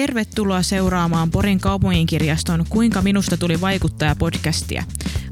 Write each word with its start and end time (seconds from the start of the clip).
Tervetuloa 0.00 0.62
seuraamaan 0.62 1.30
Porin 1.30 1.60
kaupunginkirjaston 1.60 2.64
Kuinka 2.68 3.02
minusta 3.02 3.36
tuli 3.36 3.60
vaikuttaja 3.60 4.16
podcastia. 4.16 4.84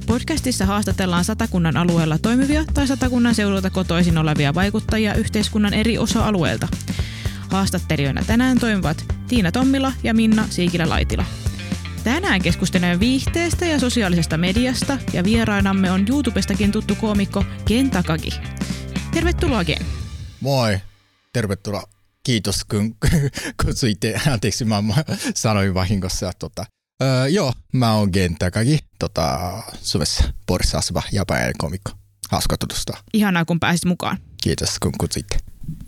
Podcastissa 0.07 0.67
haastatellaan 0.67 1.25
satakunnan 1.25 1.77
alueella 1.77 2.19
toimivia 2.19 2.65
tai 2.75 2.87
satakunnan 2.87 3.35
seudulta 3.35 3.71
kotoisin 3.71 4.19
olevia 4.19 4.55
vaikuttajia 4.55 5.15
yhteiskunnan 5.15 5.75
eri 5.75 5.99
osa-alueilta. 5.99 6.69
Haastattelijoina 7.51 8.25
tänään 8.27 8.59
toimivat 8.59 9.05
Tiina 9.29 9.53
Tommila 9.53 9.93
ja 10.03 10.15
Minna 10.15 10.45
Siikilä-Laitila. 10.51 11.25
Tänään 12.05 12.43
keskustelemme 12.43 13.01
viihteestä 13.01 13.67
ja 13.67 13.79
sosiaalisesta 13.79 14.37
mediasta 14.37 14.99
ja 15.13 15.25
vieraanamme 15.25 15.91
on 15.91 16.07
YouTubestakin 16.09 16.73
tuttu 16.73 16.95
koomikko 16.95 17.45
Ken 17.65 17.91
Takagi. 17.91 18.31
Tervetuloa 19.15 19.65
Ken. 19.65 19.87
Moi, 20.41 20.79
tervetuloa. 21.33 21.98
Kiitos 22.29 22.65
kun 22.65 22.97
kutsuitte. 23.65 24.21
Anteeksi, 24.31 24.65
mä 24.65 24.83
sanoin 25.35 25.75
vahingossa. 25.75 26.33
Tota, 26.39 26.67
öö, 27.03 27.29
joo, 27.29 27.53
mä 27.73 27.95
oon 27.95 28.09
Gen 28.13 28.35
Takagi, 28.39 28.79
tota, 28.99 29.53
Suomessa 29.83 30.33
Porissa 30.47 30.79
asuva 30.79 31.03
japanilainen 31.13 31.59
komikko. 31.59 31.93
Hauska 32.31 32.57
tutustua. 32.57 32.97
Ihanaa, 33.13 33.45
kun 33.45 33.61
pääsit 33.61 33.85
mukaan. 33.85 34.19
Kiitos, 34.43 34.79
kun 34.79 34.93
kutsuitte. 34.99 35.39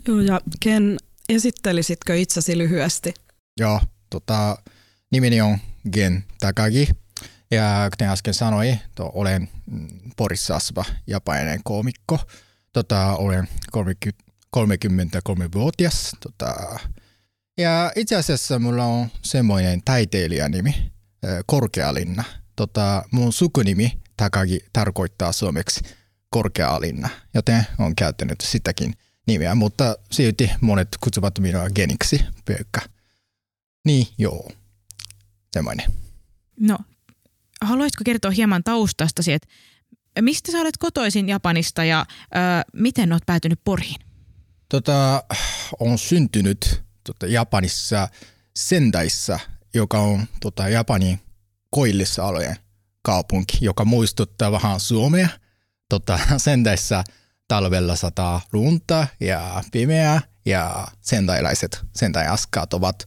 Joo, 0.07 0.19
ja 0.19 0.41
Ken, 0.59 0.97
esittelisitkö 1.29 2.17
itsesi 2.17 2.57
lyhyesti? 2.57 3.13
Joo, 3.59 3.81
tota, 4.09 4.57
nimeni 5.11 5.41
on 5.41 5.57
Gen 5.91 6.23
Takagi. 6.39 6.89
Ja 7.51 7.87
kuten 7.91 8.09
äsken 8.09 8.33
sanoin, 8.33 8.79
to, 8.95 9.11
olen 9.13 9.49
Porissa 10.17 10.55
asuva 10.55 10.85
japanilainen 11.07 11.63
komikko. 11.63 12.19
Tota, 12.73 13.15
olen 13.15 13.47
33-vuotias. 14.57 16.11
Tota, 16.19 16.79
ja 17.57 17.91
itse 17.95 18.15
asiassa 18.15 18.59
mulla 18.59 18.85
on 18.85 19.07
semmoinen 19.21 19.81
taiteilijanimi, 19.85 20.91
Korkealinna. 21.45 22.23
Tota, 22.55 23.03
mun 23.11 23.33
sukunimi 23.33 24.01
Takagi 24.17 24.59
tarkoittaa 24.73 25.31
suomeksi 25.31 25.81
Korkealinna, 26.29 27.09
joten 27.33 27.67
on 27.79 27.95
käyttänyt 27.95 28.41
sitäkin 28.41 28.93
nimeä, 29.27 29.55
mutta 29.55 29.95
silti 30.11 30.51
monet 30.61 30.87
kutsuvat 31.03 31.39
minua 31.39 31.69
Geniksi 31.69 32.25
pelkkä. 32.45 32.81
Niin, 33.85 34.07
joo. 34.17 34.49
Semmoinen. 35.51 35.91
No, 36.59 36.77
haluaisitko 37.61 38.01
kertoa 38.05 38.31
hieman 38.31 38.63
taustastasi, 38.63 39.33
että 39.33 39.47
mistä 40.21 40.51
sä 40.51 40.57
olet 40.57 40.77
kotoisin 40.77 41.29
Japanista 41.29 41.83
ja 41.83 42.05
ö, 42.21 42.35
miten 42.73 43.11
olet 43.11 43.25
päätynyt 43.25 43.59
Poriin? 43.63 44.10
Tota, 44.71 45.23
on 45.79 45.97
syntynyt 45.97 46.83
tota, 47.03 47.27
Japanissa 47.27 48.07
Sendaissa, 48.55 49.39
joka 49.73 49.99
on 49.99 50.25
tota, 50.41 50.69
Japanin 50.69 51.19
koillisalojen 51.69 52.55
kaupunki, 53.01 53.57
joka 53.61 53.85
muistuttaa 53.85 54.51
vähän 54.51 54.79
Suomea. 54.79 55.27
Tota, 55.89 56.19
Sendaissa 56.37 57.03
talvella 57.47 57.95
sataa 57.95 58.41
lunta 58.53 59.07
ja 59.19 59.63
pimeää 59.71 60.21
ja 60.45 60.87
sendailaiset, 61.01 61.79
sendai 61.95 62.27
askaat 62.27 62.73
ovat 62.73 63.05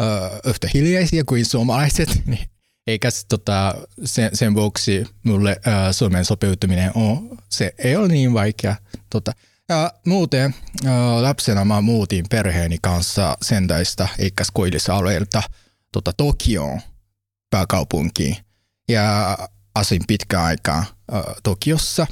ö, 0.00 0.04
yhtä 0.44 0.68
hiljaisia 0.74 1.24
kuin 1.24 1.46
suomalaiset, 1.46 2.08
niin 2.26 2.50
eikä 2.86 3.08
tota, 3.28 3.74
sen, 4.04 4.36
sen 4.36 4.54
vuoksi 4.54 5.06
mulle 5.22 5.56
ä, 5.66 5.92
Suomen 5.92 6.24
sopeutuminen 6.24 6.90
on, 6.94 7.38
se 7.48 7.74
ei 7.78 7.96
ole 7.96 8.08
niin 8.08 8.34
vaikea. 8.34 8.76
Tota, 9.10 9.32
ja 9.68 9.92
muuten 10.06 10.54
lapsena 11.20 11.64
mä 11.64 11.80
muutin 11.80 12.24
perheeni 12.30 12.78
kanssa 12.82 13.36
Sendaista, 13.42 14.08
eikä 14.18 14.44
koillisalueelta 14.52 15.42
tota, 15.92 16.12
Tokioon 16.12 16.80
pääkaupunkiin. 17.50 18.36
Ja 18.88 19.38
asuin 19.74 20.02
pitkään 20.08 20.44
aikaa 20.44 20.84
Tokiossa 21.42 22.06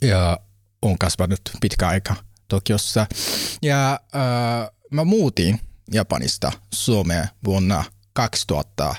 ja 0.00 0.38
on 0.82 0.98
kasvanut 0.98 1.40
pitkään 1.60 1.92
aikaa 1.92 2.16
Tokiossa. 2.48 3.06
Ja 3.62 3.92
ä, 3.92 3.98
mä 4.90 5.04
muutin 5.04 5.60
Japanista 5.92 6.52
Suomeen 6.74 7.28
vuonna 7.44 7.84
2000 8.12 8.94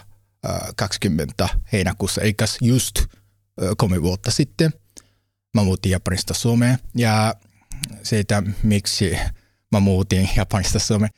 20 0.75 1.49
heinäkuussa, 1.73 2.21
eikä 2.21 2.45
just 2.61 2.99
kolme 3.77 4.01
vuotta 4.01 4.31
sitten. 4.31 4.73
Mä 5.53 5.63
muutin 5.63 5.91
Japanista 5.91 6.33
Suomeen 6.33 6.77
ja 6.95 7.35
siitä, 8.03 8.43
miksi 8.63 9.17
mä 9.71 9.79
muutin 9.79 10.29
Japanista 10.35 10.79
Suomeen. 10.79 11.11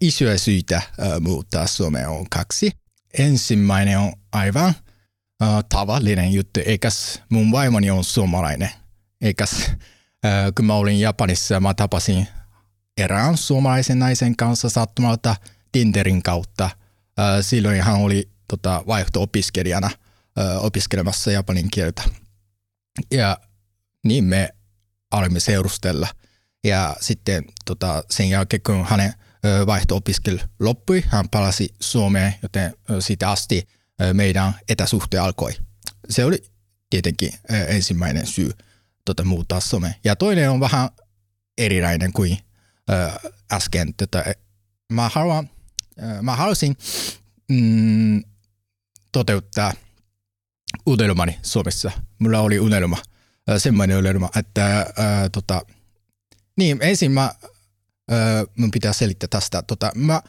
Isoja 0.00 0.38
syitä 0.38 0.82
muuttaa 1.20 1.66
Suomeen 1.66 2.08
on 2.08 2.30
kaksi. 2.30 2.70
Ensimmäinen 3.18 3.98
on 3.98 4.12
aivan 4.32 4.74
tavallinen 5.68 6.32
juttu, 6.32 6.60
eikäs 6.66 7.22
mun 7.30 7.52
vaimoni 7.52 7.90
on 7.90 8.04
suomalainen. 8.04 8.70
Eikäs 9.20 9.70
kun 10.56 10.64
mä 10.64 10.74
olin 10.74 11.00
Japanissa, 11.00 11.60
mä 11.60 11.74
tapasin 11.74 12.28
erään 12.96 13.36
suomalaisen 13.36 13.98
naisen 13.98 14.36
kanssa 14.36 14.68
sattumalta 14.68 15.36
Tinderin 15.72 16.22
kautta. 16.22 16.70
Silloin 17.40 17.82
hän 17.82 17.96
oli 17.96 18.30
tota, 18.48 18.84
vaihto-opiskelijana 18.86 19.90
opiskelemassa 20.60 21.30
japanin 21.30 21.70
kieltä. 21.70 22.02
Ja 23.10 23.38
niin 24.04 24.24
me 24.24 24.48
alimme 25.10 25.40
seurustella. 25.40 26.08
Ja 26.64 26.96
sitten 27.00 27.44
tota, 27.64 28.04
sen 28.10 28.28
jälkeen, 28.28 28.62
kun 28.62 28.84
hänen 28.84 29.14
vaihto-opiskelu 29.66 30.38
loppui, 30.60 31.04
hän 31.08 31.28
palasi 31.28 31.74
Suomeen, 31.80 32.34
joten 32.42 32.74
siitä 33.00 33.30
asti 33.30 33.68
meidän 34.12 34.54
etäsuhte 34.68 35.18
alkoi. 35.18 35.52
Se 36.10 36.24
oli 36.24 36.44
tietenkin 36.90 37.32
ensimmäinen 37.68 38.26
syy 38.26 38.50
tota, 39.04 39.24
muuttaa 39.24 39.60
Suomeen. 39.60 39.94
Ja 40.04 40.16
toinen 40.16 40.50
on 40.50 40.60
vähän 40.60 40.88
erilainen 41.58 42.12
kuin 42.12 42.38
äsken. 43.52 43.94
Tota, 43.94 44.24
mä, 44.92 45.08
haluan, 45.08 45.50
mä 46.22 46.36
halusin 46.36 46.76
mm, 47.48 48.22
toteuttaa 49.12 49.72
unelmani 50.86 51.38
Suomessa. 51.42 51.90
Mulla 52.18 52.40
oli 52.40 52.58
unelma, 52.58 52.96
semmoinen 53.58 53.98
unelma, 53.98 54.30
että 54.36 54.86
ää, 54.96 55.28
tota, 55.28 55.62
niin 56.56 56.78
ensin 56.80 57.12
mä, 57.12 57.32
ää, 58.10 58.44
mun 58.56 58.70
pitää 58.70 58.92
selittää 58.92 59.28
tästä. 59.30 59.62
Tota, 59.62 59.92
mä 59.94 60.22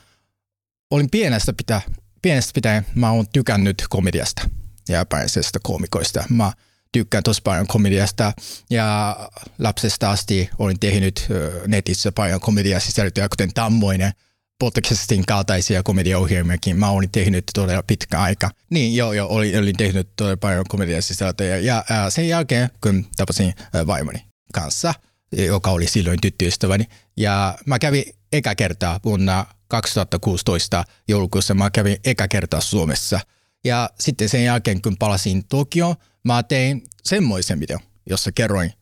olin 0.91 1.09
pienestä 1.09 1.53
pitää, 1.53 1.81
pienestä 2.21 2.51
pitäen, 2.55 2.85
mä 2.95 3.11
oon 3.11 3.25
tykännyt 3.33 3.83
komediasta 3.89 4.49
ja 4.89 4.95
japanisesta 4.95 5.59
komikoista. 5.63 6.23
Mä 6.29 6.53
tykkään 6.91 7.23
tosi 7.23 7.41
paljon 7.41 7.67
komediasta 7.67 8.33
ja 8.69 9.17
lapsesta 9.59 10.11
asti 10.11 10.49
olin 10.59 10.79
tehnyt 10.79 11.27
netissä 11.67 12.11
paljon 12.11 12.39
komediasisältöjä, 12.39 13.29
kuten 13.29 13.53
Tammoinen– 13.53 14.11
podcastin 14.61 15.25
kaltaisia 15.25 15.83
komediaohjelmiakin 15.83 16.77
mä 16.77 16.89
olin 16.89 17.11
tehnyt 17.11 17.43
todella 17.53 17.83
pitkä 17.83 18.21
aika. 18.21 18.49
Niin 18.69 18.95
joo, 18.95 19.13
joo, 19.13 19.29
olin, 19.29 19.59
olin 19.59 19.77
tehnyt 19.77 20.09
todella 20.15 20.37
paljon 20.37 20.65
komediasisältöjä. 20.67 21.57
Ja 21.57 21.83
ää, 21.89 22.09
sen 22.09 22.27
jälkeen, 22.27 22.69
kun 22.83 23.05
tapasin 23.17 23.53
ää, 23.73 23.87
vaimoni 23.87 24.25
kanssa, 24.53 24.93
joka 25.31 25.71
oli 25.71 25.87
silloin 25.87 26.21
tyttöystäväni, 26.21 26.85
ja 27.17 27.57
mä 27.65 27.79
kävin 27.79 28.03
eka 28.31 28.55
kertaa 28.55 28.99
vuonna 29.05 29.45
2016 29.67 30.83
joulukuussa, 31.07 31.53
mä 31.53 31.69
kävin 31.69 31.97
eka 32.05 32.27
kertaa 32.27 32.61
Suomessa. 32.61 33.19
Ja 33.63 33.89
sitten 33.99 34.29
sen 34.29 34.43
jälkeen, 34.43 34.81
kun 34.81 34.97
palasin 34.97 35.47
Tokioon, 35.47 35.95
mä 36.23 36.43
tein 36.43 36.83
semmoisen 37.03 37.59
videon, 37.59 37.81
jossa 38.09 38.31
kerroin 38.31 38.73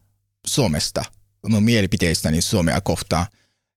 Suomesta, 0.48 1.04
mun 1.48 1.64
mielipiteistäni 1.64 2.42
Suomea 2.42 2.82
kohtaan. 2.82 3.26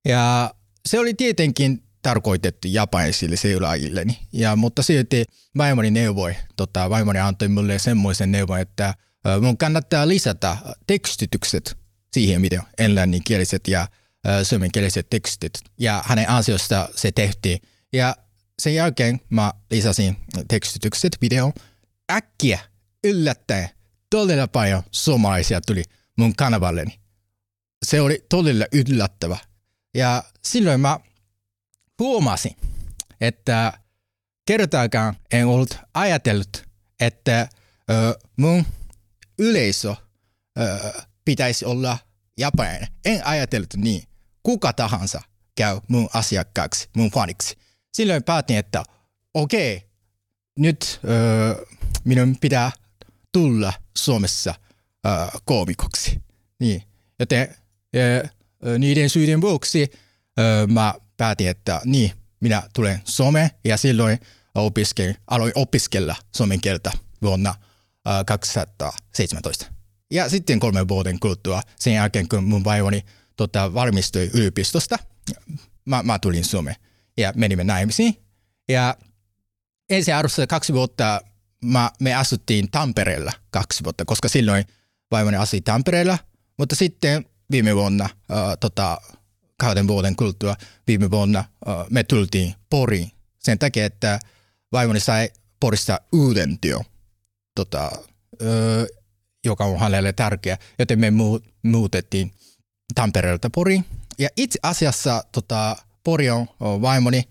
Ja 0.09 0.55
se 0.89 0.99
oli 0.99 1.15
tietenkin 1.15 1.83
tarkoitettu 2.03 2.69
japanisille 2.69 3.37
seuraajilleni. 3.37 4.19
Ja, 4.33 4.57
mutta 4.57 4.83
silti 4.83 5.25
vaimoni 5.57 5.91
neuvoi, 5.91 6.37
tota, 6.57 6.91
vaimoni 6.91 7.19
antoi 7.19 7.49
mulle 7.49 7.79
semmoisen 7.79 8.33
neuvon, 8.33 8.61
että 8.61 8.95
mun 9.41 9.59
kannattaa 9.59 10.09
lisätä 10.09 10.57
tekstitykset 10.87 11.77
siihen 12.13 12.43
video, 12.43 12.63
englanninkieliset 12.79 13.69
ja 13.69 13.89
suomenkieliset 14.43 15.11
tekstit. 15.11 15.53
Ja 15.79 16.03
hänen 16.07 16.31
ansiosta 16.31 16.89
se 16.97 17.13
tehtiin. 17.13 17.59
Ja 17.93 18.17
sen 18.59 18.75
jälkeen 18.75 19.21
mä 19.31 19.53
lisäsin 19.71 20.17
tekstitykset 20.49 21.17
video. 21.21 21.53
Äkkiä, 22.13 22.59
yllättäen, 23.05 23.69
todella 24.11 24.49
paljon 24.49 24.83
suomalaisia 24.91 25.61
tuli 25.61 25.83
mun 26.19 26.37
kanavalleni. 26.37 26.99
Se 27.87 28.01
oli 28.01 28.27
todella 28.29 28.65
yllättävä. 28.73 29.39
Ja 29.95 30.25
silloin 30.45 30.81
mä 30.81 31.01
huomasin, 32.03 32.57
että 33.21 33.73
kertaakaan 34.47 35.17
en 35.33 35.47
ollut 35.47 35.79
ajatellut, 35.95 36.65
että 37.01 37.49
mun 38.37 38.67
yleisö 39.39 39.95
pitäisi 41.25 41.65
olla 41.65 41.99
japanilainen. 42.39 42.89
En 43.05 43.27
ajatellut 43.27 43.75
niin. 43.77 44.03
Kuka 44.43 44.73
tahansa 44.73 45.23
käy 45.55 45.81
mun 45.89 46.09
asiakkaaksi, 46.15 46.89
mun 46.97 47.11
faniksi. 47.11 47.57
silloin 47.95 48.23
päätin, 48.23 48.57
että 48.57 48.85
okei, 49.35 49.83
nyt 50.59 51.01
minun 52.05 52.37
pitää 52.41 52.73
tulla 53.33 53.73
Suomessa 53.99 54.55
koomikoksi. 55.45 56.21
Niin. 56.61 56.83
Joten 57.19 57.55
niiden 58.79 59.11
syiden 59.11 59.41
vuoksi 59.41 59.93
mä 60.73 60.95
päätin, 61.17 61.49
että 61.49 61.81
niin, 61.85 62.13
minä 62.41 62.63
tulen 62.75 63.01
Suomeen 63.05 63.51
ja 63.65 63.77
silloin 63.77 64.19
opiskelin, 64.55 65.17
aloin 65.27 65.53
opiskella 65.55 66.17
suomen 66.37 66.61
kieltä 66.61 66.93
vuonna 67.23 67.55
öö, 68.09 68.25
2017. 68.25 69.67
Ja 70.11 70.29
sitten 70.29 70.61
kolmen 70.61 70.89
vuoden 70.89 71.21
kuluttua 71.21 71.63
sen 71.79 71.95
jälkeen, 71.95 72.29
kun 72.29 72.45
mun 72.45 72.65
vaimoni 72.65 73.05
tota, 73.37 73.75
valmistui 73.75 74.31
yliopistosta, 74.35 74.99
mä, 75.85 76.03
mä 76.03 76.19
tulin 76.19 76.45
Suomeen 76.45 76.77
ja 77.17 77.33
menimme 77.37 77.65
naimisiin. 77.65 78.17
Ja 78.69 78.97
ensin 79.91 80.15
alussa 80.15 80.47
kaksi 80.47 80.73
vuotta 80.73 81.21
mä, 81.65 81.91
me 82.01 82.15
asuttiin 82.15 82.71
Tampereella 82.71 83.33
kaksi 83.51 83.85
vuotta, 83.85 84.05
koska 84.05 84.29
silloin 84.29 84.65
vaimoni 85.11 85.37
asui 85.37 85.61
Tampereella, 85.61 86.19
mutta 86.59 86.77
sitten 86.77 87.25
viime 87.51 87.77
vuonna, 87.77 88.05
äh, 88.05 88.59
tota, 88.61 89.01
kahden 89.63 89.89
vuoden 89.89 90.17
kuluttua 90.17 90.57
viime 90.87 91.11
vuonna 91.11 91.45
me 91.91 92.05
tultiin 92.05 92.55
Poriin 92.71 93.11
sen 93.39 93.59
takia, 93.59 93.87
että 93.87 94.21
vaimoni 94.73 95.01
sai 95.01 95.31
Porista 95.61 96.01
uuden 96.13 96.59
työn, 96.59 96.85
tota, 97.55 97.91
joka 99.45 99.65
on 99.65 99.79
hänelle 99.79 100.13
tärkeä, 100.13 100.59
joten 100.79 100.99
me 100.99 101.13
muutettiin 101.63 102.33
Tampereelta 102.95 103.51
Poriin. 103.51 103.85
Ja 104.19 104.29
itse 104.37 104.59
asiassa 104.63 105.25
tota, 105.33 105.77
Pori 106.05 106.31
on 106.31 106.47
vaimoni 106.59 107.23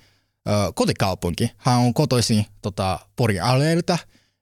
kotikaupunki. 0.76 1.52
Hän 1.58 1.78
on 1.78 1.94
kotoisin 1.94 2.46
tota, 2.62 3.00
Porin 3.16 3.44
alueelta, 3.44 3.98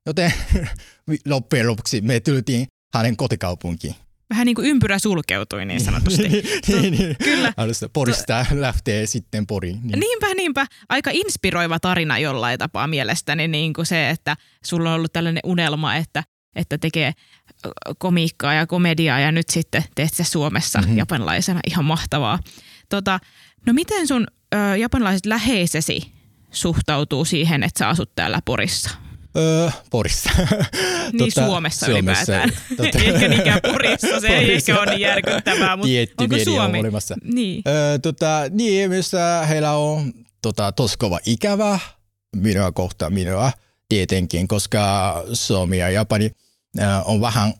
joten 0.05 0.33
loppujen 1.25 1.67
lopuksi 1.67 2.01
me 2.01 2.19
tultiin 2.19 2.67
hänen 2.93 3.17
kotikaupunkiin. 3.17 3.95
Vähän 4.29 4.45
niin 4.45 4.55
kuin 4.55 4.67
ympyrä 4.67 4.99
sulkeutui 4.99 5.65
niin 5.65 5.81
sanotusti. 5.81 6.29
niin, 6.67 6.93
niin. 6.93 7.15
Kyllä. 7.23 7.53
Alusta 7.57 7.89
Porista 7.89 8.45
to... 8.49 8.61
lähtee 8.61 9.05
sitten 9.05 9.47
Poriin. 9.47 9.79
Niin. 9.83 9.99
Niinpä, 9.99 10.27
niinpä. 10.35 10.65
Aika 10.89 11.09
inspiroiva 11.13 11.79
tarina 11.79 12.19
jollain 12.19 12.59
tapaa 12.59 12.87
mielestäni 12.87 13.47
niin 13.47 13.73
kuin 13.73 13.85
se, 13.85 14.09
että 14.09 14.37
sulla 14.65 14.89
on 14.89 14.95
ollut 14.95 15.13
tällainen 15.13 15.41
unelma, 15.43 15.95
että 15.95 16.23
että 16.55 16.77
tekee 16.77 17.13
komiikkaa 17.97 18.53
ja 18.53 18.67
komediaa 18.67 19.19
ja 19.19 19.31
nyt 19.31 19.49
sitten 19.49 19.83
teet 19.95 20.13
se 20.13 20.23
Suomessa 20.23 20.79
mm-hmm. 20.79 20.97
japanilaisena. 20.97 21.59
Ihan 21.67 21.85
mahtavaa. 21.85 22.39
Tota, 22.89 23.19
no 23.65 23.73
miten 23.73 24.07
sun 24.07 24.27
ö, 24.55 24.77
japanilaiset 24.77 25.25
läheisesi 25.25 26.11
suhtautuu 26.51 27.25
siihen, 27.25 27.63
että 27.63 27.79
sä 27.79 27.89
asut 27.89 28.15
täällä 28.15 28.41
Porissa? 28.45 28.89
Öö, 29.37 29.69
Porissa. 29.89 30.29
niin 30.37 31.17
tota, 31.33 31.45
Suomessa, 31.45 31.85
Suomessa 31.85 32.35
ylipäätään. 32.35 32.49
Tota, 32.77 32.99
ehkä 32.99 33.27
niinkään 33.27 33.59
Porissa, 33.61 34.07
se 34.07 34.13
Porissa. 34.13 34.27
ei 34.27 34.53
ehkä 34.53 34.79
ole 34.79 34.85
niin 34.85 35.01
järkyttävää, 35.01 35.75
mutta 35.75 35.87
Tietty 35.87 36.23
onko 36.23 36.35
Suomi? 36.43 36.77
On 36.77 36.85
olemassa. 36.85 37.15
Niin. 37.33 37.61
Öö, 37.67 37.99
tota, 37.99 38.41
niin, 38.49 38.89
missä 38.89 39.45
heillä 39.49 39.73
on 39.73 40.13
tota, 40.41 40.71
tosi 40.71 40.97
kova 40.97 41.19
ikävä 41.25 41.79
minua 42.35 42.71
kohtaan 42.71 43.13
minua 43.13 43.51
tietenkin, 43.89 44.47
koska 44.47 45.23
Suomi 45.33 45.77
ja 45.77 45.89
Japani 45.89 46.31
on 47.05 47.21
vähän 47.21 47.53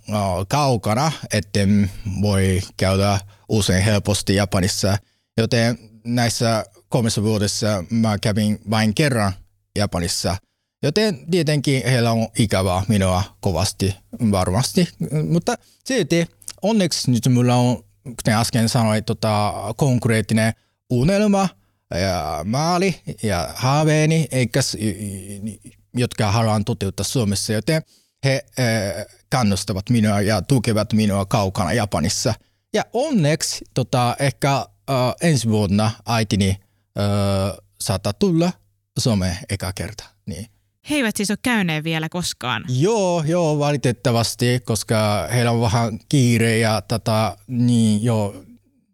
kaukana, 0.47 1.11
etten 1.33 1.91
voi 2.21 2.61
käydä 2.77 3.19
usein 3.49 3.83
helposti 3.83 4.35
Japanissa, 4.35 4.97
joten 5.37 5.77
näissä 6.03 6.65
kolmessa 6.89 7.23
vuodessa 7.23 7.83
mä 7.89 8.17
kävin 8.17 8.59
vain 8.69 8.95
kerran 8.95 9.33
Japanissa, 9.77 10.37
joten 10.83 11.31
tietenkin 11.31 11.83
heillä 11.85 12.11
on 12.11 12.27
ikävää 12.39 12.83
minua 12.87 13.23
kovasti 13.39 13.95
varmasti, 14.31 14.89
mutta 15.29 15.55
silti 15.85 16.27
onneksi 16.61 17.11
nyt 17.11 17.27
mulla 17.29 17.55
on, 17.55 17.83
kuten 18.03 18.33
äsken 18.33 18.69
sanoin, 18.69 19.03
tota, 19.03 19.53
konkreettinen 19.77 20.53
unelma 20.89 21.49
ja 22.01 22.41
maali 22.45 23.01
ja 23.23 23.53
haaveeni, 23.55 24.27
eikä 24.31 24.59
jotka 25.93 26.31
haluan 26.31 26.65
toteuttaa 26.65 27.03
Suomessa, 27.03 27.53
joten 27.53 27.81
he 28.25 28.45
äh, 28.59 29.05
kannustavat 29.29 29.89
minua 29.89 30.21
ja 30.21 30.41
tukevat 30.41 30.93
minua 30.93 31.25
kaukana 31.25 31.73
Japanissa. 31.73 32.33
Ja 32.73 32.85
onneksi 32.93 33.65
tota, 33.73 34.15
ehkä 34.19 34.55
äh, 34.55 34.65
ensi 35.21 35.49
vuonna 35.49 35.91
äitini 36.05 36.57
saattaa 37.81 38.13
tulla 38.13 38.51
Suomeen 38.99 39.37
eka 39.49 39.73
kerta. 39.73 40.03
Niin. 40.25 40.47
He 40.89 40.95
eivät 40.95 41.15
siis 41.15 41.31
ole 41.31 41.37
käyneet 41.41 41.83
vielä 41.83 42.09
koskaan? 42.09 42.65
Joo, 42.69 43.23
joo, 43.27 43.59
valitettavasti, 43.59 44.59
koska 44.59 45.27
heillä 45.33 45.51
on 45.51 45.61
vähän 45.61 45.99
kiire 46.09 46.57
ja 46.57 46.81
tota, 46.81 47.37
niin 47.47 48.03
joo, 48.03 48.35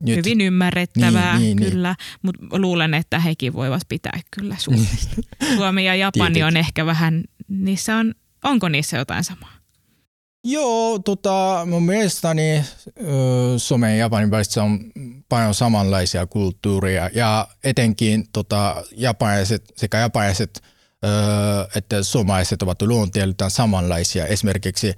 nyt. 0.03 0.17
Hyvin 0.17 0.41
ymmärrettävää, 0.41 1.39
niin, 1.39 1.57
niin, 1.57 1.71
kyllä, 1.71 1.95
niin. 1.99 2.19
mutta 2.21 2.59
luulen, 2.59 2.93
että 2.93 3.19
hekin 3.19 3.53
voivat 3.53 3.81
pitää 3.89 4.19
kyllä 4.31 4.55
Suomesta. 4.59 5.21
Suomi 5.57 5.85
ja 5.85 5.95
Japani 5.95 6.33
Tietenkin. 6.33 6.45
on 6.45 6.57
ehkä 6.57 6.85
vähän, 6.85 7.23
niissä 7.47 7.95
on, 7.95 8.13
onko 8.43 8.69
niissä 8.69 8.97
jotain 8.97 9.23
samaa? 9.23 9.55
Joo, 10.43 10.99
tota, 10.99 11.67
mun 11.69 11.83
mielestäni 11.83 12.63
Suomen 13.57 13.91
ja 13.91 13.97
Japanin 13.97 14.31
välissä 14.31 14.63
on 14.63 14.79
paljon 15.29 15.53
samanlaisia 15.53 16.27
kulttuuria 16.27 17.09
ja 17.13 17.47
etenkin 17.63 18.25
tota, 18.33 18.83
japanilaiset, 18.97 19.73
sekä 19.75 19.97
japanilaiset 19.97 20.61
että 21.75 22.03
suomalaiset 22.03 22.61
ovat 22.61 22.81
luonteeltaan 22.81 23.51
samanlaisia. 23.51 24.27
Esimerkiksi 24.27 24.93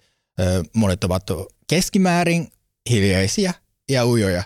monet 0.74 1.04
ovat 1.04 1.24
keskimäärin 1.68 2.52
hiljaisia 2.90 3.54
ja 3.90 4.06
ujoja 4.06 4.44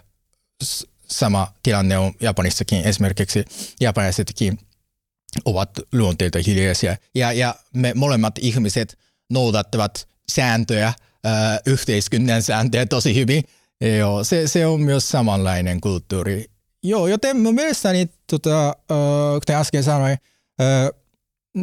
sama 1.08 1.54
tilanne 1.64 1.98
on 1.98 2.14
Japanissakin. 2.22 2.88
Esimerkiksi 2.88 3.46
japanilaisetkin 3.80 4.60
ovat 5.46 5.70
luonteilta 5.94 6.40
hiljaisia. 6.48 6.98
Ja, 7.16 7.34
ja 7.34 7.56
me 7.74 7.94
molemmat 7.96 8.40
ihmiset 8.42 8.98
noudattavat 9.30 10.08
sääntöjä, 10.32 10.94
ää, 11.24 11.60
yhteiskunnan 11.66 12.42
sääntöjä 12.42 12.86
tosi 12.86 13.16
hyvin. 13.16 13.44
Joo, 13.98 14.24
se, 14.24 14.48
se 14.48 14.66
on 14.66 14.82
myös 14.82 15.10
samanlainen 15.10 15.82
kulttuuri. 15.82 16.46
Joo, 16.84 17.08
joten 17.08 17.38
mielestäni, 17.38 18.10
tota, 18.28 18.76
kuten 19.34 19.56
äsken 19.56 19.84
sanoin, 19.84 20.18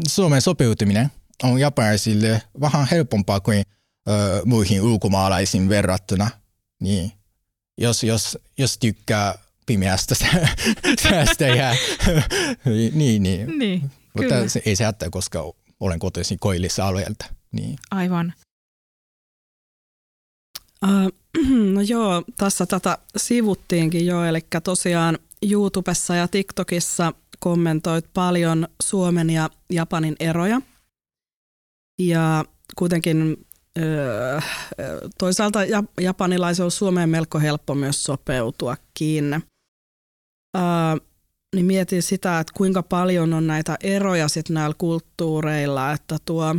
Suomen 0.08 0.42
sopeutuminen 0.42 1.10
on 1.42 1.60
japanilaisille 1.60 2.42
vähän 2.60 2.88
helpompaa 2.90 3.40
kuin 3.40 3.58
äh, 3.58 4.14
muihin 4.44 4.82
ulkomaalaisiin 4.82 5.68
verrattuna. 5.68 6.30
Niin 6.80 7.12
jos, 7.78 8.04
jos, 8.04 8.38
jos 8.58 8.78
tykkää 8.78 9.34
pimeästä 9.66 10.14
säästä 11.02 11.44
ja 11.44 11.76
niin, 12.94 13.22
niin. 13.22 13.58
niin 13.58 13.80
Mutta 14.14 14.34
kyllä. 14.34 14.48
se 14.48 14.62
ei 14.64 14.76
se 14.76 14.84
hätää, 14.84 15.10
koska 15.10 15.52
olen 15.80 15.98
kotoisin 15.98 16.38
koillissa 16.38 16.86
alueelta. 16.86 17.24
Niin. 17.52 17.78
Aivan. 17.90 18.34
Uh, 20.84 21.12
no 21.74 21.80
joo, 21.80 22.22
tässä 22.36 22.66
tätä 22.66 22.98
sivuttiinkin 23.16 24.06
jo, 24.06 24.24
eli 24.24 24.40
tosiaan 24.64 25.18
YouTubessa 25.50 26.14
ja 26.14 26.28
TikTokissa 26.28 27.12
kommentoit 27.40 28.04
paljon 28.14 28.68
Suomen 28.82 29.30
ja 29.30 29.50
Japanin 29.72 30.16
eroja. 30.20 30.60
Ja 32.00 32.44
kuitenkin 32.76 33.46
toisaalta 35.18 35.58
japanilaisen 36.00 36.64
on 36.64 36.70
Suomeen 36.70 37.08
melko 37.08 37.38
helppo 37.38 37.74
myös 37.74 38.04
sopeutuakin. 38.04 39.42
niin 41.54 41.66
mietin 41.66 42.02
sitä, 42.02 42.40
että 42.40 42.52
kuinka 42.56 42.82
paljon 42.82 43.32
on 43.32 43.46
näitä 43.46 43.76
eroja 43.82 44.28
sitten 44.28 44.54
näillä 44.54 44.74
kulttuureilla, 44.78 45.92
että 45.92 46.16
tuo 46.24 46.56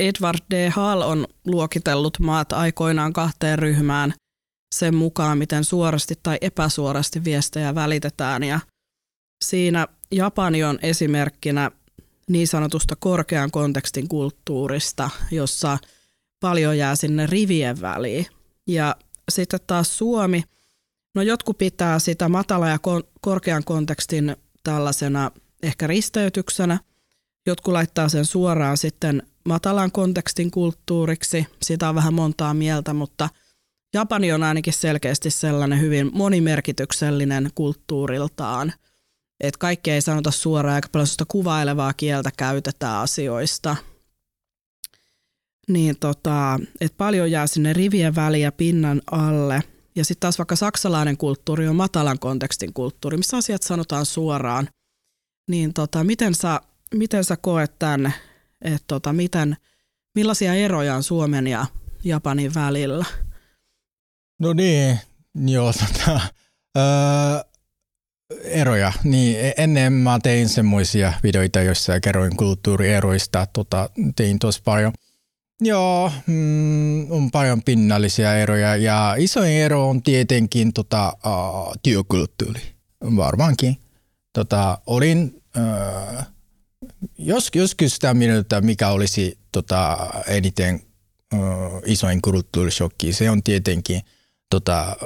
Edward 0.00 0.38
D. 0.50 0.70
Hall 0.70 1.00
on 1.00 1.26
luokitellut 1.46 2.18
maat 2.18 2.52
aikoinaan 2.52 3.12
kahteen 3.12 3.58
ryhmään 3.58 4.14
sen 4.74 4.94
mukaan, 4.94 5.38
miten 5.38 5.64
suorasti 5.64 6.14
tai 6.22 6.38
epäsuorasti 6.40 7.24
viestejä 7.24 7.74
välitetään. 7.74 8.42
Ja 8.42 8.60
siinä 9.44 9.86
Japani 10.12 10.64
on 10.64 10.78
esimerkkinä 10.82 11.70
niin 12.28 12.48
sanotusta 12.48 12.96
korkean 12.96 13.50
kontekstin 13.50 14.08
kulttuurista, 14.08 15.10
jossa– 15.30 15.78
paljon 16.40 16.78
jää 16.78 16.96
sinne 16.96 17.26
rivien 17.26 17.80
väliin. 17.80 18.26
Ja 18.66 18.96
sitten 19.30 19.60
taas 19.66 19.98
Suomi, 19.98 20.42
no 21.14 21.22
jotkut 21.22 21.58
pitää 21.58 21.98
sitä 21.98 22.28
matala 22.28 22.68
ja 22.68 22.78
korkean 23.20 23.64
kontekstin 23.64 24.36
tällaisena 24.64 25.30
ehkä 25.62 25.86
risteytyksenä, 25.86 26.78
jotkut 27.46 27.72
laittaa 27.72 28.08
sen 28.08 28.24
suoraan 28.24 28.76
sitten 28.76 29.22
matalan 29.44 29.92
kontekstin 29.92 30.50
kulttuuriksi, 30.50 31.46
sitä 31.62 31.88
on 31.88 31.94
vähän 31.94 32.14
montaa 32.14 32.54
mieltä, 32.54 32.92
mutta 32.92 33.28
Japani 33.94 34.32
on 34.32 34.42
ainakin 34.42 34.72
selkeästi 34.72 35.30
sellainen 35.30 35.80
hyvin 35.80 36.10
monimerkityksellinen 36.12 37.50
kulttuuriltaan. 37.54 38.72
Että 39.40 39.58
kaikkea 39.58 39.94
ei 39.94 40.02
sanota 40.02 40.30
suoraan, 40.30 40.74
aika 40.74 40.88
paljon 40.92 41.06
kuvailevaa 41.28 41.92
kieltä 41.92 42.30
käytetään 42.36 42.98
asioista. 42.98 43.76
Niin 45.68 45.98
tota, 45.98 46.60
että 46.80 46.96
paljon 46.96 47.30
jää 47.30 47.46
sinne 47.46 47.72
rivien 47.72 48.14
väliä 48.14 48.52
pinnan 48.52 49.02
alle. 49.10 49.62
Ja 49.96 50.04
sitten 50.04 50.20
taas 50.20 50.38
vaikka 50.38 50.56
saksalainen 50.56 51.16
kulttuuri 51.16 51.68
on 51.68 51.76
matalan 51.76 52.18
kontekstin 52.18 52.72
kulttuuri, 52.72 53.16
missä 53.16 53.36
asiat 53.36 53.62
sanotaan 53.62 54.06
suoraan. 54.06 54.68
Niin 55.48 55.74
tota, 55.74 56.04
miten, 56.04 56.34
sä, 56.34 56.60
miten 56.94 57.24
sä 57.24 57.36
koet 57.36 57.78
tämän, 57.78 58.14
että 58.62 58.84
tota, 58.86 59.12
miten, 59.12 59.56
millaisia 60.14 60.54
eroja 60.54 60.96
on 60.96 61.02
Suomen 61.02 61.46
ja 61.46 61.66
Japanin 62.04 62.54
välillä? 62.54 63.04
No 64.40 64.52
niin, 64.52 64.98
joo, 65.34 65.72
tota, 65.72 66.20
öö, 66.78 66.84
eroja. 68.42 68.92
Niin 69.04 69.40
e-, 69.40 69.54
ennen 69.56 69.92
mä 69.92 70.18
tein 70.22 70.48
semmoisia 70.48 71.12
videoita, 71.22 71.62
joissa 71.62 72.00
kerroin 72.00 72.36
kulttuurieroista. 72.36 73.46
Tota, 73.52 73.90
tein 74.16 74.38
tosi 74.38 74.62
paljon. 74.64 74.92
Joo, 75.60 76.12
mm, 76.26 77.10
on 77.10 77.30
paljon 77.30 77.62
pinnallisia 77.62 78.38
eroja 78.38 78.76
ja 78.76 79.14
isoin 79.18 79.52
ero 79.52 79.88
on 79.88 80.02
tietenkin 80.02 80.72
tota, 80.72 81.12
uh, 81.26 81.74
työkulttuuri. 81.82 82.60
Varmaankin. 83.16 83.76
Tota, 84.32 84.78
olin 84.86 85.42
uh, 85.56 86.22
jos, 87.18 87.50
joskus 87.54 87.94
sitä 87.94 88.14
mieltä, 88.14 88.60
mikä 88.60 88.88
olisi 88.88 89.38
tota, 89.52 90.10
eniten 90.26 90.82
uh, 91.34 91.82
isoin 91.86 92.22
kulttuurishokki, 92.22 93.12
se 93.12 93.30
on 93.30 93.42
tietenkin 93.42 94.00
tota, 94.50 94.96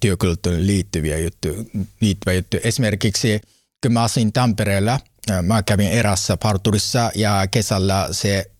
työkulttuuriin 0.00 0.66
liittyviä 0.66 1.18
juttuja, 1.18 1.64
liittyviä 2.00 2.34
juttuja. 2.34 2.60
Esimerkiksi 2.64 3.40
kun 3.82 3.92
mä 3.92 4.02
asin 4.02 4.32
Tampereella, 4.32 5.00
mä 5.42 5.62
kävin 5.62 5.88
erässä 5.88 6.36
parturissa 6.36 7.10
ja 7.14 7.46
kesällä 7.50 8.08
se 8.10 8.50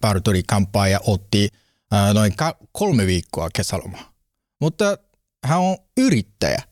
parturikampaaja 0.00 1.00
otti 1.06 1.48
noin 2.14 2.34
kolme 2.72 3.06
viikkoa 3.06 3.48
kesälomaa. 3.54 4.12
Mutta 4.60 4.98
hän 5.44 5.58
on 5.58 5.76
yrittäjä 5.96 6.62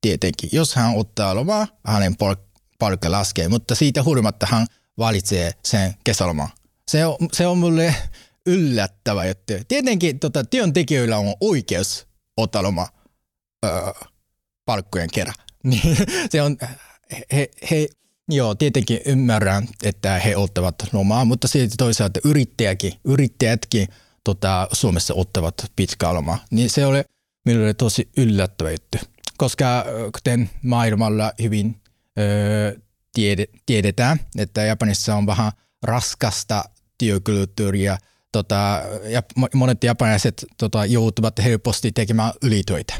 tietenkin. 0.00 0.50
Jos 0.52 0.74
hän 0.74 0.94
ottaa 0.96 1.34
lomaa, 1.34 1.66
hänen 1.86 2.16
palkka 2.78 3.10
laskee, 3.10 3.48
mutta 3.48 3.74
siitä 3.74 4.02
huolimatta 4.02 4.46
hän 4.50 4.66
valitsee 4.98 5.52
sen 5.64 5.94
kesäloman. 6.04 6.48
Se 6.90 7.06
on, 7.06 7.16
se 7.32 7.46
on 7.46 7.58
mulle 7.58 7.94
yllättävä 8.46 9.24
juttu. 9.24 9.52
Tietenkin 9.68 10.18
tota, 10.18 10.44
työntekijöillä 10.44 11.18
on 11.18 11.34
oikeus 11.40 12.05
ottaa 12.36 12.62
lomaa 12.62 12.88
öö, 13.64 13.92
palkkojen 14.64 15.10
kerran. 15.12 15.34
Niin 15.64 15.96
se 16.30 16.42
on, 16.42 16.56
he, 17.32 17.50
he, 17.70 17.88
joo, 18.28 18.54
tietenkin 18.54 19.00
ymmärrän, 19.06 19.68
että 19.84 20.18
he 20.18 20.36
ottavat 20.36 20.74
lomaa, 20.92 21.24
mutta 21.24 21.48
sitten 21.48 21.76
toisaalta 21.76 22.20
yrittäjäkin, 22.24 22.92
yrittäjätkin 23.04 23.88
tota, 24.24 24.68
Suomessa 24.72 25.14
ottavat 25.14 25.54
pitkää 25.76 26.14
lomaa. 26.14 26.38
Niin 26.50 26.70
se 26.70 26.86
oli 26.86 27.02
minulle 27.44 27.74
tosi 27.74 28.08
yllättävä 28.16 28.70
juttu, 28.70 28.98
koska 29.36 29.84
kuten 30.12 30.50
maailmalla 30.62 31.32
hyvin 31.42 31.80
öö, 32.18 32.78
tiede, 33.12 33.46
tiedetään, 33.66 34.20
että 34.38 34.62
Japanissa 34.62 35.14
on 35.14 35.26
vähän 35.26 35.52
raskasta 35.82 36.64
työkulttuuria, 36.98 37.98
tota, 38.36 38.82
ja 39.08 39.22
monet 39.54 39.84
japanilaiset 39.84 40.46
tota, 40.58 40.84
joutuvat 40.84 41.38
helposti 41.44 41.92
tekemään 41.92 42.32
ylitöitä 42.42 42.94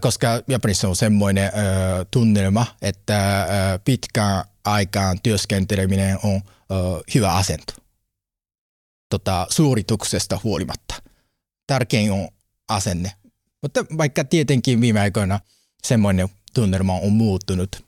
koska 0.00 0.42
Japanissa 0.48 0.88
on 0.88 0.96
semmoinen 0.96 1.52
tunnelma, 2.10 2.66
että 2.82 3.48
pitkään 3.84 4.44
aikaan 4.64 5.18
työskenteleminen 5.22 6.18
on 6.22 6.40
hyvä 7.14 7.32
asento 7.34 7.72
tota, 9.10 9.46
suorituksesta 9.50 10.40
huolimatta. 10.44 10.94
Tärkein 11.66 12.12
on 12.12 12.28
asenne. 12.68 13.12
Mutta 13.62 13.84
vaikka 13.98 14.24
tietenkin 14.24 14.80
viime 14.80 15.00
aikoina 15.00 15.40
semmoinen 15.86 16.28
tunnelma 16.54 16.94
on 16.94 17.12
muuttunut. 17.12 17.84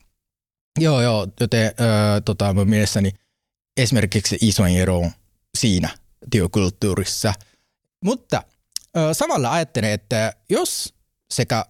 Joo, 0.78 1.02
joo, 1.02 1.28
joten 1.40 1.66
ö, 1.66 2.20
tota, 2.24 2.54
mielestäni 2.54 3.12
esimerkiksi 3.76 4.38
isoin 4.40 4.76
ero 4.76 4.98
on 4.98 5.10
siinä 5.58 5.88
työkulttuurissa. 6.30 7.34
Mutta 8.04 8.42
ö, 8.96 9.14
samalla 9.14 9.52
ajattelen, 9.52 9.90
että 9.90 10.32
jos 10.48 10.94
sekä 11.30 11.64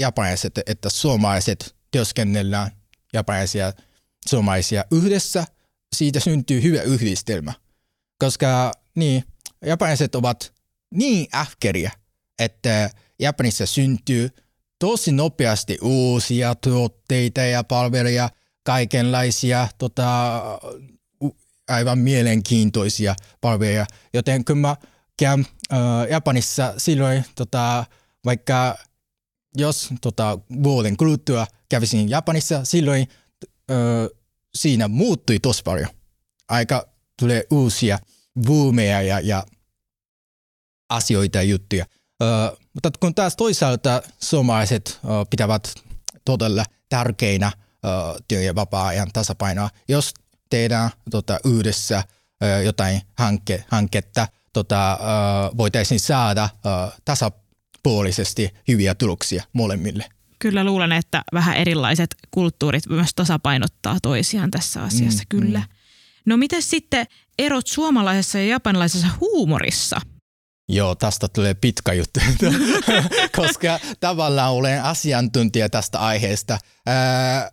japanilaiset 0.00 0.58
että 0.66 0.90
suomalaiset 0.90 1.76
työskennellään 1.90 2.70
japanilaisia 3.12 3.72
suomalaisia 4.28 4.84
yhdessä, 4.90 5.44
siitä 5.96 6.20
syntyy 6.20 6.62
hyvä 6.62 6.82
yhdistelmä. 6.82 7.52
Koska 8.18 8.72
niin, 8.94 9.24
japanilaiset 9.66 10.14
ovat 10.14 10.52
niin 10.94 11.26
ähkeriä, 11.34 11.90
että 12.38 12.90
Japanissa 13.18 13.66
syntyy 13.66 14.30
tosi 14.78 15.12
nopeasti 15.12 15.78
uusia 15.82 16.54
tuotteita 16.54 17.40
ja 17.40 17.64
palveluja, 17.64 18.30
kaikenlaisia 18.62 19.68
tota, 19.78 20.42
aivan 21.70 21.98
mielenkiintoisia 21.98 23.14
palveluja. 23.40 23.86
Joten 24.14 24.44
kun 24.44 24.58
mä 24.58 24.76
käyn 25.18 25.46
äh, 25.72 25.78
Japanissa 26.10 26.74
silloin 26.76 27.24
tota, 27.34 27.84
vaikka 28.24 28.78
jos 29.56 29.88
tota, 30.00 30.38
vuoden 30.62 30.96
kuluttua 30.96 31.46
kävisin 31.68 32.08
Japanissa, 32.08 32.64
silloin 32.64 33.08
ö, 33.70 34.10
siinä 34.54 34.88
muuttui 34.88 35.38
tosi 35.38 35.62
paljon. 35.62 35.88
Aika 36.48 36.88
tulee 37.18 37.44
uusia 37.50 37.98
boomeja 38.46 39.02
ja, 39.02 39.20
ja 39.20 39.46
asioita 40.88 41.38
ja 41.38 41.42
juttuja. 41.42 41.86
Ö, 42.22 42.26
mutta 42.74 42.90
kun 43.00 43.14
taas 43.14 43.36
toisaalta 43.36 44.02
suomalaiset 44.22 45.00
ö, 45.04 45.08
pitävät 45.30 45.74
todella 46.24 46.64
tärkeinä 46.88 47.52
ö, 47.56 47.88
työ- 48.28 48.42
ja 48.42 48.54
vapaa-ajan 48.54 49.10
tasapainoa, 49.12 49.70
jos 49.88 50.14
tehdään 50.50 50.90
tota, 51.10 51.38
yhdessä 51.44 52.04
jotain 52.64 53.00
hanke, 53.18 53.64
hanketta, 53.68 54.28
tota, 54.52 54.98
voitaisiin 55.56 56.00
saada 56.00 56.48
ö, 56.66 56.68
tasapainoa 57.04 57.50
puolisesti 57.82 58.50
hyviä 58.68 58.94
tuloksia 58.94 59.44
molemmille. 59.52 60.04
Kyllä 60.38 60.64
luulen, 60.64 60.92
että 60.92 61.22
vähän 61.32 61.56
erilaiset 61.56 62.14
kulttuurit 62.30 62.86
myös 62.88 63.10
tasapainottaa 63.16 63.96
toisiaan 64.02 64.50
tässä 64.50 64.82
asiassa, 64.82 65.22
mm, 65.22 65.40
kyllä. 65.40 65.58
Mm. 65.58 65.66
No 66.26 66.36
miten 66.36 66.62
sitten 66.62 67.06
erot 67.38 67.66
suomalaisessa 67.66 68.38
ja 68.38 68.46
japanilaisessa 68.46 69.06
huumorissa? 69.20 70.00
Joo, 70.68 70.94
tästä 70.94 71.28
tulee 71.28 71.54
pitkä 71.54 71.92
juttu, 71.92 72.20
koska 73.36 73.80
tavallaan 74.00 74.52
olen 74.52 74.82
asiantuntija 74.82 75.68
tästä 75.68 75.98
aiheesta. 75.98 76.58
Ää, 76.86 77.52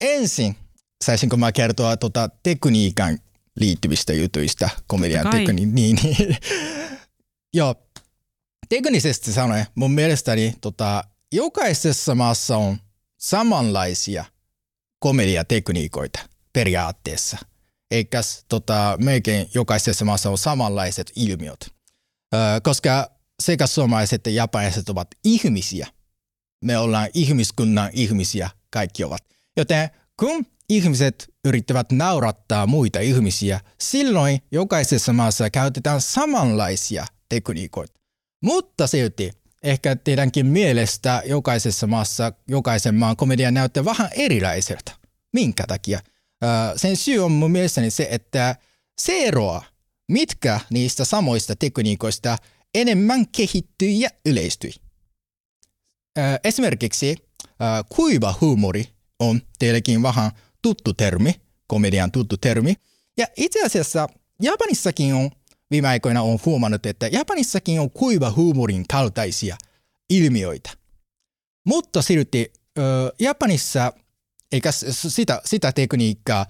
ensin 0.00 0.56
saisinko 1.04 1.36
mä 1.36 1.52
kertoa 1.52 1.96
tuota 1.96 2.28
tekniikan 2.42 3.18
liittyvistä 3.56 4.12
jutuista, 4.12 4.70
komedian 4.86 5.30
tekniikkaan. 5.30 5.74
Niin, 5.74 5.98
niin. 6.02 6.36
Joo, 7.54 7.74
teknisesti 8.68 9.32
sanoen 9.32 9.66
mun 9.74 9.90
mielestäni 9.90 10.54
tota, 10.60 11.04
jokaisessa 11.32 12.14
maassa 12.14 12.56
on 12.56 12.78
samanlaisia 13.18 14.24
komediatekniikoita 14.98 16.20
periaatteessa. 16.52 17.38
Eikä 17.90 18.20
tota, 18.48 18.96
melkein 19.00 19.50
jokaisessa 19.54 20.04
maassa 20.04 20.30
on 20.30 20.38
samanlaiset 20.38 21.12
ilmiöt. 21.16 21.74
Öö, 22.34 22.60
koska 22.62 23.10
sekä 23.42 23.66
suomalaiset 23.66 24.14
että 24.14 24.30
japanilaiset 24.30 24.88
ovat 24.88 25.08
ihmisiä. 25.24 25.86
Me 26.64 26.78
ollaan 26.78 27.08
ihmiskunnan 27.14 27.90
ihmisiä, 27.92 28.50
kaikki 28.70 29.04
ovat. 29.04 29.24
Joten 29.56 29.90
kun 30.16 30.46
ihmiset 30.70 31.34
yrittävät 31.44 31.92
naurattaa 31.92 32.66
muita 32.66 33.00
ihmisiä, 33.00 33.60
silloin 33.80 34.38
jokaisessa 34.52 35.12
maassa 35.12 35.50
käytetään 35.50 36.00
samanlaisia 36.00 37.06
tekniikoita. 37.28 38.00
Mutta 38.42 38.86
silti 38.86 39.32
ehkä 39.62 39.96
teidänkin 39.96 40.46
mielestä 40.46 41.22
jokaisessa 41.26 41.86
maassa 41.86 42.32
jokaisen 42.48 42.94
maan 42.94 43.16
komedia 43.16 43.50
näyttää 43.50 43.84
vähän 43.84 44.08
erilaiselta. 44.12 44.92
Minkä 45.32 45.64
takia? 45.66 46.00
Sen 46.76 46.96
syy 46.96 47.18
on 47.18 47.32
mun 47.32 47.50
mielestäni 47.50 47.90
se, 47.90 48.08
että 48.10 48.56
se 49.00 49.18
eroa, 49.22 49.62
mitkä 50.08 50.60
niistä 50.70 51.04
samoista 51.04 51.56
tekniikoista 51.56 52.38
enemmän 52.74 53.28
kehittyi 53.28 54.00
ja 54.00 54.08
yleistyi. 54.26 54.72
Esimerkiksi 56.44 57.16
kuiva 57.88 58.34
huumori 58.40 58.88
on 59.18 59.40
teillekin 59.58 60.02
vähän 60.02 60.30
tuttu 60.62 60.92
termi, 60.92 61.34
komedian 61.66 62.12
tuttu 62.12 62.36
termi. 62.36 62.74
Ja 63.16 63.26
itse 63.36 63.64
asiassa 63.64 64.08
Japanissakin 64.42 65.14
on 65.14 65.30
viime 65.70 65.88
aikoina 65.88 66.22
on 66.22 66.38
huomannut, 66.46 66.86
että 66.86 67.06
Japanissakin 67.06 67.80
on 67.80 67.90
kuiva 67.90 68.30
huumorin 68.30 68.84
kaltaisia 68.88 69.56
ilmiöitä. 70.10 70.70
Mutta 71.66 72.02
silti 72.02 72.52
Japanissa 73.20 73.92
Eikä 74.52 74.72
sitä, 74.72 75.42
sitä 75.44 75.72
tekniikkaa 75.72 76.46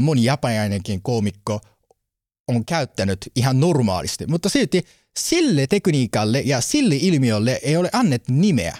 moni 0.00 0.24
japanilainenkin 0.24 1.02
koomikko 1.02 1.60
on 2.48 2.64
käyttänyt 2.64 3.18
ihan 3.36 3.60
normaalisti, 3.60 4.26
mutta 4.26 4.48
silti 4.48 4.84
sille 5.18 5.66
tekniikalle 5.66 6.40
ja 6.40 6.60
sille 6.60 6.96
ilmiölle 6.96 7.60
ei 7.62 7.76
ole 7.76 7.90
annettu 7.92 8.32
nimeä. 8.32 8.76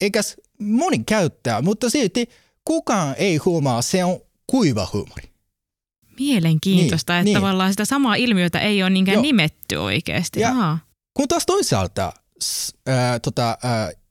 Eikä 0.00 0.20
moni 0.58 0.98
käyttää, 0.98 1.62
mutta 1.62 1.90
silti 1.90 2.28
kukaan 2.64 3.14
ei 3.18 3.36
huomaa, 3.36 3.82
se 3.82 4.04
on 4.04 4.20
kuiva 4.46 4.88
huumori. 4.92 5.32
Mielenkiintoista, 6.18 7.12
niin, 7.12 7.18
että 7.18 7.24
niin. 7.24 7.34
tavallaan 7.34 7.72
sitä 7.72 7.84
samaa 7.84 8.14
ilmiötä 8.14 8.60
ei 8.60 8.82
ole 8.82 8.90
niinkään 8.90 9.14
Joo. 9.14 9.22
nimetty 9.22 9.76
oikeasti. 9.76 10.40
Ja, 10.40 10.78
kun 11.14 11.28
taas 11.28 11.46
toisaalta 11.46 12.12
äh, 12.88 13.20
tota, 13.22 13.58
äh, 13.64 14.02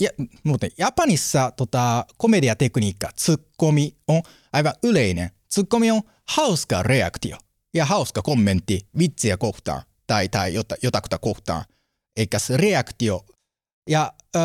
ja, 0.00 0.10
muuten 0.44 0.70
Japanissa 0.78 1.50
tota, 1.50 2.06
komediatekniikka, 2.16 3.08
tsukomi 3.14 3.96
on 4.08 4.22
aivan 4.52 4.74
yleinen. 4.82 5.30
Tsukomi 5.48 5.90
on 5.90 6.02
hauska 6.28 6.82
reaktio 6.82 7.36
ja 7.74 7.84
hauska 7.84 8.22
kommentti 8.22 8.86
vitsiä 8.98 9.36
kohtaan 9.36 9.82
tai, 10.06 10.28
tai 10.28 10.54
jota, 10.54 10.74
jotakuta 10.82 11.18
kohtaan, 11.18 11.64
eikä 12.16 12.38
se 12.38 12.56
reaktio. 12.56 13.24
Ja 13.90 14.12
öö, 14.36 14.42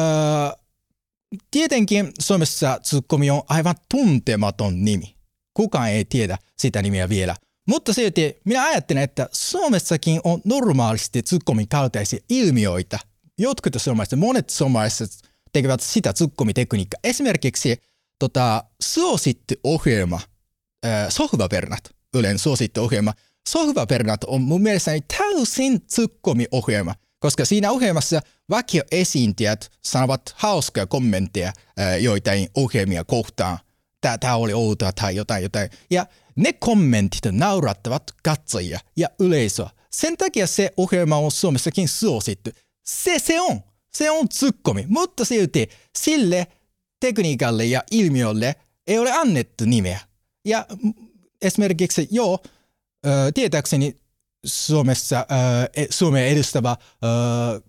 tietenkin 1.51 2.11
Suomessa 2.19 2.79
tsukomi 2.79 3.29
on 3.29 3.41
aivan 3.49 3.75
tuntematon 3.91 4.85
nimi. 4.85 5.15
Kukaan 5.53 5.89
ei 5.89 6.05
tiedä 6.05 6.37
sitä 6.57 6.81
nimeä 6.81 7.09
vielä. 7.09 7.35
Mutta 7.67 7.93
silti 7.93 8.41
minä 8.45 8.63
ajattelen, 8.63 9.03
että 9.03 9.29
Suomessakin 9.31 10.21
on 10.23 10.41
normaalisti 10.45 11.23
tsukomin 11.23 11.67
kaltaisia 11.67 12.19
ilmiöitä. 12.29 12.99
Jotkut 13.37 13.73
suomalaiset, 13.77 14.19
monet 14.19 14.49
suomalaiset 14.49 15.09
tekevät 15.53 15.79
sitä 15.79 16.13
tsukkomitekniikkaa. 16.13 16.99
Esimerkiksi 17.03 17.77
tota, 18.19 18.63
suosittu 18.81 19.53
ohjelma, 19.63 20.19
äh, 20.85 21.05
Sohvapernat, 21.09 21.97
Ylen 22.15 22.39
suosittu 22.39 22.83
ohjelma. 22.83 23.13
Sohvapernat 23.49 24.23
on 24.23 24.41
mun 24.41 24.61
mielestäni 24.61 25.01
täysin 25.17 25.81
tsukkomiohjelma, 25.81 26.95
koska 27.19 27.45
siinä 27.45 27.71
ohjelmassa 27.71 28.21
vakioesiintiöt 28.49 29.71
sanovat 29.83 30.21
hauskoja 30.35 30.85
kommentteja 30.85 31.53
joitain 31.99 32.47
ohjelmia 32.55 33.03
kohtaan. 33.03 33.57
Tämä 34.19 34.35
oli 34.35 34.53
outoa 34.53 34.91
tai 34.91 35.15
jotain, 35.15 35.43
jotain. 35.43 35.69
Ja 35.91 36.05
ne 36.35 36.53
kommentit 36.53 37.21
naurattavat 37.31 38.03
katsojia 38.23 38.79
ja 38.97 39.09
yleisöä. 39.19 39.69
Sen 39.91 40.17
takia 40.17 40.47
se 40.47 40.73
ohjelma 40.77 41.17
on 41.17 41.31
Suomessakin 41.31 41.87
suosittu. 41.87 42.49
Se 42.85 43.19
se 43.19 43.41
on. 43.41 43.61
Se 43.93 44.11
on 44.11 44.29
tsukkomi, 44.29 44.85
mutta 44.87 45.25
silti 45.25 45.69
sille 45.97 46.47
tekniikalle 46.99 47.65
ja 47.65 47.83
ilmiölle 47.91 48.55
ei 48.87 48.99
ole 48.99 49.11
annettu 49.11 49.65
nimeä. 49.65 49.99
Ja 50.45 50.65
esimerkiksi 51.41 52.07
joo, 52.11 52.39
tietääkseni 53.33 53.97
Suomessa 54.47 55.17
äh, 55.19 55.87
Suomen 55.89 56.27
edustava 56.27 56.71
äh, 56.71 56.77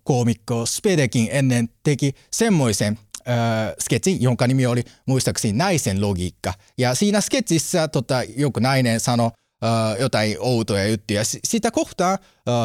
koomikko 0.03 0.65
Spedekin 0.65 1.27
ennen 1.31 1.69
teki 1.83 2.13
semmoisen 2.31 2.99
äh, 3.19 3.35
sketsin, 3.79 4.21
jonka 4.21 4.47
nimi 4.47 4.65
oli 4.65 4.83
muistaakseni 5.05 5.53
naisen 5.53 6.01
logiikka. 6.01 6.53
Ja 6.77 6.95
siinä 6.95 7.21
sketsissä 7.21 7.87
tota, 7.87 8.23
joku 8.37 8.59
nainen 8.59 8.99
sanoi 8.99 9.31
äh, 9.63 9.99
jotain 9.99 10.35
outoja 10.39 10.87
juttuja. 10.87 11.21
Sitä 11.23 11.71
kohtaa 11.71 12.11
äh, 12.11 12.17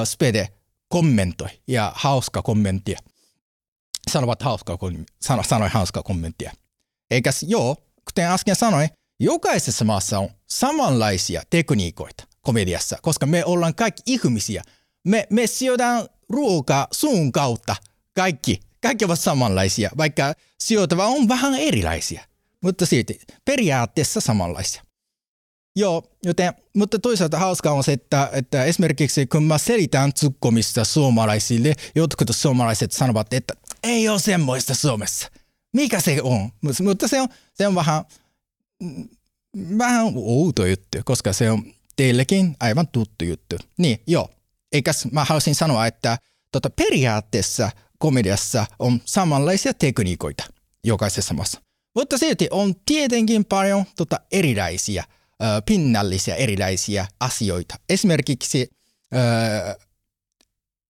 Spede 0.04 0.48
kommentoi 0.88 1.48
ja 1.68 1.92
hauska 1.94 2.42
kommenttia 2.42 2.98
sanovat 4.10 4.42
hauskaa, 4.42 4.78
sano, 5.20 5.42
sanoi 5.42 5.68
hauskaa 5.68 6.02
kommenttia. 6.02 6.52
Eikä 7.10 7.30
joo, 7.46 7.76
kuten 8.04 8.26
äsken 8.26 8.56
sanoin, 8.56 8.88
jokaisessa 9.20 9.84
maassa 9.84 10.18
on 10.18 10.28
samanlaisia 10.46 11.42
tekniikoita 11.50 12.24
komediassa, 12.44 12.98
koska 13.02 13.26
me 13.26 13.44
ollaan 13.44 13.74
kaikki 13.74 14.02
ihmisiä. 14.06 14.62
Me, 15.04 15.26
me 15.30 15.46
syödään 15.46 16.06
ruokaa 16.28 16.88
suun 16.92 17.32
kautta. 17.32 17.76
Kaikki, 18.14 18.60
kaikki 18.82 19.04
ovat 19.04 19.20
samanlaisia, 19.20 19.90
vaikka 19.96 20.34
syötävä 20.60 21.06
on 21.06 21.28
vähän 21.28 21.54
erilaisia. 21.54 22.24
Mutta 22.60 22.86
silti 22.86 23.20
periaatteessa 23.44 24.20
samanlaisia. 24.20 24.82
Joo, 25.76 26.02
joten, 26.24 26.52
mutta 26.76 26.98
toisaalta 26.98 27.38
hauskaa 27.38 27.72
on 27.72 27.84
se, 27.84 27.92
että, 27.92 28.30
että 28.32 28.64
esimerkiksi 28.64 29.26
kun 29.26 29.44
mä 29.44 29.58
selitän 29.58 30.12
tsukkomista 30.12 30.84
suomalaisille, 30.84 31.74
jotkut 31.94 32.28
suomalaiset 32.30 32.92
sanovat, 32.92 33.32
että 33.32 33.54
ei 33.82 34.08
ole 34.08 34.18
semmoista 34.18 34.74
Suomessa. 34.74 35.30
Mikä 35.72 36.00
se 36.00 36.22
on? 36.22 36.50
Mutta 36.82 37.08
se 37.08 37.20
on, 37.20 37.28
se 37.54 37.66
on 37.66 37.74
vähän, 37.74 38.04
vähän 39.78 40.12
outo 40.14 40.66
juttu, 40.66 40.98
koska 41.04 41.32
se 41.32 41.50
on 41.50 41.74
teillekin 41.96 42.56
aivan 42.60 42.88
tuttu 42.88 43.24
juttu. 43.24 43.56
Niin, 43.78 44.02
joo. 44.06 44.30
Eikäs 44.72 45.06
mä 45.12 45.24
haluaisin 45.24 45.54
sanoa, 45.54 45.86
että 45.86 46.18
tota, 46.52 46.70
periaatteessa 46.70 47.70
komediassa 47.98 48.66
on 48.78 49.00
samanlaisia 49.04 49.74
tekniikoita 49.74 50.44
jokaisessa 50.84 51.34
maassa. 51.34 51.60
Mutta 51.94 52.18
silti 52.18 52.48
on 52.50 52.74
tietenkin 52.86 53.44
paljon 53.44 53.84
tota, 53.96 54.20
erilaisia, 54.32 55.04
ö, 55.42 55.62
pinnallisia 55.66 56.36
erilaisia 56.36 57.06
asioita. 57.20 57.74
Esimerkiksi 57.88 58.70
ö, 59.14 59.78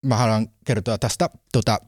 mä 0.05 0.17
haluan 0.17 0.47
kertoa 0.65 0.97
tästä 0.97 1.29
tota, 1.51 1.79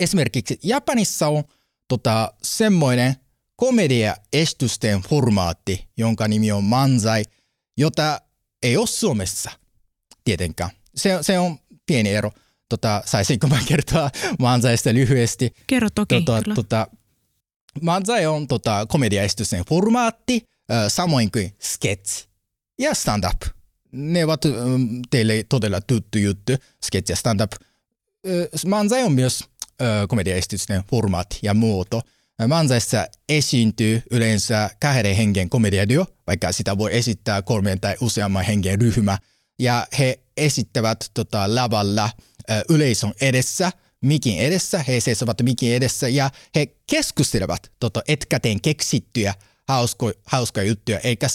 esimerkiksi 0.00 0.58
Japanissa 0.62 1.28
on 1.28 1.44
tota, 1.88 2.32
semmoinen 2.42 3.14
komedia-estysten 3.56 5.02
formaatti, 5.08 5.88
jonka 5.96 6.28
nimi 6.28 6.52
on 6.52 6.64
Manzai, 6.64 7.24
jota 7.76 8.20
ei 8.62 8.76
ole 8.76 8.86
Suomessa 8.86 9.50
tietenkään. 10.24 10.70
Se, 10.94 11.18
se 11.20 11.38
on 11.38 11.58
pieni 11.86 12.10
ero. 12.10 12.32
Tota, 12.68 13.02
saisinko 13.06 13.46
mä 13.46 13.58
kertoa 13.68 14.10
Manzaista 14.38 14.94
lyhyesti? 14.94 15.52
Kerro 15.66 15.88
toki, 15.94 16.22
tota, 16.22 16.42
kyllä. 16.42 16.54
Tota, 16.54 16.86
Manzai 17.82 18.26
on 18.26 18.48
tota, 18.48 18.86
komedia-estysten 18.88 19.64
formaatti, 19.68 20.42
äh, 20.72 20.84
samoin 20.88 21.30
kuin 21.32 21.54
sketch 21.60 22.28
ja 22.78 22.94
stand-up. 22.94 23.42
Ne 23.92 24.24
ovat 24.24 24.42
teille 25.10 25.44
todella 25.48 25.80
tuttu 25.80 26.18
juttu, 26.18 26.52
sketch 26.84 27.10
ja 27.10 27.16
stand-up. 27.16 27.52
Äh, 27.52 28.66
Manzai 28.66 29.04
on 29.04 29.12
myös 29.12 29.44
komediaesitysten 30.08 30.82
formaatti 30.90 31.38
ja 31.42 31.54
muoto. 31.54 32.02
Mansaissa 32.48 33.06
esiintyy 33.28 34.02
yleensä 34.10 34.70
kahden 34.80 35.16
hengen 35.16 35.50
komediadio, 35.50 36.06
vaikka 36.26 36.52
sitä 36.52 36.78
voi 36.78 36.96
esittää 36.96 37.42
kolmen 37.42 37.80
tai 37.80 37.96
useamman 38.00 38.44
hengen 38.44 38.80
ryhmä. 38.80 39.18
Ja 39.58 39.86
he 39.98 40.20
esittävät 40.36 41.10
tota, 41.14 41.54
lavalla 41.54 42.10
yleisön 42.68 43.12
edessä, 43.20 43.72
mikin 44.00 44.38
edessä, 44.38 44.84
he 44.88 45.00
seisovat 45.00 45.42
mikin 45.42 45.74
edessä 45.74 46.08
ja 46.08 46.30
he 46.54 46.66
keskustelevat 46.90 47.72
tota, 47.80 48.02
etkäteen 48.08 48.60
keksittyjä 48.60 49.34
hausko, 49.68 50.12
hauskoja 50.26 50.66
juttuja, 50.66 50.98
eikä 50.98 51.26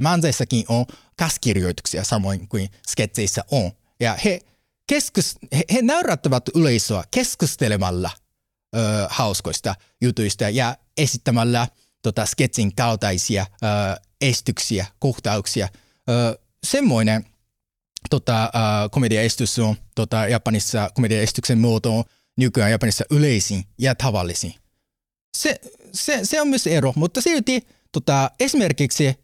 Mansaissakin 0.00 0.64
on 0.68 0.86
kaskirjoituksia 1.16 2.04
samoin 2.04 2.48
kuin 2.48 2.68
sketseissä 2.88 3.44
on. 3.50 3.70
Ja 4.00 4.18
he 4.24 4.40
keskus, 4.86 5.34
he, 5.56 5.64
he 5.72 5.82
naurattavat 5.82 6.48
yleisöä 6.54 7.04
keskustelemalla 7.10 8.10
ö, 8.74 9.06
hauskoista 9.10 9.74
jutuista 10.00 10.48
ja 10.48 10.76
esittämällä 10.96 11.68
tota, 12.02 12.26
sketsin 12.26 12.74
kaltaisia 12.74 13.46
ö, 13.52 13.66
estyksiä, 14.20 14.86
kohtauksia. 14.98 15.68
Ö, 16.10 16.38
semmoinen 16.66 17.26
tota, 18.10 18.50
komediaestys 18.90 19.58
on 19.58 19.76
tota, 19.94 20.28
Japanissa, 20.28 20.90
komediaestyksen 20.94 21.58
muoto 21.58 21.98
on 21.98 22.04
nykyään 22.36 22.70
Japanissa 22.70 23.04
yleisin 23.10 23.64
ja 23.78 23.94
tavallisin. 23.94 24.54
Se, 25.36 25.60
se, 25.92 26.20
se 26.22 26.40
on 26.40 26.48
myös 26.48 26.66
ero, 26.66 26.92
mutta 26.96 27.20
silti 27.20 27.66
tota, 27.92 28.30
esimerkiksi 28.40 29.06
ö, 29.06 29.14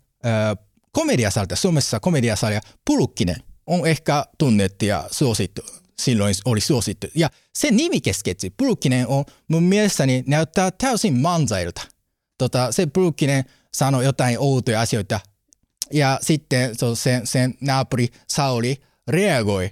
komediasalta, 0.93 1.57
Suomessa 1.57 2.01
komediasalja 2.01 2.61
Pulukkinen– 2.85 3.37
on 3.71 3.87
ehkä 3.87 4.25
tunnettu 4.39 4.85
ja 4.85 5.05
suosittu. 5.11 5.63
Silloin 6.01 6.35
oli 6.45 6.61
suosittu. 6.61 7.07
Ja 7.15 7.31
se 7.55 7.71
nimikesketsi, 7.71 8.51
Pulkkinen 8.51 9.07
on 9.07 9.25
mun 9.49 9.63
mielestäni 9.63 10.25
näyttää 10.27 10.71
täysin 10.71 11.19
manzailta. 11.19 11.83
Tota, 12.39 12.73
se 12.73 12.87
Pulkkinen 12.87 13.45
sanoi 13.75 14.05
jotain 14.05 14.37
outoja 14.39 14.81
asioita 14.81 15.21
ja 15.93 16.19
sitten 16.23 16.71
sen, 16.95 17.27
sen 17.27 17.55
naapuri 17.61 18.09
Sauli 18.29 18.83
reagoi 19.09 19.71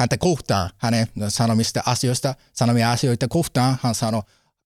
häntä 0.00 0.18
kohtaan, 0.18 0.70
hänen 0.76 1.06
sanomista 1.28 1.82
asioista, 1.86 2.34
sanomia 2.52 2.92
asioita 2.92 3.28
kohtaan, 3.28 3.78
hän 3.82 3.94
sanoi 3.94 4.22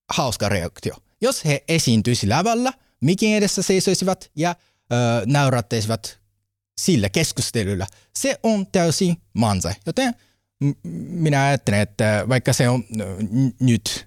hauska 0.08 0.48
reaktio. 0.48 0.96
Jos 1.20 1.44
he 1.44 1.64
esiintyisi 1.68 2.28
lavalla, 2.28 2.72
mikin 3.00 3.36
edessä 3.36 3.62
seisoisivat 3.62 4.30
ja 4.36 4.50
ö, 4.50 4.94
naurattaisivat 5.26 6.18
sillä 6.80 7.08
keskustelulla. 7.08 7.86
Se 8.16 8.40
on 8.42 8.66
täysin 8.66 9.16
mansa. 9.32 9.74
Joten 9.86 10.14
minä 11.10 11.44
ajattelen, 11.44 11.80
että 11.80 12.24
vaikka 12.28 12.52
se 12.52 12.68
on 12.68 12.84
nyt 13.60 14.06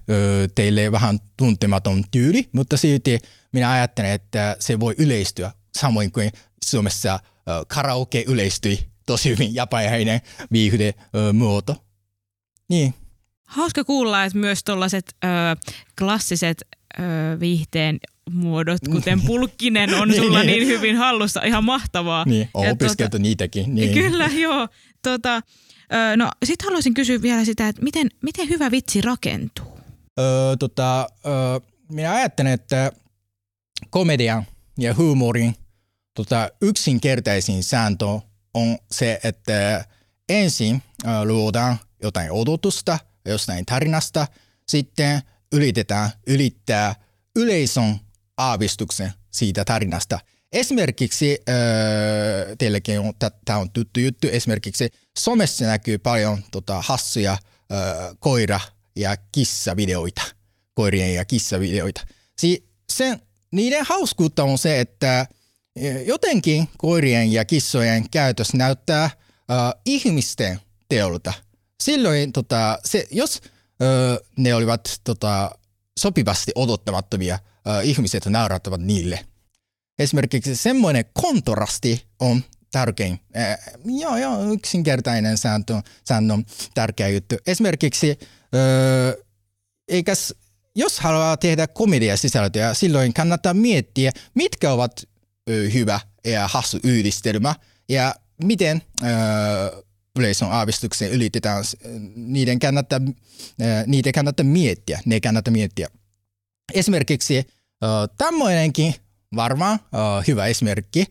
teille 0.54 0.92
vähän 0.92 1.18
tuntematon 1.36 2.04
tyyli, 2.10 2.48
mutta 2.52 2.76
silti 2.76 3.18
minä 3.52 3.70
ajattelen, 3.70 4.10
että 4.10 4.56
se 4.60 4.80
voi 4.80 4.94
yleistyä 4.98 5.52
samoin 5.78 6.12
kuin 6.12 6.32
Suomessa 6.64 7.20
karaoke 7.68 8.24
yleistyi 8.26 8.86
tosi 9.06 9.28
hyvin 9.28 9.54
japanilainen 9.54 10.20
viihde 10.52 10.94
muoto. 11.32 11.84
Niin. 12.68 12.94
Hauska 13.46 13.84
kuulla, 13.84 14.24
että 14.24 14.38
myös 14.38 14.64
tuollaiset 14.64 15.16
klassiset 15.98 16.64
ö, 16.98 17.02
viihteen 17.40 17.98
muodot, 18.30 18.80
kuten 18.90 19.20
pulkkinen, 19.20 19.94
on 19.94 20.08
niin, 20.08 20.22
sulla 20.22 20.42
niin 20.42 20.66
hyvin 20.66 20.96
hallussa. 20.96 21.42
Ihan 21.42 21.64
mahtavaa. 21.64 22.24
Niin, 22.24 22.48
on 22.54 22.68
opiskeltu 22.68 23.10
tuota, 23.10 23.22
niitäkin. 23.22 23.74
Niin. 23.74 23.94
Kyllä, 23.94 24.26
joo. 24.26 24.68
Tota, 25.02 25.42
no, 26.16 26.30
sitten 26.44 26.64
haluaisin 26.64 26.94
kysyä 26.94 27.22
vielä 27.22 27.44
sitä, 27.44 27.68
että 27.68 27.82
miten, 27.82 28.08
miten 28.22 28.48
hyvä 28.48 28.70
vitsi 28.70 29.00
rakentuu? 29.00 29.80
Öö, 30.20 30.56
tota, 30.56 31.08
öö, 31.26 31.60
minä 31.92 32.14
ajattelen, 32.14 32.52
että 32.52 32.92
komedian 33.90 34.46
ja 34.78 34.94
huumorin 34.94 35.54
tota, 36.14 36.48
yksinkertaisin 36.62 37.64
sääntö 37.64 38.06
on 38.54 38.78
se, 38.92 39.20
että 39.24 39.84
ensin 40.28 40.82
öö, 41.06 41.24
luodaan 41.24 41.76
jotain 42.02 42.32
odotusta 42.32 42.98
jostain 43.26 43.66
tarinasta, 43.66 44.26
sitten 44.68 45.20
yritetään 45.52 46.10
ylittää 46.26 46.94
yleisön 47.36 48.00
aavistuksen 48.40 49.12
siitä 49.30 49.64
tarinasta. 49.64 50.18
Esimerkiksi 50.52 51.38
äh, 51.48 51.54
teillekin 52.58 53.00
on, 53.00 53.12
tämä 53.44 53.58
on 53.58 53.70
tuttu 53.70 54.00
juttu, 54.00 54.26
esimerkiksi 54.32 54.90
somessa 55.18 55.64
näkyy 55.64 55.98
paljon 55.98 56.44
tota, 56.50 56.82
hassuja 56.86 57.32
äh, 57.32 57.38
koira- 58.20 58.70
ja 58.96 59.16
kissavideoita, 59.32 60.22
koirien 60.74 61.14
ja 61.14 61.24
kissavideoita. 61.24 62.06
Si- 62.38 62.68
sen, 62.92 63.20
niiden 63.52 63.86
hauskuutta 63.88 64.44
on 64.44 64.58
se, 64.58 64.80
että 64.80 65.26
jotenkin 66.06 66.68
koirien 66.78 67.32
ja 67.32 67.44
kissojen 67.44 68.10
käytös 68.10 68.54
näyttää 68.54 69.04
äh, 69.04 69.10
ihmisten 69.86 70.60
teolta. 70.88 71.32
Silloin, 71.82 72.32
tota, 72.32 72.78
se, 72.84 73.06
jos 73.10 73.40
äh, 73.44 74.18
ne 74.36 74.54
olivat 74.54 75.00
tota, 75.04 75.50
sopivasti 75.98 76.52
odottamattomia, 76.54 77.38
ihmiset 77.82 78.26
naurattavat 78.26 78.80
niille. 78.80 79.24
Esimerkiksi 79.98 80.56
semmoinen 80.56 81.04
kontrasti 81.12 82.06
on 82.20 82.42
tärkein. 82.72 83.20
Äh, 83.36 83.58
joo, 83.84 84.16
joo, 84.16 84.52
yksinkertainen 84.52 85.38
sääntö, 85.38 85.82
sääntö 86.08 86.32
on 86.32 86.44
tärkeä 86.74 87.08
juttu. 87.08 87.36
Esimerkiksi, 87.46 88.10
äh, 88.10 89.24
eikäs, 89.88 90.34
jos 90.74 91.00
haluaa 91.00 91.36
tehdä 91.36 91.66
komedia 91.66 92.16
sisältöä, 92.16 92.74
silloin 92.74 93.14
kannattaa 93.14 93.54
miettiä, 93.54 94.12
mitkä 94.34 94.72
ovat 94.72 95.02
äh, 95.50 95.74
hyvä 95.74 96.00
ja 96.24 96.48
hassu 96.48 96.78
yhdistelmä 96.84 97.54
ja 97.88 98.14
miten 98.44 98.82
äh, 99.04 99.10
yleisön 100.18 100.48
aavistuksen 100.52 101.10
ylitetään, 101.10 101.64
niiden 102.16 102.58
kannattaa, 102.58 103.00
niitä 103.86 104.12
kannattaa 104.12 104.44
miettiä, 104.44 105.00
ne 105.04 105.20
kannattaa 105.20 105.52
miettiä. 105.52 105.88
Esimerkiksi 106.74 107.46
tämmöinenkin 108.18 108.94
varmaan 109.36 109.80
hyvä 110.26 110.46
esimerkki 110.46 111.06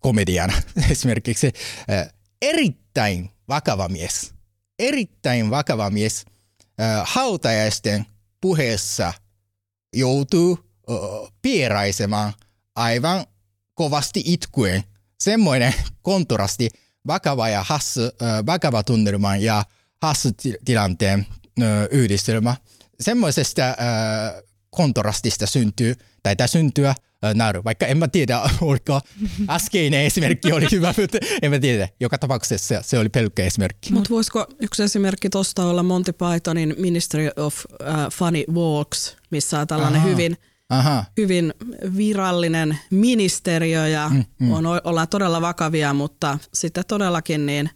komediana 0.00 0.62
esimerkiksi 0.90 1.52
erittäin 2.42 3.30
vakava 3.48 3.88
mies, 3.88 4.34
erittäin 4.78 5.50
vakava 5.50 5.90
mies 5.90 6.24
hautajaisten 7.04 8.06
puheessa 8.40 9.12
joutuu 9.92 10.58
pieraisemaan 11.42 12.32
aivan 12.74 13.26
kovasti 13.74 14.22
itkuen– 14.24 14.84
semmoinen 15.20 15.74
kontrasti 16.02 16.70
vakava 17.06 17.48
ja 17.48 17.62
hassu, 17.62 18.00
vakava 18.46 18.82
tunnelman 18.82 19.42
ja 19.42 19.64
hassu 20.02 20.28
tilanteen 20.64 21.26
yhdistelmä. 21.90 22.56
Semmoisesta 23.00 23.62
kontrastista 24.70 25.46
syntyy, 25.46 25.94
tai 26.22 26.36
tämä 26.36 26.46
syntyä 26.46 26.94
nauru. 27.34 27.64
Vaikka 27.64 27.86
en 27.86 27.98
mä 27.98 28.08
tiedä, 28.08 28.40
oliko 28.60 29.00
äskeinen 29.48 30.00
esimerkki 30.00 30.52
oli 30.52 30.66
hyvä, 30.72 30.94
mutta 31.00 31.18
en 31.42 31.50
mä 31.50 31.58
tiedä. 31.58 31.88
Joka 32.00 32.18
tapauksessa 32.18 32.82
se 32.82 32.98
oli 32.98 33.08
pelkkä 33.08 33.44
esimerkki. 33.44 33.92
Mutta 33.92 34.10
voisiko 34.10 34.46
yksi 34.60 34.82
esimerkki 34.82 35.30
tuosta 35.30 35.64
olla 35.64 35.82
Monty 35.82 36.12
Pythonin 36.12 36.74
Ministry 36.78 37.30
of 37.36 37.64
uh, 37.70 38.12
Funny 38.12 38.44
Walks, 38.52 39.16
missä 39.30 39.60
on 39.60 39.66
tällainen 39.66 40.00
Aha. 40.00 40.08
hyvin– 40.08 40.36
Aha. 40.70 41.04
hyvin 41.16 41.54
virallinen 41.96 42.78
ministeriö 42.90 43.88
ja 43.88 44.08
mm, 44.08 44.24
mm. 44.40 44.52
On, 44.52 44.66
ollaan 44.84 45.08
todella 45.08 45.40
vakavia, 45.40 45.94
mutta 45.94 46.38
sitten 46.54 46.84
todellakin 46.88 47.46
niin 47.46 47.70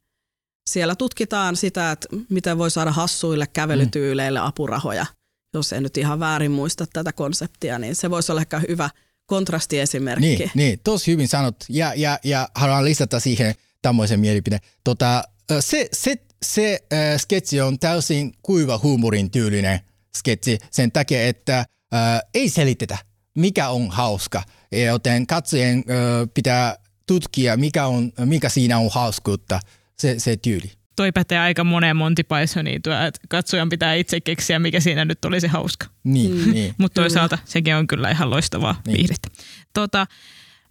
siellä 0.73 0.97
tutkitaan 0.97 1.57
sitä, 1.57 1.91
että 1.91 2.09
miten 2.29 2.59
voi 2.59 2.71
saada 2.71 2.93
hassuille 2.93 3.47
kävelytyyleille 3.47 4.39
apurahoja. 4.39 5.07
Jos 5.55 5.73
en 5.73 5.83
nyt 5.83 5.97
ihan 5.97 6.21
väärin 6.21 6.51
muista 6.51 6.87
tätä 6.93 7.13
konseptia, 7.13 7.79
niin 7.79 7.97
se 7.97 8.11
voisi 8.11 8.33
olla 8.33 8.41
ehkä 8.41 8.61
hyvä 8.69 8.91
kontrastiesimerkki. 9.27 10.27
Niin, 10.27 10.51
niin 10.55 10.81
tosi 10.85 11.13
hyvin 11.13 11.29
sanot. 11.29 11.57
Ja, 11.69 11.93
ja, 11.97 12.19
ja 12.25 12.49
haluan 12.55 12.85
lisätä 12.85 13.21
siihen 13.21 13.55
tämmöisen 13.83 14.21
mielipide. 14.21 14.59
Tota, 14.85 15.23
se, 15.61 15.89
se, 15.93 16.17
se 16.43 16.79
äh, 16.93 17.21
sketsi 17.21 17.61
on 17.61 17.79
täysin 17.79 18.33
kuiva 18.43 18.81
huumorin 18.83 19.31
tyylinen 19.31 19.81
sketsi 20.17 20.59
sen 20.71 20.93
takia, 20.93 21.27
että– 21.27 21.65
ää, 21.93 22.21
ei 22.35 22.49
selitetä, 22.49 22.99
mikä 23.35 23.69
on 23.69 23.91
hauska, 23.91 24.43
joten 24.73 25.27
katsojien 25.27 25.85
ää, 25.89 26.27
pitää 26.35 26.77
tutkia, 27.07 27.57
mikä, 27.57 27.87
on, 27.87 28.13
mikä 28.25 28.49
siinä 28.49 28.79
on 28.79 28.91
hauskuutta, 28.93 29.61
se, 30.01 30.15
se 30.19 30.37
tyyli. 30.37 30.73
Toi 30.97 31.13
pätee 31.13 31.39
aika 31.39 31.65
moneen 31.65 31.97
Monty 31.97 32.23
Pythoniin, 32.23 32.77
että 32.77 33.21
katsojan 33.29 33.69
pitää 33.69 33.95
itse 33.95 34.21
keksiä, 34.21 34.59
mikä 34.59 34.81
siinä 34.81 35.05
nyt 35.05 35.25
oli 35.25 35.41
se 35.41 35.49
hauska. 35.49 35.87
Niin, 36.05 36.31
mm. 36.31 36.53
niin. 36.53 36.75
Mutta 36.79 37.01
toisaalta 37.01 37.39
sekin 37.45 37.75
on 37.75 37.87
kyllä 37.87 38.11
ihan 38.11 38.31
loistavaa 38.31 38.81
niin. 38.87 38.97
viihdettä. 38.97 39.29
Tota, 39.75 40.07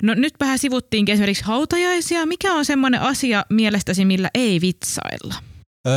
no 0.04 0.14
nyt 0.14 0.34
vähän 0.40 0.60
sivuttiinkin 0.60 1.14
esimerkiksi 1.14 1.44
hautajaisia. 1.44 2.26
Mikä 2.26 2.54
on 2.54 2.66
semmoinen 2.66 3.02
asia 3.02 3.46
mielestäsi, 3.50 4.06
millä 4.06 4.30
ei 4.34 4.62
vitsailla? 4.62 5.36
Öö, 5.88 5.94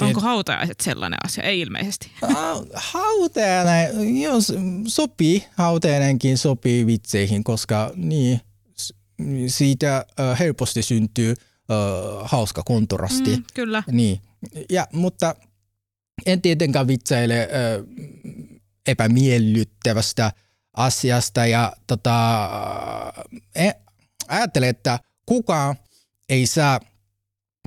Onko 0.00 0.20
hautajaiset 0.20 0.80
sellainen 0.80 1.18
asia? 1.24 1.44
Ei 1.44 1.60
ilmeisesti. 1.60 2.10
Hautajainen, 2.92 4.22
jos 4.22 4.52
sopii, 4.86 5.44
hautajainenkin 5.54 6.38
sopii 6.38 6.86
vitseihin, 6.86 7.44
koska 7.44 7.92
niin, 7.96 8.40
siitä 9.46 10.06
helposti 10.38 10.82
syntyy 10.82 11.34
hauska 12.24 12.62
kontrasti. 12.62 13.36
Mm, 13.36 13.44
kyllä. 13.54 13.82
Niin. 13.90 14.20
Ja, 14.70 14.86
mutta 14.92 15.34
en 16.26 16.42
tietenkään 16.42 16.86
vitsaile 16.86 17.48
epämiellyttävästä 18.86 20.32
asiasta 20.76 21.46
ja 21.46 21.72
tota, 21.86 22.48
en, 23.54 23.74
ajattelen, 24.28 24.68
että 24.68 24.98
kukaan 25.26 25.76
ei 26.28 26.46
saa– 26.46 26.80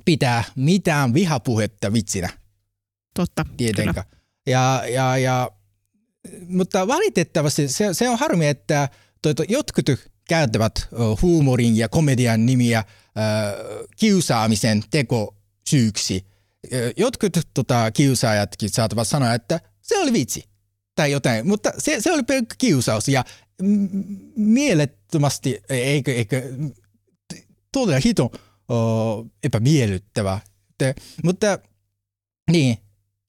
pitää 0.05 0.43
mitään 0.55 1.13
vihapuhetta 1.13 1.93
vitsinä. 1.93 2.29
Totta, 3.13 3.45
Tietenkään. 3.57 4.05
Ja, 4.47 4.83
ja, 4.93 5.17
ja, 5.17 5.51
mutta 6.47 6.87
valitettavasti 6.87 7.67
se, 7.67 7.93
se 7.93 8.09
on 8.09 8.19
harmi, 8.19 8.47
että 8.47 8.89
to, 9.21 9.33
to, 9.33 9.43
jotkut 9.49 9.85
käyttävät 10.29 10.87
huumorin 11.21 11.77
ja 11.77 11.89
komedian 11.89 12.45
nimiä 12.45 12.83
kiusaamisen 13.95 14.83
tekosyyksi. 14.91 16.25
Jotkut 16.97 17.37
tota, 17.53 17.91
kiusaajatkin 17.91 18.69
saattavat 18.69 19.07
sanoa, 19.07 19.33
että 19.33 19.59
se 19.81 19.97
oli 19.97 20.13
vitsi 20.13 20.43
tai 20.95 21.11
jotain, 21.11 21.47
mutta 21.47 21.71
se, 21.77 22.01
se 22.01 22.11
oli 22.11 22.23
pelkkä 22.23 22.55
kiusaus 22.57 23.07
ja 23.07 23.23
mielettömästi, 24.35 25.61
eikö, 25.69 26.13
eikö 26.13 26.53
todella 27.71 28.01
hito 28.05 28.31
epämiellyttävä. 29.43 30.39
Te, 30.77 30.95
mutta 31.23 31.59
niin, 32.51 32.77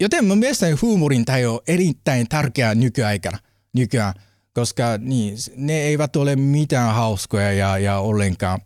joten 0.00 0.24
mun 0.24 0.38
mielestä 0.38 0.66
huumorin 0.82 1.24
taju 1.24 1.54
on 1.54 1.60
erittäin 1.66 2.28
tärkeää 2.28 2.74
nykyaikana, 2.74 3.38
nykyään, 3.72 4.14
koska 4.52 4.98
niin, 4.98 5.36
ne 5.56 5.72
eivät 5.72 6.16
ole 6.16 6.36
mitään 6.36 6.94
hauskoja 6.94 7.52
ja, 7.52 7.78
ja 7.78 7.98
ollenkaan 7.98 8.60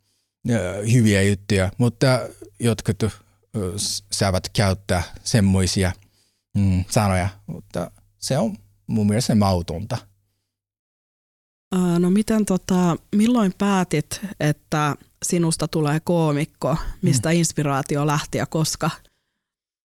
hyviä 0.93 1.23
juttuja, 1.23 1.71
mutta 1.79 2.21
jotkut 2.61 3.05
saavat 4.13 4.49
käyttää 4.49 5.03
semmoisia 5.25 5.93
mm, 6.57 6.85
sanoja, 6.91 7.29
mutta 7.47 7.91
se 8.19 8.39
on 8.39 8.57
mun 8.87 9.07
mielestä 9.07 9.35
mautonta. 9.35 9.99
No 11.99 12.11
miten 12.11 12.45
tota, 12.45 12.97
milloin 13.17 13.55
päätit, 13.59 14.21
että 14.41 14.97
sinusta 15.25 15.69
tulee 15.69 16.01
koomikko, 16.01 16.77
mistä 17.03 17.29
mm. 17.29 17.35
inspiraatio 17.35 18.07
lähti 18.07 18.39
ja 18.39 18.47
koska? 18.47 18.91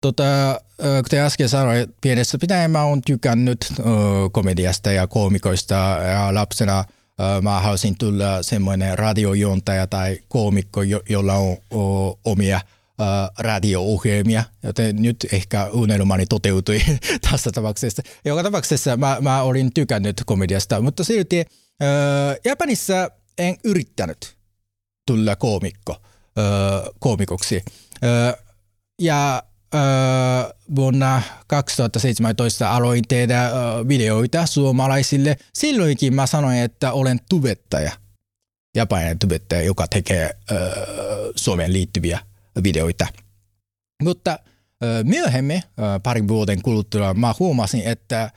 Tota, 0.01 0.61
kuten 1.03 1.19
äsken 1.19 1.49
sanoin, 1.49 1.95
pienessä 2.01 2.37
pitäen 2.37 2.71
mä 2.71 2.83
oon 2.83 3.01
tykännyt 3.01 3.73
komediasta 4.31 4.91
ja 4.91 5.07
koomikoista 5.07 5.75
ja 6.11 6.33
lapsena 6.33 6.85
mä 7.41 7.59
halusin 7.59 7.97
tulla 7.97 8.43
semmoinen 8.43 8.97
radiojuontaja 8.97 9.87
tai 9.87 10.19
koomikko, 10.27 10.81
jolla 11.09 11.33
on 11.33 11.57
omia 12.25 12.61
radio-ohjelmia, 13.39 14.43
joten 14.63 15.01
nyt 15.01 15.27
ehkä 15.31 15.65
unelmani 15.65 16.25
toteutui 16.25 16.81
tässä 17.31 17.51
tapauksessa. 17.51 18.01
Joka 18.25 18.43
tapauksessa 18.43 18.97
mä, 18.97 19.17
mä 19.21 19.41
olin 19.41 19.73
tykännyt 19.73 20.23
komediasta, 20.25 20.81
mutta 20.81 21.03
silti 21.03 21.45
Japanissa 22.45 23.11
en 23.37 23.57
yrittänyt 23.63 24.37
tulla 25.07 25.35
koomikko, 25.35 26.01
koomikoksi. 26.99 27.63
Ja 29.01 29.43
vuonna 30.75 31.21
2017 31.47 32.71
aloin 32.71 33.03
tehdä 33.07 33.51
videoita 33.87 34.45
suomalaisille. 34.45 35.37
Silloinkin 35.53 36.13
mä 36.13 36.27
sanoin, 36.27 36.57
että 36.57 36.91
olen 36.91 37.19
tubettaja, 37.29 37.91
japanilainen 38.75 39.19
tubettaja, 39.19 39.61
joka 39.61 39.87
tekee 39.87 40.37
Suomeen 41.35 41.73
liittyviä 41.73 42.19
videoita. 42.63 43.07
Mutta 44.03 44.39
myöhemmin, 45.03 45.61
parin 46.03 46.27
vuoden 46.27 46.61
kuluttua, 46.61 47.13
mä 47.13 47.35
huomasin, 47.39 47.81
että 47.85 48.31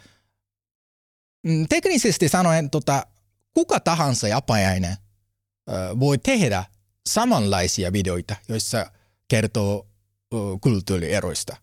mm, 1.46 1.66
teknisesti 1.68 2.29
sanoen 2.29 2.70
tota, 2.70 3.07
kuka 3.55 3.81
tahansa 3.81 4.29
japanilainen 4.29 4.96
voi 6.00 6.18
tehdä 6.18 6.64
samanlaisia 7.09 7.92
videoita, 7.92 8.37
joissa 8.48 8.90
kertoo 9.29 9.89
kulttuurieroista. 10.61 11.57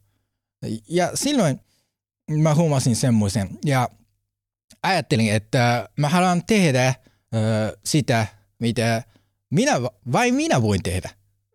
Ja 0.90 1.12
silloin 1.14 1.60
mä 2.32 2.56
huomasin 2.56 2.96
semmoisen 2.96 3.50
ja 3.66 3.90
ajattelin, 4.84 5.34
että 5.34 5.90
mä 5.98 6.10
haluan 6.10 6.46
tehdä 6.46 6.94
sitä, 7.86 8.28
mitä 8.60 9.04
minä, 9.50 9.74
vain 10.12 10.36
minä 10.36 10.62
voin 10.62 10.84
tehdä. 10.84 11.10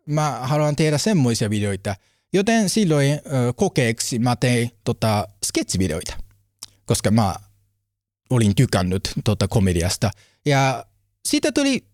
Mä 0.07 0.31
haluan 0.43 0.77
tehdä 0.77 0.99
semmoisia 0.99 1.51
videoita, 1.51 1.97
joten 2.33 2.69
silloin 2.69 3.21
kokeeksi 3.57 4.19
mä 4.19 4.37
tein 4.37 4.71
tota, 4.85 5.29
sketsivideoita, 5.45 6.19
koska 6.85 7.11
mä 7.11 7.35
olin 8.31 8.55
tykännyt 8.55 9.13
tota 9.25 9.49
komediasta. 9.49 10.11
Ja 10.47 10.87
siitä 11.29 11.53
tuli 11.53 11.87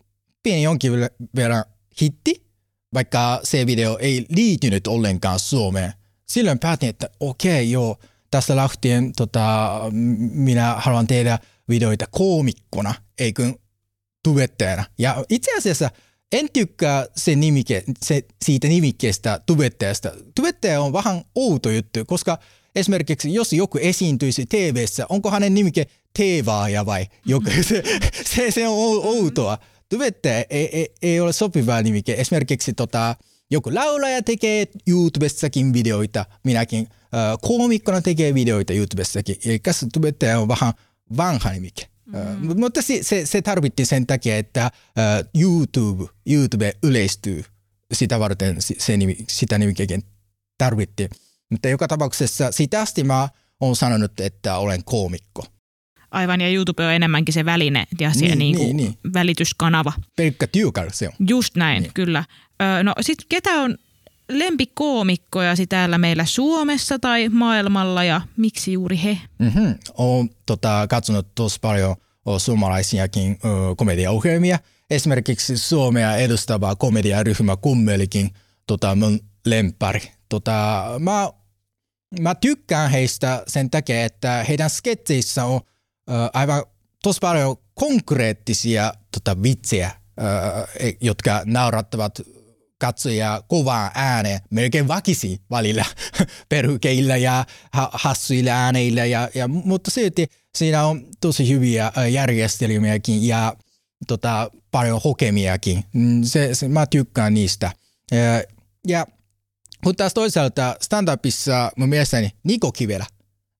pieni 0.42 0.62
jonkin 0.62 0.92
verran 1.36 1.64
hitti, 2.00 2.47
vaikka 2.94 3.40
se 3.44 3.66
video 3.66 3.98
ei 4.00 4.26
liittynyt 4.28 4.86
ollenkaan 4.86 5.38
Suomeen. 5.38 5.92
Silloin 6.28 6.58
päätin, 6.58 6.88
että 6.88 7.10
okei, 7.20 7.52
okay, 7.52 7.62
joo, 7.62 7.98
tästä 8.30 8.56
lähtien 8.56 9.12
tota, 9.16 9.80
minä 10.32 10.74
haluan 10.78 11.06
tehdä 11.06 11.38
videoita 11.68 12.06
koomikkona, 12.10 12.94
eikö 13.18 13.52
tubettajana. 14.24 14.84
Ja 14.98 15.24
itse 15.28 15.56
asiassa 15.56 15.90
en 16.32 16.48
tykkää 16.52 17.06
se 17.16 17.34
nimike, 17.34 17.84
se, 18.04 18.22
siitä 18.44 18.68
nimikkeestä 18.68 19.40
tubettajasta. 19.46 20.12
Tubettaja 20.34 20.80
on 20.80 20.92
vähän 20.92 21.22
outo 21.34 21.70
juttu, 21.70 22.04
koska 22.04 22.38
esimerkiksi 22.74 23.34
jos 23.34 23.52
joku 23.52 23.78
esiintyisi 23.80 24.46
tv 24.46 24.86
onko 25.08 25.30
hänen 25.30 25.54
nimike 25.54 25.86
Teevaaja 26.18 26.86
vai 26.86 27.06
joku, 27.26 27.50
se, 27.68 27.82
se, 28.24 28.50
se 28.50 28.68
on 28.68 29.04
outoa 29.04 29.58
tubettaja 29.88 30.44
ei, 30.50 30.76
ei, 30.78 30.94
ei 31.02 31.20
ole 31.20 31.32
sopivaa 31.32 31.82
nimike. 31.82 32.14
Esimerkiksi 32.18 32.72
tota, 32.72 33.16
joku 33.50 33.74
laulaja 33.74 34.22
tekee 34.22 34.66
YouTubessakin 34.86 35.72
videoita, 35.72 36.26
minäkin 36.44 36.88
äh, 36.90 37.38
koomikkona 37.42 38.00
tekee 38.00 38.34
videoita 38.34 38.72
YouTubessakin. 38.72 39.36
Eli 39.44 39.60
tubettaja 39.92 40.38
on 40.38 40.48
vähän 40.48 40.72
vanha 41.16 41.50
nimike. 41.50 41.88
Mm. 42.06 42.50
Uh, 42.50 42.56
mutta 42.56 42.82
se, 42.82 43.02
se, 43.02 43.26
se 43.26 43.42
tarvittiin 43.42 43.86
sen 43.86 44.06
takia, 44.06 44.38
että 44.38 44.70
uh, 44.74 45.42
YouTube, 45.42 46.04
YouTube 46.26 46.72
yleistyy. 46.82 47.44
Sitä 47.92 48.20
varten 48.20 48.56
se 48.78 48.96
nimi, 48.96 49.16
sitä 49.28 49.58
nimikekin 49.58 50.02
tarvittiin. 50.58 51.10
Mutta 51.50 51.68
joka 51.68 51.88
tapauksessa 51.88 52.52
sitä 52.52 52.80
asti 52.80 53.04
mä 53.04 53.28
oon 53.60 53.76
sanonut, 53.76 54.20
että 54.20 54.58
olen 54.58 54.84
koomikko. 54.84 55.44
Aivan, 56.10 56.40
ja 56.40 56.48
YouTube 56.48 56.86
on 56.86 56.92
enemmänkin 56.92 57.32
se 57.32 57.44
väline 57.44 57.86
ja 58.00 58.14
se 58.14 58.20
niin, 58.20 58.38
niin, 58.38 58.56
niin, 58.56 58.76
niin. 58.76 58.98
välityskanava. 59.14 59.92
Pelkkä 60.16 60.46
työkalu 60.46 60.88
se 60.92 61.08
on. 61.08 61.14
Just 61.28 61.56
näin, 61.56 61.82
niin. 61.82 61.92
kyllä. 61.94 62.24
No 62.82 62.94
sit 63.00 63.18
ketä 63.28 63.50
on 63.50 63.78
lempikoomikkoja 64.28 65.54
täällä 65.68 65.98
meillä 65.98 66.24
Suomessa 66.24 66.98
tai 66.98 67.28
maailmalla 67.28 68.04
ja 68.04 68.20
miksi 68.36 68.72
juuri 68.72 69.00
he? 69.04 69.18
Mm-hmm. 69.38 69.74
Olen 69.94 70.30
tota, 70.46 70.86
katsonut 70.88 71.34
tosi 71.34 71.58
paljon 71.60 71.96
suomalaisiakin 72.38 73.38
ö, 73.44 73.48
komediaohjelmia. 73.76 74.58
Esimerkiksi 74.90 75.58
Suomea 75.58 76.16
edustava 76.16 76.76
komediaryhmä 76.76 77.56
Kummelikin 77.56 78.30
tota, 78.66 78.94
mun 78.94 79.20
lempari. 79.46 80.12
Tota, 80.28 80.84
mä, 80.98 81.30
mä 82.20 82.34
tykkään 82.34 82.90
heistä 82.90 83.42
sen 83.46 83.70
takia, 83.70 84.04
että 84.04 84.44
heidän 84.48 84.70
sketseissä 84.70 85.44
on– 85.44 85.60
aivan 86.32 86.62
tosi 87.02 87.18
paljon 87.20 87.56
konkreettisia 87.74 88.94
tota, 89.12 89.42
vitsejä, 89.42 89.90
e, 90.80 90.90
jotka 91.00 91.42
naurattavat 91.44 92.20
katsojia 92.78 93.42
kovaan 93.48 93.90
ääneen, 93.94 94.40
melkein 94.50 94.88
vakisi 94.88 95.40
välillä 95.50 95.84
perukeilla 96.48 97.16
ja 97.16 97.44
hassuilla 97.92 98.50
ääneillä, 98.50 99.04
ja, 99.04 99.28
ja, 99.34 99.48
mutta 99.48 99.90
silti 99.90 100.26
siinä 100.54 100.84
on 100.84 101.06
tosi 101.20 101.48
hyviä 101.48 101.92
järjestelmiäkin 102.10 103.26
ja 103.26 103.56
tota, 104.06 104.50
paljon 104.70 105.00
hokemiakin. 105.04 105.84
Mm, 105.92 106.22
se, 106.22 106.54
se, 106.54 106.68
mä 106.68 106.86
tykkään 106.86 107.34
niistä. 107.34 107.72
Ja, 108.10 108.42
ja 108.88 109.06
mutta 109.84 110.02
taas 110.02 110.14
toisaalta 110.14 110.76
stand-upissa 110.80 111.70
mun 111.76 111.88
mielestäni 111.88 112.30
Niko 112.44 112.72
Kivelä. 112.72 113.06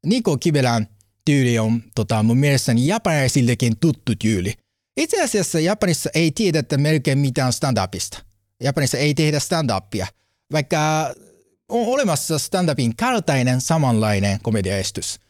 Niko 0.07 0.39
Kivelän 0.39 0.89
tyyli 1.29 1.59
on 1.59 1.83
tota, 1.95 2.23
mun 2.23 2.39
mielestäni 2.39 2.87
japanilaisillekin 2.87 3.79
tuttu 3.81 4.13
tyyli. 4.19 4.55
Itse 4.97 5.23
asiassa 5.23 5.61
Japanissa 5.61 6.11
ei 6.15 6.31
tiedetä 6.31 6.79
melkein 6.79 7.19
mitään 7.19 7.53
stand-upista. 7.53 8.23
Japanissa 8.63 8.99
ei 8.99 9.15
tehdä 9.15 9.39
stand-upia, 9.39 10.07
vaikka 10.53 11.15
on 11.69 11.87
olemassa 11.87 12.39
stand-upin 12.39 12.97
kaltainen 12.97 13.61
samanlainen 13.61 14.39
komediaestys 14.43 15.21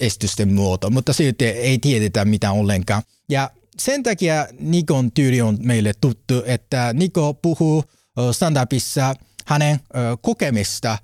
estysten 0.00 0.54
muoto, 0.54 0.90
mutta 0.90 1.12
silti 1.12 1.44
ei 1.44 1.78
tiedetä 1.78 2.24
mitään 2.24 2.54
ollenkaan. 2.54 3.02
Ja 3.28 3.50
sen 3.78 4.02
takia 4.02 4.46
Nikon 4.60 5.12
tyyli 5.12 5.40
on 5.40 5.58
meille 5.62 5.92
tuttu, 6.00 6.42
että 6.46 6.92
Niko 6.92 7.34
puhuu 7.34 7.84
stand-upissa 8.32 9.14
hänen 9.46 9.80
kokemista 10.20 10.98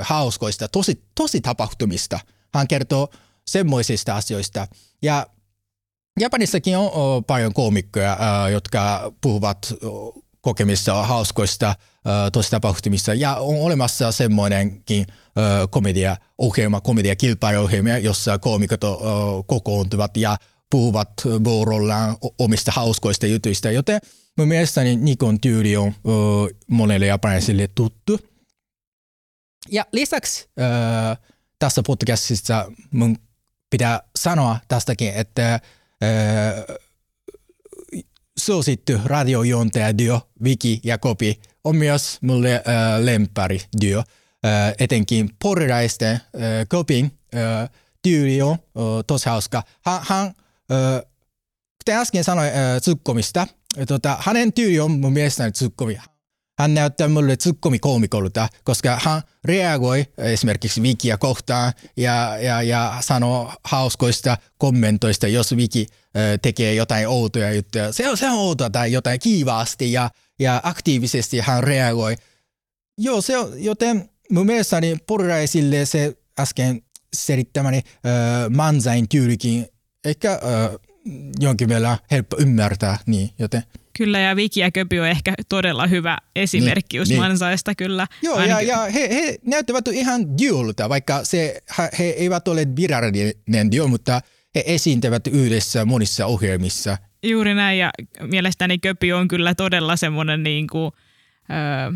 hauskoista, 0.00 0.68
tosi, 0.68 1.02
tosi 1.14 1.40
tapahtumista. 1.40 2.20
Hän 2.54 2.68
kertoo 2.68 3.08
semmoisista 3.50 4.16
asioista. 4.16 4.68
Ja 5.02 5.26
Japanissakin 6.20 6.76
on, 6.78 6.90
on 6.92 7.24
paljon 7.24 7.52
koomikkoja, 7.52 8.18
jotka 8.52 9.12
puhuvat 9.20 9.74
kokemissa 10.40 11.02
hauskoista 11.02 11.74
tositapahtumista 12.32 13.14
ja 13.14 13.36
on 13.36 13.56
olemassa 13.56 14.12
semmoinenkin 14.12 15.06
komedia-ohjelma, 15.70 16.80
komedia-kilpailuohjelma, 16.80 17.98
jossa 17.98 18.38
koomikot 18.38 18.80
kokoontuvat 19.46 20.16
ja 20.16 20.36
puhuvat 20.70 21.12
vuorollaan 21.44 22.16
omista 22.38 22.72
hauskoista 22.72 23.26
jutuista, 23.26 23.70
joten 23.70 24.00
mun 24.38 24.48
mielestäni 24.48 24.96
Nikon 24.96 25.40
tyyli 25.40 25.76
on 25.76 25.92
monelle 26.70 27.06
japanilaisille 27.06 27.68
tuttu. 27.74 28.18
Ja 29.70 29.86
lisäksi 29.92 30.48
tässä 31.58 31.82
podcastissa 31.86 32.72
mun 32.90 33.16
pitää 33.70 34.00
sanoa 34.16 34.58
tästäkin, 34.68 35.12
että 35.14 35.54
äh, 35.54 35.60
suosittu 38.38 38.92
radiojuontaja 39.04 39.98
duo 39.98 40.20
Viki 40.44 40.80
ja 40.84 40.98
Kopi 40.98 41.40
on 41.64 41.76
myös 41.76 42.18
mulle 42.20 42.54
äh, 42.54 42.62
lempari 42.98 43.60
duo. 43.82 43.98
Äh, 43.98 44.74
etenkin 44.78 45.30
porilaisten 45.42 46.12
äh, 46.12 46.20
Kopin 46.68 47.18
äh, 47.34 47.70
tyyli 48.02 48.42
on 48.42 48.52
äh, 48.52 48.82
tosi 49.06 49.28
hauska. 49.28 49.62
Hän, 49.86 50.00
hän 50.02 50.26
äh, 50.26 51.02
kuten 51.78 51.98
äsken 52.00 52.24
sanoin 52.24 52.48
äh, 52.48 52.80
tsukkomista, 52.80 53.46
tota, 53.86 54.18
hänen 54.20 54.52
tyyli 54.52 54.80
on 54.80 54.90
mun 54.90 55.12
mielestäni 55.12 55.52
tsukkomi. 55.52 55.98
Hän 56.58 56.74
näyttää 56.74 57.08
mulle 57.08 57.36
tsukkumi-koomikolta, 57.36 58.48
koska 58.64 58.98
hän 59.02 59.22
reagoi 59.44 60.06
esimerkiksi 60.18 60.82
Vikiä 60.82 61.16
kohtaan 61.16 61.72
ja, 61.96 62.36
ja, 62.40 62.62
ja 62.62 62.96
sanoo 63.00 63.52
hauskoista 63.64 64.38
kommentoista, 64.58 65.28
jos 65.28 65.56
Viki 65.56 65.86
tekee 66.42 66.74
jotain 66.74 67.08
outoja 67.08 67.52
juttuja. 67.52 67.92
Se 67.92 68.08
on, 68.08 68.16
se 68.16 68.26
on 68.26 68.38
outoa 68.38 68.70
tai 68.70 68.92
jotain 68.92 69.20
kiivaasti 69.20 69.92
ja, 69.92 70.10
ja 70.38 70.60
aktiivisesti 70.64 71.40
hän 71.40 71.64
reagoi. 71.64 72.16
Joo, 72.98 73.20
se 73.20 73.38
on, 73.38 73.64
joten 73.64 74.10
mun 74.30 74.46
mielestäni 74.46 74.96
porilaisille 75.06 75.86
se 75.86 76.16
äsken 76.38 76.82
selittämäni 77.14 77.76
äh, 77.76 78.12
mansain 78.50 79.08
tyylikin 79.08 79.66
ehkä 80.04 80.32
äh, 80.32 80.38
jonkin 81.40 81.68
verran 81.68 81.98
helppo 82.10 82.36
ymmärtää, 82.40 82.98
niin 83.06 83.30
joten– 83.38 83.62
Kyllä, 83.96 84.18
ja 84.18 84.36
Viki 84.36 84.60
ja 84.60 84.70
Köpi 84.70 85.00
on 85.00 85.06
ehkä 85.06 85.34
todella 85.48 85.86
hyvä 85.86 86.18
esimerkki 86.36 86.98
niin, 86.98 87.20
Mansaista 87.20 87.70
niin. 87.70 87.76
kyllä. 87.76 88.06
Joo, 88.22 88.36
Ainakin. 88.36 88.68
ja, 88.68 88.86
ja 88.86 88.92
he, 88.92 89.08
he 89.14 89.38
näyttävät 89.46 89.88
ihan 89.88 90.38
duolta, 90.38 90.88
vaikka 90.88 91.24
se, 91.24 91.62
he 91.98 92.04
eivät 92.04 92.48
ole 92.48 92.66
virallinen 92.76 93.72
duo, 93.76 93.88
mutta 93.88 94.20
he 94.54 94.64
esiintyvät 94.66 95.26
yhdessä 95.26 95.84
monissa 95.84 96.26
ohjelmissa. 96.26 96.98
Juuri 97.22 97.54
näin, 97.54 97.78
ja 97.78 97.90
mielestäni 98.22 98.78
Köpi 98.78 99.12
on 99.12 99.28
kyllä 99.28 99.54
todella 99.54 99.96
semmoinen 99.96 100.42
niin 100.42 100.66
kuin, 100.66 100.92
öö, 101.50 101.92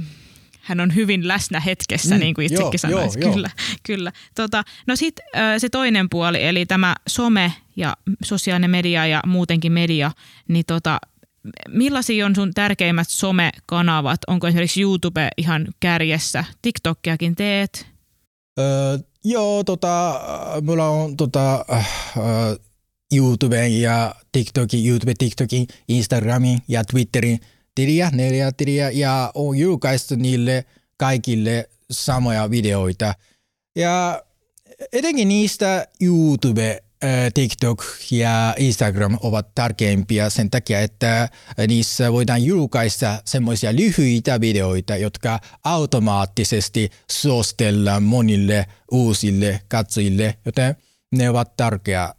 hän 0.61 0.81
on 0.81 0.95
hyvin 0.95 1.29
läsnä 1.29 1.61
hetkessä, 1.61 2.15
mm, 2.15 2.21
niin 2.21 2.35
kuin 2.35 2.47
itsekin 2.47 2.81
sanoit. 2.81 3.15
Joo, 3.17 3.33
kyllä, 3.33 3.51
joo. 3.59 3.77
kyllä. 3.83 4.13
Tota, 4.35 4.65
no 4.87 4.97
sitten 4.97 5.25
se 5.59 5.69
toinen 5.69 6.11
puoli, 6.11 6.45
eli 6.45 6.67
tämä 6.67 6.95
some 7.09 7.53
ja 7.77 7.97
sosiaalinen 8.23 8.71
media 8.71 9.07
ja 9.07 9.23
muutenkin 9.27 9.73
media, 9.73 10.11
niin 10.49 10.65
tota, 10.67 10.99
millaisia 11.69 12.27
on 12.27 12.35
sun 12.35 12.55
tärkeimmät 12.55 13.09
somekanavat? 13.09 14.21
Onko 14.27 14.47
esimerkiksi 14.47 14.83
YouTube 14.83 15.29
ihan 15.37 15.69
kärjessä? 15.81 16.45
TikTokiakin 16.63 17.37
teet? 17.37 17.87
Öö, 18.59 18.99
joo, 19.25 19.65
tota, 19.65 20.21
mulla 20.63 20.89
on 20.89 21.17
tota, 21.17 21.65
äh, 21.73 21.89
YouTuben 23.15 23.81
ja 23.81 24.15
TikTokin, 24.33 24.87
YouTube, 24.87 25.15
TikTokin, 25.19 25.67
Instagramin 25.89 26.59
ja 26.69 26.85
Twitterin 26.85 27.41
tiliä, 27.75 28.11
neljä 28.13 28.53
tiliä 28.53 28.91
ja 28.91 29.31
on 29.35 29.59
julkaistu 29.59 30.15
niille 30.17 30.65
kaikille 30.97 31.71
samoja 31.91 32.51
videoita. 32.51 33.15
Ja 33.77 34.23
etenkin 34.93 35.29
niistä 35.29 35.87
YouTube 36.01 36.83
TikTok 37.35 37.85
ja 38.11 38.55
Instagram 38.59 39.19
ovat 39.23 39.55
tärkeimpiä 39.55 40.31
sen 40.31 40.51
takia, 40.51 40.81
että 40.81 41.29
niissä 41.69 42.13
voidaan 42.13 42.45
julkaista 42.45 43.23
semmoisia 43.25 43.77
lyhyitä 43.77 44.41
videoita, 44.41 44.97
jotka 44.97 45.41
automaattisesti 45.65 46.91
suostellaan 47.11 48.03
monille 48.03 48.67
uusille 48.93 49.61
katsojille, 49.69 50.39
joten 50.45 50.77
ne 51.13 51.31
ovat 51.31 51.57
tärkeä 51.57 52.15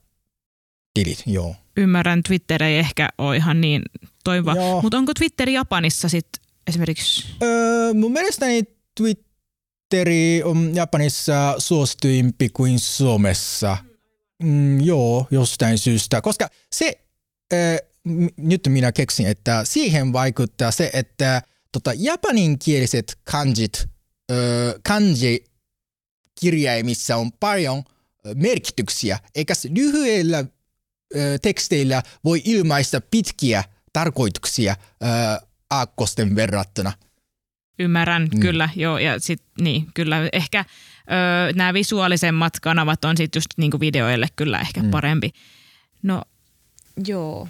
tilit, 0.93 1.23
joo. 1.25 1.55
Ymmärrän, 1.77 2.23
Twitter 2.23 2.63
ei 2.63 2.77
ehkä 2.77 3.09
ole 3.17 3.37
ihan 3.37 3.61
niin 3.61 3.81
toiva, 4.23 4.55
mutta 4.81 4.97
onko 4.97 5.13
Twitter 5.13 5.49
Japanissa 5.49 6.09
sitten 6.09 6.43
esimerkiksi? 6.67 7.27
Öö, 7.43 7.93
mun 7.93 8.11
mielestäni 8.11 8.63
Twitteri 8.97 10.43
on 10.43 10.75
Japanissa 10.75 11.55
suosituimpi 11.57 12.49
kuin 12.49 12.79
Suomessa– 12.79 13.77
Mm, 14.43 14.81
joo, 14.81 15.27
jostain 15.31 15.77
syystä. 15.77 16.21
Koska 16.21 16.49
se, 16.75 16.99
äh, 17.53 17.59
nyt 18.37 18.67
minä 18.67 18.91
keksin, 18.91 19.27
että 19.27 19.65
siihen 19.65 20.13
vaikuttaa 20.13 20.71
se, 20.71 20.89
että 20.93 21.41
tota, 21.71 21.91
japaninkieliset 21.95 23.17
kanjit, 23.23 23.89
äh, 24.31 24.37
kanji 24.83 25.45
kirjaimissa 26.39 27.15
on 27.15 27.31
paljon 27.31 27.83
merkityksiä, 28.35 29.19
eikä 29.35 29.53
lyhyillä 29.69 30.37
äh, 30.37 30.45
teksteillä 31.41 32.03
voi 32.23 32.41
ilmaista 32.45 33.01
pitkiä 33.01 33.63
tarkoituksia 33.93 34.71
äh, 34.71 35.47
aakkosten 35.69 36.35
verrattuna. 36.35 36.93
Ymmärrän, 37.79 38.29
mm. 38.33 38.39
kyllä, 38.39 38.69
joo, 38.75 38.97
ja 38.97 39.19
sit, 39.19 39.41
niin, 39.61 39.87
kyllä, 39.93 40.29
ehkä 40.33 40.65
öö, 41.11 41.53
nämä 41.55 41.73
visuaalisemmat 41.73 42.59
kanavat 42.59 43.05
on 43.05 43.17
sitten 43.17 43.39
just 43.39 43.49
niinku 43.57 43.79
videoille 43.79 44.27
kyllä 44.35 44.59
ehkä 44.59 44.83
mm. 44.83 44.91
parempi. 44.91 45.31
No, 46.03 46.21
joo. 47.07 47.47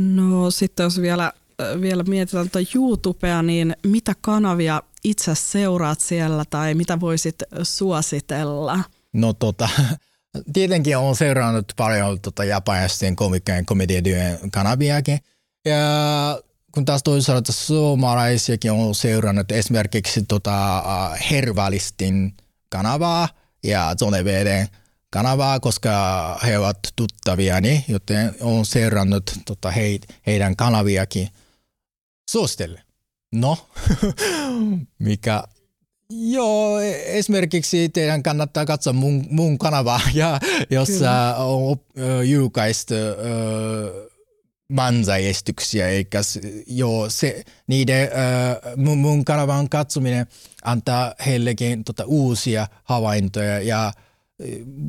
No 0.00 0.50
sitten 0.50 0.84
jos 0.84 1.00
vielä, 1.00 1.32
vielä 1.80 2.02
mietitään 2.02 2.50
tuota 2.50 2.68
YouTubea, 2.74 3.42
niin 3.42 3.76
mitä 3.86 4.14
kanavia 4.20 4.82
itse 5.04 5.34
seuraat 5.34 6.00
siellä 6.00 6.44
tai 6.50 6.74
mitä 6.74 7.00
voisit 7.00 7.42
suositella? 7.62 8.84
No 9.12 9.32
tota, 9.32 9.68
tietenkin 10.52 10.96
on 10.96 11.16
seurannut 11.16 11.72
paljon 11.76 12.20
tota 12.20 12.44
japanisten 12.44 13.16
komikkien 13.16 13.66
komediatyön 13.66 14.50
kanaviakin. 14.52 15.18
Ja 15.64 15.78
kun 16.78 16.84
taas 16.84 17.02
toisaalta 17.02 17.52
suomalaisiakin 17.52 18.72
on 18.72 18.94
seurannut 18.94 19.52
esimerkiksi 19.52 20.24
tota, 20.28 20.82
Hervalistin 21.30 22.34
kanavaa 22.68 23.28
ja 23.64 23.94
Zoneveden 23.98 24.68
kanavaa, 25.10 25.60
koska 25.60 26.40
he 26.46 26.58
ovat 26.58 26.78
tuttaviani, 26.96 27.84
joten 27.88 28.34
on 28.40 28.66
seurannut 28.66 29.22
tota, 29.46 29.70
he, 29.70 29.98
heidän 30.26 30.56
kanaviakin 30.56 31.28
suostelle. 32.30 32.82
No, 33.34 33.58
mikä 34.98 35.44
Joo, 36.10 36.80
esimerkiksi 37.04 37.88
teidän 37.88 38.22
kannattaa 38.22 38.66
katsoa 38.66 38.92
mun, 38.92 39.26
mun 39.30 39.58
kanavaa, 39.58 40.00
ja, 40.14 40.40
jossa 40.70 41.34
on 41.36 41.76
julkaistu 42.28 42.94
manzai-estyksiä, 44.72 45.88
eikä 45.88 46.20
joo, 46.66 47.10
se, 47.10 47.44
niiden 47.66 48.02
äh, 48.02 48.76
mun, 48.76 48.98
mun 48.98 49.24
kanavan 49.24 49.68
katsominen 49.68 50.26
antaa 50.64 51.14
heillekin 51.26 51.84
tota, 51.84 52.04
uusia 52.06 52.66
havaintoja 52.84 53.60
ja 53.60 53.92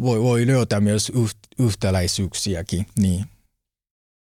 voi, 0.01 0.21
voi 0.21 0.47
löytää 0.47 0.79
myös 0.79 1.11
yht, 1.15 1.37
yhtäläisyyksiäkin. 1.59 2.85
Niin. 2.99 3.25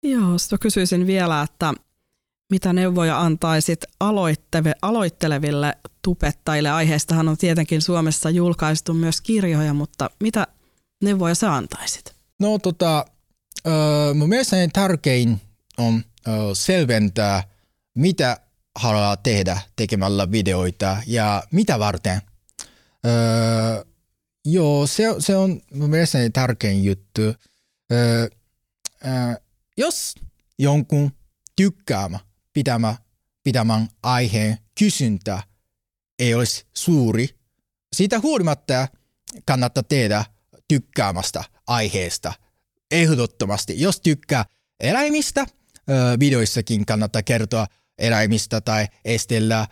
Joo, 0.03 0.37
sitten 0.37 0.59
kysyisin 0.59 1.07
vielä, 1.07 1.41
että 1.41 1.73
mitä 2.51 2.73
neuvoja 2.73 3.19
antaisit 3.19 3.79
aloitteve, 3.99 4.73
aloitteleville 4.81 5.77
tupettajille? 6.01 6.69
Aiheestahan 6.69 7.27
on 7.27 7.37
tietenkin 7.37 7.81
Suomessa 7.81 8.29
julkaistu 8.29 8.93
myös 8.93 9.21
kirjoja, 9.21 9.73
mutta 9.73 10.09
mitä 10.19 10.47
neuvoja 11.03 11.35
sä 11.35 11.53
antaisit? 11.53 12.15
No 12.39 12.59
tota, 12.59 13.05
Mun 14.13 14.29
mielestäni 14.29 14.67
tärkein 14.67 15.41
on 15.77 16.03
selventää, 16.53 17.43
mitä 17.95 18.37
haluaa 18.75 19.17
tehdä 19.17 19.61
tekemällä 19.75 20.31
videoita 20.31 20.97
ja 21.07 21.43
mitä 21.51 21.79
varten. 21.79 22.21
Joo, 24.45 24.87
se, 24.87 25.03
se 25.19 25.35
on 25.35 25.61
mun 25.73 25.89
mielestäni 25.89 26.29
tärkein 26.29 26.83
juttu. 26.83 27.21
Jos 29.77 30.15
jonkun 30.59 31.11
tykkäämä 31.55 32.19
pitämä, 32.53 32.95
pitämän 33.43 33.89
aiheen 34.03 34.57
kysyntä 34.79 35.43
ei 36.19 36.33
olisi 36.33 36.65
suuri, 36.73 37.29
siitä 37.95 38.19
huolimatta 38.19 38.87
kannattaa 39.45 39.83
tehdä 39.83 40.25
tykkäämästä 40.67 41.43
aiheesta– 41.67 42.33
ehdottomasti. 42.91 43.81
Jos 43.81 44.01
tykkää 44.01 44.45
eläimistä, 44.79 45.45
videoissakin 46.19 46.85
kannattaa 46.85 47.23
kertoa 47.23 47.67
eläimistä 47.97 48.61
tai 48.61 48.87
estellä 49.05 49.67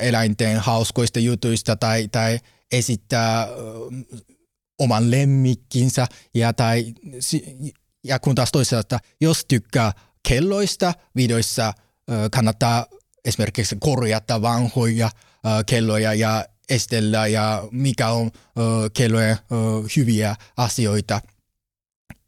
eläinten 0.00 0.58
hauskoista 0.58 1.18
jutuista 1.18 1.76
tai, 1.76 2.08
tai 2.08 2.38
esittää 2.72 3.48
oman 4.78 5.10
lemmikkinsä 5.10 6.06
ja, 6.34 6.52
tai, 6.52 6.94
ja 8.04 8.18
kun 8.18 8.34
taas 8.34 8.52
toisaalta, 8.52 8.98
jos 9.20 9.44
tykkää 9.48 9.92
kelloista 10.28 10.94
videoissa, 11.16 11.72
kannattaa 12.30 12.86
esimerkiksi 13.24 13.76
korjata 13.80 14.42
vanhoja 14.42 15.10
kelloja 15.66 16.14
ja 16.14 16.44
estellä 16.68 17.26
ja 17.26 17.68
mikä 17.70 18.08
on 18.08 18.30
kellojen 18.92 19.36
hyviä 19.96 20.36
asioita– 20.56 21.20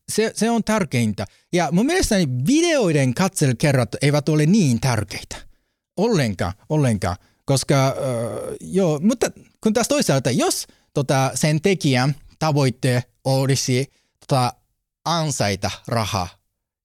se, 0.09 0.32
se 0.34 0.50
on 0.50 0.64
tärkeintä. 0.64 1.26
Ja 1.53 1.68
mun 1.72 1.86
mielestäni 1.86 2.28
videoiden 2.46 3.14
katselukerrat 3.14 3.96
eivät 4.03 4.28
ole 4.28 4.46
niin 4.46 4.80
tärkeitä. 4.80 5.36
Ollenkaan, 5.96 6.53
ollenkaan. 6.68 7.16
Koska, 7.44 7.86
äh, 7.86 7.94
joo, 8.61 9.00
mutta 9.03 9.30
kun 9.62 9.72
taas 9.72 9.88
toisaalta, 9.88 10.30
jos 10.30 10.66
tota, 10.94 11.30
sen 11.34 11.61
tekijän 11.61 12.14
tavoitte 12.38 13.05
olisi 13.24 13.92
tota, 14.20 14.53
ansaita 15.05 15.70
rahaa, 15.86 16.28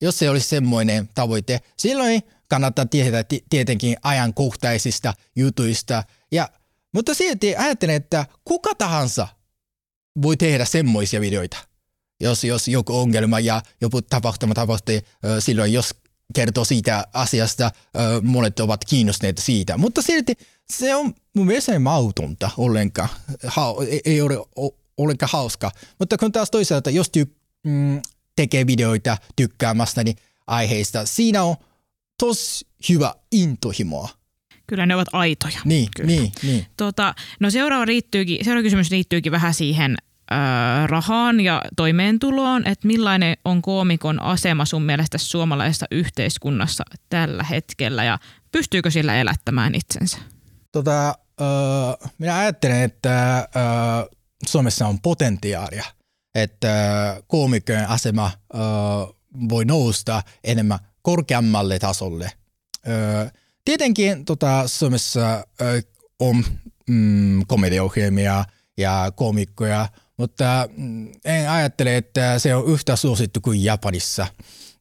jos 0.01 0.19
se 0.19 0.29
olisi 0.29 0.47
semmoinen 0.47 1.09
tavoite, 1.15 1.59
silloin 1.77 2.21
kannattaa 2.49 2.85
tietää 2.85 3.23
tietenkin 3.49 3.97
ajankohtaisista 4.03 5.13
jutuista. 5.35 6.03
Ja, 6.31 6.49
mutta 6.93 7.13
silti 7.13 7.55
ajattelen, 7.55 7.95
että 7.95 8.25
kuka 8.45 8.75
tahansa 8.75 9.27
voi 10.21 10.37
tehdä 10.37 10.65
semmoisia 10.65 11.21
videoita. 11.21 11.57
Jos, 12.19 12.43
jos 12.43 12.67
joku 12.67 12.99
ongelma 12.99 13.39
ja 13.39 13.61
joku 13.81 14.01
tapahtuma 14.01 14.53
tapahtui 14.53 15.01
silloin, 15.39 15.73
jos 15.73 15.95
kertoo 16.35 16.65
siitä 16.65 17.07
asiasta, 17.13 17.71
monet 18.21 18.59
ovat 18.59 18.85
kiinnostuneita 18.85 19.41
siitä. 19.41 19.77
Mutta 19.77 20.01
silti 20.01 20.33
se 20.69 20.95
on 20.95 21.13
mun 21.35 21.47
mielestä 21.47 21.79
mautonta 21.79 22.49
ollenkaan. 22.57 23.09
Ha, 23.47 23.73
ei 24.05 24.21
ole 24.21 24.35
ollenkaan 24.97 25.29
hauska. 25.33 25.71
Mutta 25.99 26.17
kun 26.17 26.31
taas 26.31 26.51
toisaalta, 26.51 26.89
jos 26.89 27.09
ty, 27.09 27.35
mm, 27.63 28.01
tekee 28.35 28.67
videoita 28.67 29.17
tykkäämästä 29.35 30.03
niin 30.03 30.17
aiheista, 30.47 31.05
siinä 31.05 31.43
on 31.43 31.55
tosi 32.19 32.67
hyvä 32.89 33.15
intohimoa. 33.31 34.09
Kyllä 34.67 34.85
ne 34.85 34.95
ovat 34.95 35.07
aitoja. 35.13 35.59
Niin, 35.65 35.89
Kyllä. 35.95 36.07
niin, 36.07 36.31
niin. 36.43 36.65
Tota, 36.77 37.15
no 37.39 37.49
seuraava, 37.49 37.85
riittyykin, 37.85 38.45
seuraava 38.45 38.63
kysymys 38.63 38.91
liittyykin 38.91 39.31
vähän 39.31 39.53
siihen 39.53 39.97
äh, 40.31 40.87
rahaan 40.87 41.39
ja 41.39 41.61
toimeentuloon, 41.75 42.67
että 42.67 42.87
millainen 42.87 43.37
on 43.45 43.61
koomikon 43.61 44.21
asema 44.21 44.65
sun 44.65 44.83
mielestä 44.83 45.17
suomalaisessa 45.17 45.85
yhteiskunnassa 45.91 46.83
tällä 47.09 47.43
hetkellä 47.43 48.03
ja 48.03 48.19
pystyykö 48.51 48.91
sillä 48.91 49.15
elättämään 49.15 49.75
itsensä? 49.75 50.17
Tota, 50.71 51.07
äh, 51.07 52.11
minä 52.17 52.37
ajattelen, 52.37 52.83
että 52.83 53.37
äh, 53.37 53.45
Suomessa 54.45 54.87
on 54.87 55.01
potentiaalia, 55.01 55.85
että 56.35 56.77
koomikkojen 57.27 57.89
asema 57.89 58.25
äh, 58.25 58.61
voi 59.49 59.65
nousta 59.65 60.23
enemmän 60.43 60.79
korkeammalle 61.01 61.79
tasolle. 61.79 62.31
Äh, 62.87 63.31
tietenkin 63.65 64.25
tota, 64.25 64.67
Suomessa 64.67 65.33
äh, 65.33 65.43
on 66.19 66.43
mm, 66.89 67.41
komediaohjelmia 67.47 68.45
ja 68.77 69.11
koomikkoja, 69.15 69.87
mutta 70.17 70.69
mm, 70.77 71.11
en 71.25 71.49
ajattele, 71.49 71.97
että 71.97 72.39
se 72.39 72.55
on 72.55 72.67
yhtä 72.67 72.95
suosittu 72.95 73.41
kuin 73.41 73.63
Japanissa. 73.63 74.27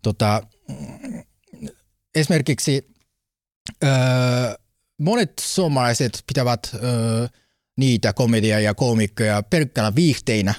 Tota, 0.02 0.42
mm, 0.68 1.22
esimerkiksi 2.14 2.94
öö, 3.84 3.90
monet 4.98 5.32
suomalaiset 5.40 6.24
pitävät 6.26 6.70
öö, 6.74 7.26
niitä 7.76 8.12
komedia- 8.12 8.60
ja 8.60 8.74
koomikkoja 8.74 9.42
pelkkänä 9.42 9.94
viihteinä, 9.94 10.54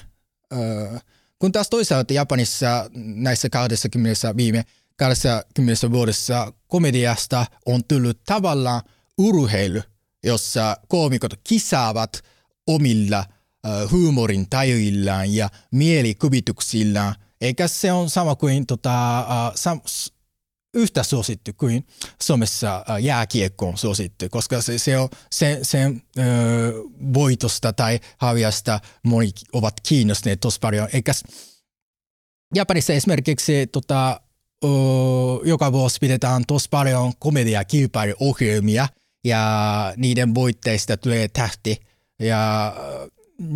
öö, 0.52 0.98
kun 1.38 1.52
taas 1.52 1.70
toisaalta 1.70 2.12
Japanissa 2.12 2.90
näissä 2.94 3.48
20 3.50 4.36
viime 4.36 4.64
20 4.96 5.90
vuodessa 5.90 6.52
komediasta 6.66 7.46
on 7.66 7.84
tullut 7.84 8.20
tavallaan 8.26 8.82
urheilu, 9.18 9.82
jossa 10.24 10.76
koomikot 10.88 11.40
kisaavat 11.44 12.22
omilla– 12.66 13.24
huumorin 13.90 14.50
tajuillaan 14.50 15.34
ja 15.34 15.48
mielikuvituksillaan, 15.72 17.14
eikä 17.40 17.68
se 17.68 17.92
on 17.92 18.10
sama 18.10 18.34
kuin 18.34 18.66
tota, 18.66 19.26
sam, 19.54 19.80
yhtä 20.74 21.02
suosittu 21.02 21.50
kuin 21.52 21.86
Suomessa 22.22 22.84
jääkiekko 23.00 23.68
on 23.68 23.78
suosittu, 23.78 24.24
koska 24.30 24.62
se, 24.62 24.78
se 24.78 24.98
on 24.98 25.08
se, 25.30 25.58
se 25.62 25.86
uh, 25.88 25.94
voitosta 27.14 27.72
tai 27.72 28.00
haviasta 28.18 28.80
moni 29.04 29.30
ovat 29.52 29.74
kiinnostuneet 29.88 30.40
tosi 30.40 30.60
paljon, 30.60 30.88
eikä 30.92 31.12
Japanissa 32.54 32.92
esimerkiksi 32.92 33.66
tota, 33.66 34.20
uh, 34.64 35.40
joka 35.44 35.72
vuosi 35.72 35.98
pidetään 36.00 36.44
tosi 36.46 36.68
paljon 36.70 37.12
komediakilpailuohjelmia 37.18 38.88
ja 39.24 39.92
niiden 39.96 40.34
voitteista 40.34 40.96
tulee 40.96 41.28
tähti. 41.28 41.80
Ja 42.22 42.74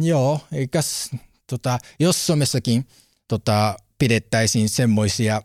Joo, 0.00 0.40
eikäs, 0.52 1.10
tota, 1.46 1.78
jos 2.00 2.26
Suomessakin 2.26 2.86
tota, 3.28 3.76
pidettäisiin 3.98 4.68
semmoisia 4.68 5.42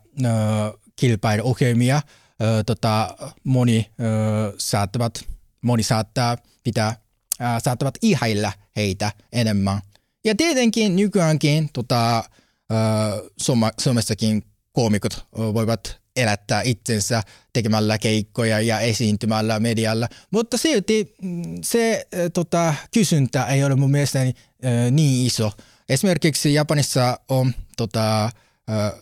kilpailuohjelmia, 0.96 2.02
tota, 2.66 3.16
moni 3.44 3.90
ö, 4.00 4.54
saattavat, 4.58 5.24
moni 5.62 5.82
saattaa 5.82 6.36
pitää, 6.64 6.96
ö, 7.40 7.44
saattavat 7.64 7.94
ihailla 8.02 8.52
heitä 8.76 9.12
enemmän. 9.32 9.80
Ja 10.24 10.34
tietenkin 10.34 10.96
nykyäänkin 10.96 11.70
tota, 11.72 12.18
ö, 12.18 12.24
Suomessakin 13.80 14.42
koomikot 14.72 15.26
voivat 15.32 16.00
elättää 16.22 16.62
itsensä 16.62 17.22
tekemällä 17.52 17.98
keikkoja 17.98 18.60
ja 18.60 18.80
esiintymällä 18.80 19.60
medialla, 19.60 20.08
mutta 20.30 20.56
silti 20.56 21.14
mm, 21.22 21.42
se 21.62 22.06
tota, 22.32 22.74
kysyntä 22.94 23.46
ei 23.46 23.64
ole 23.64 23.74
mun 23.74 23.90
mielestäni 23.90 24.34
niin 24.90 25.26
iso. 25.26 25.52
Esimerkiksi 25.88 26.54
Japanissa 26.54 27.20
on 27.28 27.52
tota, 27.76 28.30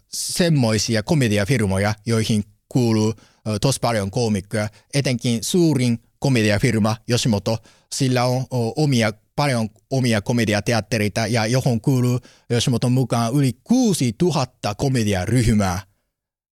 semmoisia 0.08 1.02
komediafirmoja, 1.02 1.94
joihin 2.06 2.44
kuuluu 2.68 3.14
tosi 3.60 3.80
paljon 3.80 4.10
koomikkoja, 4.10 4.68
etenkin 4.94 5.44
suurin 5.44 5.98
komediafirma 6.18 6.96
Yoshimoto, 7.08 7.58
sillä 7.94 8.24
on 8.24 8.46
omia 8.76 9.12
paljon 9.36 9.68
omia 9.90 10.22
komediateattereita 10.22 11.26
ja 11.26 11.46
johon 11.46 11.80
kuuluu 11.80 12.20
Yoshimoton 12.50 12.92
mukaan 12.92 13.34
yli 13.34 13.52
6000 13.64 14.74
komediaryhmää. 14.74 15.80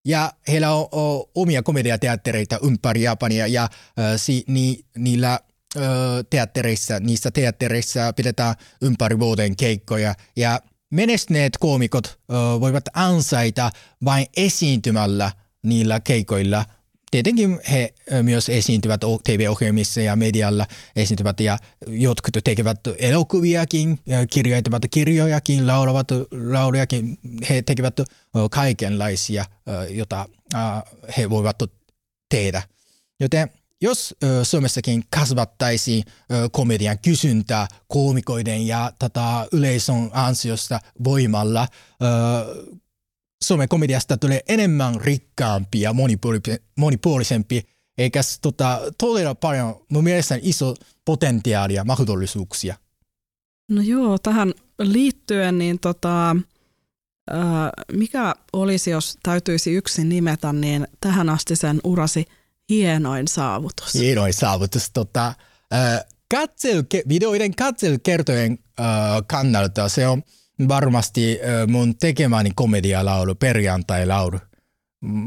Ja 0.05 0.33
heillä 0.49 0.73
on, 0.73 0.89
on 0.93 1.25
omia 1.35 1.63
komediateattereita 1.63 2.59
ympäri 2.63 3.03
Japania 3.03 3.47
ja 3.47 3.63
äh, 3.63 3.71
si, 4.17 4.45
ni, 4.49 4.81
niillä 4.97 5.33
äh, 5.33 5.83
teattereissa, 6.31 7.01
niissä 7.01 7.31
teattereissa 7.31 8.13
pidetään 8.13 8.55
ympäri 8.83 9.19
vuoden 9.19 9.57
keikkoja. 9.57 10.15
Ja 10.37 10.61
menestyneet 10.91 11.59
koomikot 11.61 12.07
äh, 12.07 12.37
voivat 12.61 12.85
ansaita 12.95 13.71
vain 14.05 14.27
esiintymällä 14.37 15.31
niillä 15.63 16.01
keikoilla 16.01 16.65
tietenkin 17.15 17.61
he 17.71 17.95
myös 18.23 18.49
esiintyvät 18.49 19.01
TV-ohjelmissa 19.25 20.01
ja 20.01 20.17
medialla 20.17 20.67
esiintyvät 20.97 21.41
ja 21.41 21.59
jotkut 21.87 22.45
tekevät 22.45 22.81
elokuviakin, 22.99 23.99
kirjoittavat 24.31 24.83
kirjojakin, 24.91 25.67
laulavat 25.67 26.09
laulujakin. 26.51 27.19
He 27.49 27.63
tekevät 27.63 27.97
kaikenlaisia, 28.51 29.45
jota 29.91 30.29
he 31.17 31.31
voivat 31.31 31.59
tehdä. 32.29 32.63
Joten 33.21 33.51
jos 33.81 34.15
Suomessakin 34.43 35.05
kasvattaisi 35.11 36.03
komedian 36.53 36.99
kysyntää 36.99 37.67
koomikoiden 37.89 38.67
ja 38.67 38.93
tätä 38.99 39.47
yleisön 39.53 40.11
ansiosta 40.13 40.81
voimalla, 41.05 41.69
Suomen 43.47 43.69
komediasta 43.69 44.17
tulee 44.17 44.41
enemmän 44.49 45.01
rikkaampi 45.01 45.81
ja 45.81 45.95
monipuolisempi, 46.77 47.63
eikä 47.99 48.21
tota, 48.43 48.81
todella 48.99 49.35
paljon 49.35 49.85
mun 49.89 50.05
mielestäni 50.05 50.41
iso 50.45 50.75
potentiaalia 51.05 51.85
mahdollisuuksia. 51.85 52.77
No 53.71 53.83
joo, 53.83 54.19
tähän 54.19 54.55
liittyen, 54.79 55.59
niin 55.59 55.79
tota, 55.79 56.31
äh, 56.31 57.39
mikä 57.93 58.35
olisi, 58.53 58.91
jos 58.91 59.19
täytyisi 59.23 59.73
yksin 59.73 60.09
nimetä, 60.09 60.53
niin 60.53 60.89
tähän 61.01 61.29
asti 61.29 61.57
sen 61.57 61.81
urasi 61.85 62.25
hienoin 62.69 63.29
saavutus? 63.29 63.95
Hienoin 63.95 64.33
saavutus. 64.33 64.91
Tota, 64.91 65.27
äh, 65.27 66.05
katsel, 66.31 66.83
videoiden 67.09 67.55
katselukertojen 67.55 68.59
äh, 68.81 68.87
kannalta 69.27 69.89
se 69.89 70.09
on– 70.09 70.23
varmasti 70.69 71.39
mun 71.67 71.99
tekemäni 71.99 72.51
komedialaulu, 72.55 73.35
perjantai-laulu. 73.35 74.39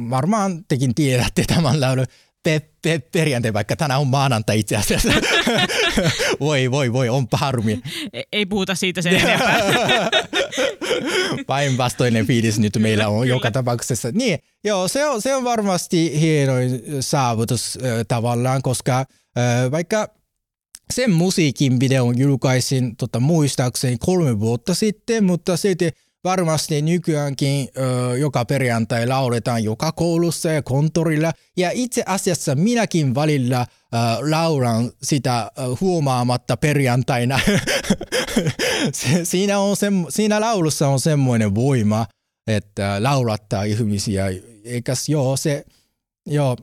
Varmaan 0.10 0.66
tekin 0.68 0.96
tiedätte 0.96 1.44
tämän 1.48 1.82
laulu. 1.82 2.04
Pe, 2.44 2.62
pe, 2.82 3.00
perjantai, 3.00 3.54
vaikka 3.54 3.76
tänään 3.76 4.00
on 4.00 4.08
maanantai 4.08 4.60
itse 4.60 4.76
asiassa. 4.76 5.10
voi, 6.40 6.72
voi, 6.72 6.94
voi, 6.94 7.10
on 7.10 7.28
harmi. 7.32 7.80
Ei, 8.14 8.24
ei 8.32 8.46
puhuta 8.46 8.76
siitä 8.76 9.02
sen 9.02 9.16
enempää. 9.16 9.60
Päinvastoinen 11.48 12.28
fiilis 12.28 12.60
nyt 12.60 12.78
meillä 12.78 13.08
on 13.08 13.28
joka 13.28 13.52
tapauksessa. 13.52 14.10
Niin, 14.12 14.40
joo, 14.64 14.88
se 14.88 15.06
on, 15.06 15.22
se 15.22 15.36
on 15.36 15.44
varmasti 15.44 16.20
hieno 16.20 16.54
saavutus 17.00 17.78
äh, 17.84 17.92
tavallaan, 18.08 18.62
koska 18.62 19.00
äh, 19.00 19.72
vaikka 19.72 20.10
sen 20.94 21.12
musiikin 21.12 21.80
videon 21.80 22.18
julkaisin 22.18 22.96
tota, 22.96 23.20
muistaakseni 23.20 23.98
kolme 24.00 24.40
vuotta 24.40 24.74
sitten, 24.74 25.24
mutta 25.24 25.58
sitten 25.58 25.92
varmasti 26.24 26.82
nykyäänkin 26.82 27.68
ö, 27.78 28.18
joka 28.18 28.46
perjantai 28.46 29.08
lauletaan 29.08 29.64
joka 29.64 29.92
koulussa 29.92 30.52
ja 30.52 30.62
kontorilla. 30.62 31.32
Ja 31.58 31.72
itse 31.74 32.04
asiassa 32.06 32.56
minäkin 32.56 33.16
välillä 33.16 33.62
ö, 33.62 33.98
laulan 34.32 34.92
sitä 35.04 35.52
ö, 35.58 35.62
huomaamatta 35.82 36.58
perjantaina. 36.58 37.40
siinä, 39.24 39.60
on 39.60 39.78
se, 39.78 39.88
siinä 40.10 40.42
laulussa 40.42 40.88
on 40.88 41.00
semmoinen 41.00 41.56
voima, 41.56 42.06
että 42.48 43.04
laulattaa 43.04 43.64
ihmisiä. 43.64 44.26
Eikäs 44.64 45.10
joo, 45.10 45.38
se, 45.38 45.66
joo, 46.26 46.58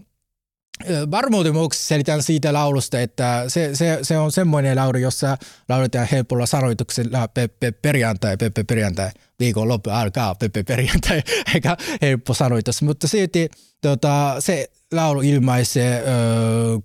varmuuden 1.11 1.55
vuoksi 1.55 1.87
selitän 1.87 2.23
siitä 2.23 2.53
laulusta, 2.53 3.01
että 3.01 3.45
se, 3.49 3.75
se, 3.75 3.99
se 4.03 4.19
on 4.19 4.33
semmoinen 4.33 4.77
laulu, 4.77 4.99
jossa 4.99 5.39
lauletaan 5.69 6.09
helpolla 6.13 6.47
sanoituksella 6.47 7.29
Peppe 7.29 7.73
perjantai, 7.73 8.37
Peppe 8.37 8.65
perjantai, 8.65 9.11
viikon 9.41 9.69
loppu 9.69 9.91
alkaa 9.91 10.35
Peppe 10.35 10.63
perjantai, 10.63 11.23
eikä 11.55 11.77
helppo 12.03 12.35
sanoitus, 12.35 12.83
mutta 12.83 13.09
silti 13.09 13.49
tota, 13.81 14.37
se 14.39 14.71
laulu 14.93 15.21
ilmaisee 15.21 15.99
ö, 15.99 16.05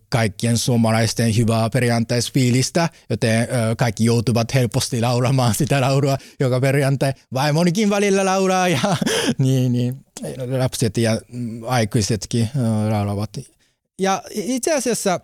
kaikkien 0.09 0.57
suomalaisten 0.57 1.37
hyvää 1.37 1.69
perjantaisfiilistä, 1.69 2.89
joten 3.09 3.41
ö, 3.41 3.75
kaikki 3.77 4.05
joutuvat 4.05 4.53
helposti 4.53 5.01
laulamaan 5.01 5.55
sitä 5.55 5.81
laulua 5.81 6.17
joka 6.39 6.59
perjantai. 6.59 7.13
Vaimonikin 7.33 7.89
välillä 7.89 8.25
laulaa 8.25 8.67
ja 8.67 8.79
niin, 9.37 9.71
niin, 9.71 9.95
lapset 10.59 10.97
ja 10.97 11.21
aikuisetkin 11.67 12.49
ö, 12.55 12.91
laulavat 12.91 13.29
ja 13.99 14.23
itse 14.31 14.73
asiassa 14.73 15.19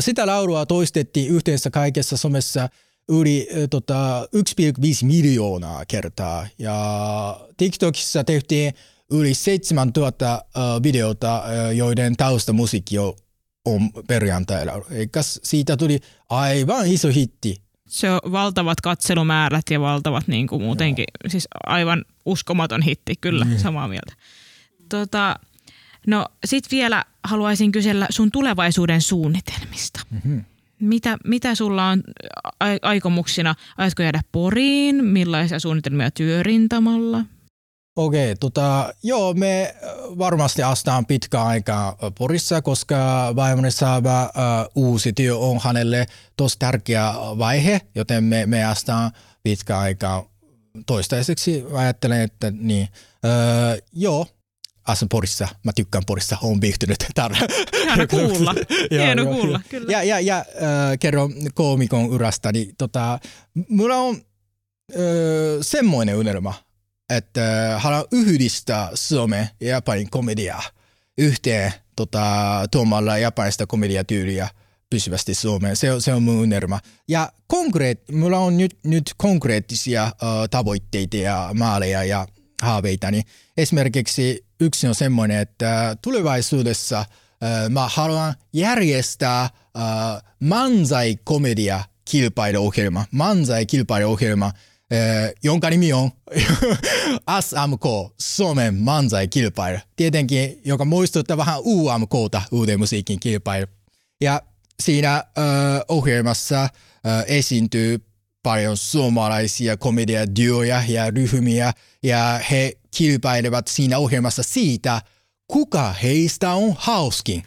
sitä 0.00 0.26
laulua 0.26 0.66
toistettiin 0.66 1.30
yhteensä 1.30 1.70
kaikessa 1.70 2.16
somessa 2.16 2.68
yli 3.08 3.48
tota, 3.70 4.28
1,5 4.36 5.06
miljoonaa 5.06 5.84
kertaa. 5.84 6.46
Ja 6.58 7.40
TikTokissa 7.56 8.24
tehtiin 8.24 8.72
yli 9.10 9.34
7000 9.34 10.44
videota, 10.82 11.42
joiden 11.74 12.16
taustamusiikki 12.16 12.98
on, 12.98 13.14
on 13.64 13.90
perjantailla. 14.08 14.72
Eikä 14.90 15.20
siitä 15.22 15.76
tuli 15.76 16.00
aivan 16.28 16.86
iso 16.86 17.08
hitti. 17.08 17.62
Se 17.88 18.10
on 18.10 18.20
valtavat 18.32 18.80
katselumäärät 18.80 19.64
ja 19.70 19.80
valtavat 19.80 20.28
niin 20.28 20.46
kuin 20.46 20.62
muutenkin, 20.62 21.04
Joo. 21.24 21.30
siis 21.30 21.48
aivan 21.66 22.04
uskomaton 22.26 22.82
hitti, 22.82 23.14
kyllä, 23.20 23.44
mm. 23.44 23.58
samaa 23.58 23.88
mieltä. 23.88 24.12
Tota, 24.88 25.38
No 26.08 26.26
sit 26.44 26.64
vielä 26.70 27.04
haluaisin 27.24 27.72
kysellä 27.72 28.06
sun 28.10 28.30
tulevaisuuden 28.30 29.00
suunnitelmista. 29.00 30.00
Mm-hmm. 30.10 30.44
Mitä, 30.80 31.18
mitä 31.24 31.54
sulla 31.54 31.88
on 31.88 32.02
aikomuksina? 32.82 33.54
Aiotko 33.78 34.02
jäädä 34.02 34.20
Poriin? 34.32 35.04
Millaisia 35.04 35.58
suunnitelmia 35.58 36.10
työrintamalla? 36.10 37.24
Okei, 37.96 38.24
okay, 38.24 38.36
tota, 38.40 38.94
joo, 39.02 39.34
me 39.34 39.74
varmasti 40.18 40.62
astaan 40.62 41.06
pitkään 41.06 41.46
aikaa 41.46 41.96
Porissa, 42.18 42.62
koska 42.62 42.96
vaimoni 43.36 43.70
saava 43.70 44.22
uh, 44.24 44.82
uusi 44.84 45.12
työ 45.12 45.36
on 45.36 45.60
hänelle 45.62 46.06
tosi 46.36 46.56
tärkeä 46.58 47.14
vaihe, 47.16 47.80
joten 47.94 48.24
me, 48.24 48.46
me 48.46 48.64
astaan 48.64 49.10
pitkään 49.42 49.80
aikaa 49.80 50.24
toistaiseksi 50.86 51.64
ajattelen, 51.72 52.20
että 52.20 52.50
niin. 52.50 52.88
Uh, 53.24 53.86
joo, 53.92 54.26
asun 54.88 55.08
Porissa, 55.08 55.48
mä 55.64 55.72
tykkään 55.72 56.04
Porissa, 56.06 56.36
oon 56.42 56.60
viihtynyt 56.60 57.06
täällä. 57.14 57.38
Hieno 57.84 58.06
kuulla, 58.06 58.54
hieno 58.90 59.24
kuulla, 59.24 59.60
kyllä. 59.68 59.92
Ja, 59.92 60.02
ja, 60.02 60.20
ja 60.20 60.36
äh, 60.38 60.98
kerron 61.00 61.34
koomikon 61.54 62.04
urastani, 62.04 62.58
niin 62.58 62.74
tota, 62.78 63.18
mulla 63.68 63.96
on 63.96 64.16
äh, 64.16 65.00
semmoinen 65.60 66.16
unelma, 66.16 66.54
että 67.10 67.74
äh, 67.74 67.82
haluan 67.82 68.04
yhdistää 68.12 68.90
Suomen 68.94 69.48
ja 69.60 69.68
Japanin 69.68 70.10
komediaa 70.10 70.62
yhteen 71.18 71.72
tota, 71.96 72.24
tuomalla 72.70 73.18
japanista 73.18 73.66
komediatyyliä 73.66 74.48
pysyvästi 74.90 75.34
Suomeen. 75.34 75.76
Se, 75.76 75.88
se 75.98 76.14
on 76.14 76.22
mun 76.22 76.34
unelma. 76.34 76.80
Ja 77.08 77.32
konkreet, 77.46 78.02
mulla 78.12 78.38
on 78.38 78.56
nyt, 78.56 78.78
nyt 78.84 79.14
konkreettisia 79.16 80.04
uh, 80.04 80.48
tavoitteita 80.50 81.16
ja 81.16 81.50
maaleja 81.54 82.04
ja 82.04 82.26
haaveita. 82.62 83.10
Niin 83.10 83.24
esimerkiksi 83.56 84.46
yksi 84.60 84.86
on 84.86 84.94
semmoinen, 84.94 85.38
että 85.38 85.96
tulevaisuudessa 86.02 86.98
äh, 86.98 87.06
mä 87.70 87.88
haluan 87.88 88.34
järjestää 88.52 89.42
äh, 89.42 89.50
Manzai-komedia 90.40 91.84
kilpailuohjelma, 92.04 93.04
Manzai-kilpailuohjelma, 93.10 94.46
äh, 94.46 95.32
jonka 95.42 95.70
nimi 95.70 95.92
on 95.92 96.10
SMK, 97.40 98.14
Suomen 98.20 98.74
Manzai-kilpailu. 98.74 99.78
Tietenkin, 99.96 100.60
joka 100.64 100.84
muistuttaa 100.84 101.36
vähän 101.36 101.60
UMKta, 101.64 102.42
uuden 102.50 102.78
musiikin 102.78 103.20
kilpailu. 103.20 103.66
Ja 104.20 104.42
siinä 104.82 105.24
ohjelmassa 105.88 106.68
esiintyy 107.26 108.07
paljon 108.42 108.76
suomalaisia 108.76 109.76
komediaduoja 109.76 110.82
ja 110.88 111.10
ryhmiä, 111.10 111.72
ja 112.02 112.40
he 112.50 112.72
kilpailevat 112.96 113.68
siinä 113.68 113.98
ohjelmassa 113.98 114.42
siitä, 114.42 115.02
kuka 115.48 115.92
heistä 116.02 116.52
on 116.52 116.74
hauskin. 116.78 117.42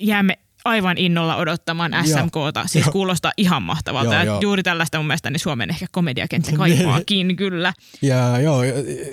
Jäämme 0.00 0.38
aivan 0.64 0.98
innolla 0.98 1.36
odottamaan 1.36 1.92
SMKta. 2.04 2.60
Joo, 2.60 2.66
siis 2.66 2.86
kuulostaa 2.86 3.32
ihan 3.36 3.62
mahtavalta. 3.62 4.14
Joo, 4.14 4.22
ja 4.22 4.24
jo. 4.24 4.38
juuri 4.42 4.62
tällaista 4.62 4.98
mun 4.98 5.06
mielestä 5.06 5.30
niin 5.30 5.40
Suomen 5.40 5.70
ehkä 5.70 5.86
komediakenttä 5.92 6.52
kaipaakin 6.58 7.36
kyllä. 7.36 7.72
Ja, 8.02 8.40
joo, 8.40 8.62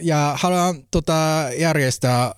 ja 0.01 0.37
haluan 0.39 0.75
tota, 0.91 1.49
järjestää 1.57 2.31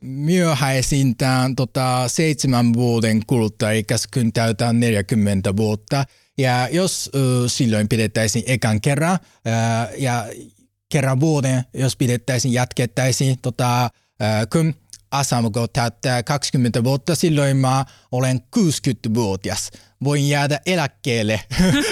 myöhäisintään 0.00 1.56
tota, 1.56 2.04
seitsemän 2.06 2.72
vuoden 2.72 3.22
kuluttua, 3.26 3.70
eli 3.70 3.84
kun 4.14 4.32
täytään 4.32 4.80
40 4.80 5.56
vuotta. 5.56 6.04
Ja 6.38 6.68
jos 6.72 7.10
äh, 7.14 7.20
silloin 7.46 7.88
pidettäisiin 7.88 8.44
ekan 8.46 8.80
kerran 8.80 9.18
äh, 9.46 9.88
ja 9.98 10.26
kerran 10.88 11.20
vuoden, 11.20 11.62
jos 11.74 11.96
pidettäisiin, 11.96 12.54
jatkettaisiin, 12.54 13.36
tota, 13.42 13.90
kun 14.52 14.74
Asamuko 15.10 15.66
täyttää 15.68 16.22
20 16.22 16.84
vuotta, 16.84 17.14
silloin 17.14 17.56
mä 17.56 17.84
olen 18.12 18.40
60-vuotias. 18.56 19.70
Voin 20.04 20.28
jäädä 20.28 20.60
eläkkeelle. 20.66 21.40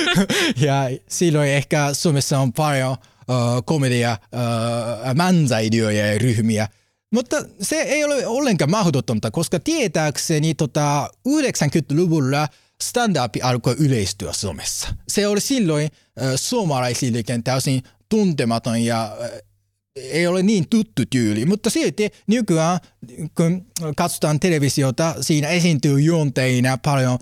ja 0.67 0.75
silloin 1.09 1.51
ehkä 1.51 1.89
Suomessa 1.93 2.39
on 2.39 2.53
paljon 2.53 2.91
uh, 2.93 3.65
komedia, 3.65 4.19
uh, 4.33 5.97
ja 5.97 6.19
ryhmiä. 6.19 6.69
Mutta 7.13 7.45
se 7.61 7.77
ei 7.77 8.05
ole 8.05 8.27
ollenkaan 8.27 8.71
mahdotonta, 8.71 9.31
koska 9.31 9.61
tietääkseni 9.61 10.55
tota 10.55 11.11
90-luvulla 11.29 12.49
stand-up 12.89 13.35
alkoi 13.43 13.77
yleistyä 13.79 14.33
Suomessa. 14.33 14.89
Se 15.09 15.27
oli 15.27 15.41
silloin 15.41 15.89
suomalaisillekin 16.37 17.45
täysin 17.45 17.83
tuntematon 18.09 18.83
ja 18.83 19.17
ei 19.97 20.27
ole 20.27 20.43
niin 20.43 20.69
tuttu 20.71 21.03
tyyli, 21.11 21.45
mutta 21.45 21.71
silti 21.71 22.11
nykyään 22.27 22.79
kun 23.37 23.67
katsotaan 23.97 24.41
televisiota, 24.41 25.15
siinä 25.21 25.49
esiintyy 25.49 26.01
juonteina 26.01 26.79
paljon 26.79 27.19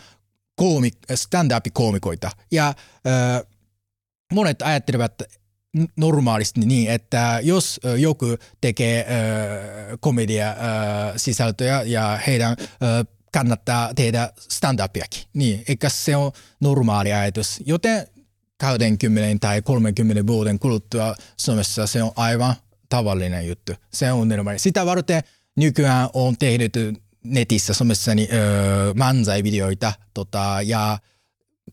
koomik- 0.62 1.14
stand-up-koomikoita 1.14 2.30
ja 2.50 2.68
äh, 2.68 3.42
monet 4.32 4.62
ajattelevat 4.62 5.22
normaalisti 5.96 6.60
niin, 6.60 6.90
että 6.90 7.40
jos 7.42 7.80
joku 7.98 8.26
tekee 8.60 9.00
äh, 9.00 9.06
komedia 10.00 10.50
äh, 10.50 10.56
sisältöjä 11.16 11.82
ja 11.82 12.20
heidän 12.26 12.50
äh, 12.50 13.06
kannattaa 13.32 13.94
tehdä 13.94 14.32
stand-upiakin, 14.38 15.26
niin 15.34 15.64
eikä 15.68 15.88
se 15.88 16.16
on 16.16 16.32
normaali 16.60 17.12
ajatus. 17.12 17.60
Joten 17.66 18.06
20 18.58 19.46
tai 19.46 19.62
30 19.62 20.26
vuoden 20.26 20.58
kuluttua 20.58 21.14
Suomessa 21.36 21.86
se 21.86 22.02
on 22.02 22.12
aivan 22.16 22.54
tavallinen 22.88 23.48
juttu. 23.48 23.72
Se 23.92 24.12
on 24.12 24.28
normaali. 24.28 24.58
Sitä 24.58 24.86
varten 24.86 25.22
nykyään 25.56 26.08
on 26.12 26.36
tehnyt 26.38 26.72
netissä 27.24 27.74
somessa 27.74 28.14
niin, 28.14 28.28
öö, 28.32 28.94
manzai-videoita 28.94 29.92
tota, 30.14 30.58
ja 30.64 30.98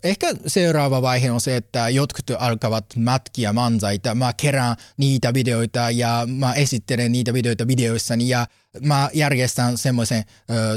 ehkä 0.04 0.28
seuraava 0.48 1.02
vaihe 1.02 1.32
on 1.32 1.42
se, 1.42 1.56
että 1.56 1.90
jotkut 1.90 2.32
alkavat 2.40 2.86
matkia 2.96 3.54
manzaita. 3.54 4.16
Mä 4.16 4.34
kerään 4.34 4.76
niitä 4.98 5.34
videoita 5.34 5.92
ja 5.92 6.28
mä 6.28 6.54
esittelen 6.54 7.12
niitä 7.12 7.34
videoita 7.34 7.68
videoissani 7.68 8.30
ja 8.30 8.48
mä 8.82 9.10
järjestän 9.14 9.78
semmoisen 9.78 10.24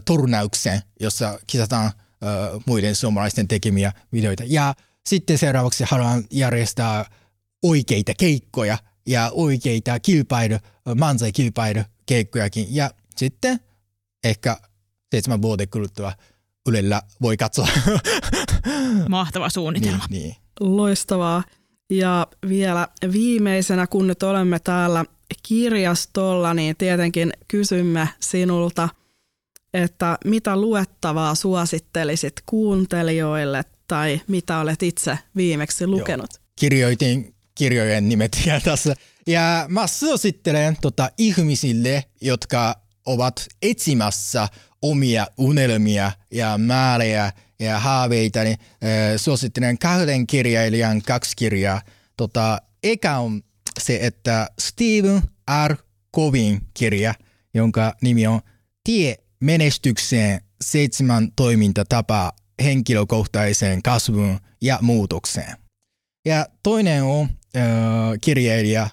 turnauksen, 0.05 0.82
jossa 1.01 1.38
kisataan 1.47 1.86
ö, 1.86 2.61
muiden 2.66 2.97
suomalaisten 2.97 3.49
tekemiä 3.49 3.93
videoita. 4.12 4.43
Ja 4.47 4.74
sitten 5.07 5.38
seuraavaksi 5.38 5.84
haluan 5.88 6.24
järjestää 6.30 7.05
oikeita 7.62 8.12
keikkoja 8.18 8.78
ja 9.07 9.30
oikeita 9.34 10.01
kilpailu, 10.01 10.59
mansai-kilpailu 10.99 11.80
keikkojakin. 12.07 12.66
Ja 12.70 12.90
sitten 13.16 13.61
ehkä 14.24 14.57
seitsemän 15.11 15.43
vuoden 15.43 15.68
kuluttua 15.68 16.12
Ylellä 16.68 17.03
voi 17.22 17.36
katsoa. 17.36 17.68
Mahtava 19.09 19.51
suunnitelma. 19.51 20.05
Niin, 20.11 20.22
niin. 20.22 20.36
Loistavaa. 20.61 21.43
Ja 21.90 22.26
vielä 22.49 22.88
viimeisenä, 23.12 23.86
kun 23.86 24.07
nyt 24.07 24.22
olemme 24.22 24.59
täällä 24.59 25.05
kirjastolla, 25.43 26.55
niin 26.55 26.76
tietenkin 26.76 27.33
kysymme 27.49 28.09
sinulta, 28.20 28.89
että 29.74 30.18
mitä 30.24 30.57
luettavaa 30.57 31.35
suosittelisit 31.35 32.33
kuuntelijoille 32.47 33.64
tai 33.89 34.20
mitä 34.28 34.59
olet 34.59 34.83
itse 34.83 35.18
viimeksi 35.37 35.87
lukenut? 35.87 36.30
Joo. 36.35 36.43
Kirjoitin 36.57 37.35
kirjojen 37.55 38.09
nimet 38.09 38.43
ja 38.47 38.61
tässä. 38.61 38.95
Ja 39.26 39.66
mä 39.68 39.87
suosittelen 39.87 40.76
tota, 40.80 41.11
ihmisille, 41.18 42.05
jotka 42.20 42.83
ovat 43.07 43.47
etsimässä 43.62 44.49
omia 44.83 45.26
unelmia 45.39 46.12
ja 46.30 46.59
määriä 46.59 47.33
ja 47.59 47.78
haaveita, 47.78 48.43
niin 48.43 48.59
äh, 48.61 48.89
suosittelen 49.16 49.78
kahden 49.78 50.26
kirjailijan 50.26 51.03
kaksi 51.03 51.37
kirjaa. 51.37 51.83
Tota, 52.16 52.62
eka 52.83 53.18
on 53.18 53.43
se, 53.81 53.99
että 54.03 54.49
Stephen 54.61 55.23
R. 55.68 55.77
Covin 56.16 56.61
kirja, 56.75 57.14
jonka 57.55 57.95
nimi 58.03 58.27
on 58.27 58.41
Tie 58.85 59.16
menestykseen 59.41 60.41
seitsemän 60.62 61.33
toimintatapaa 61.37 62.33
henkilökohtaiseen 62.62 63.83
kasvuun 63.83 64.41
ja 64.61 64.79
muutokseen. 64.83 65.57
Ja 66.25 66.47
toinen 66.62 67.03
on 67.03 67.29
äh, 67.57 67.62
kirjailija 68.20 68.89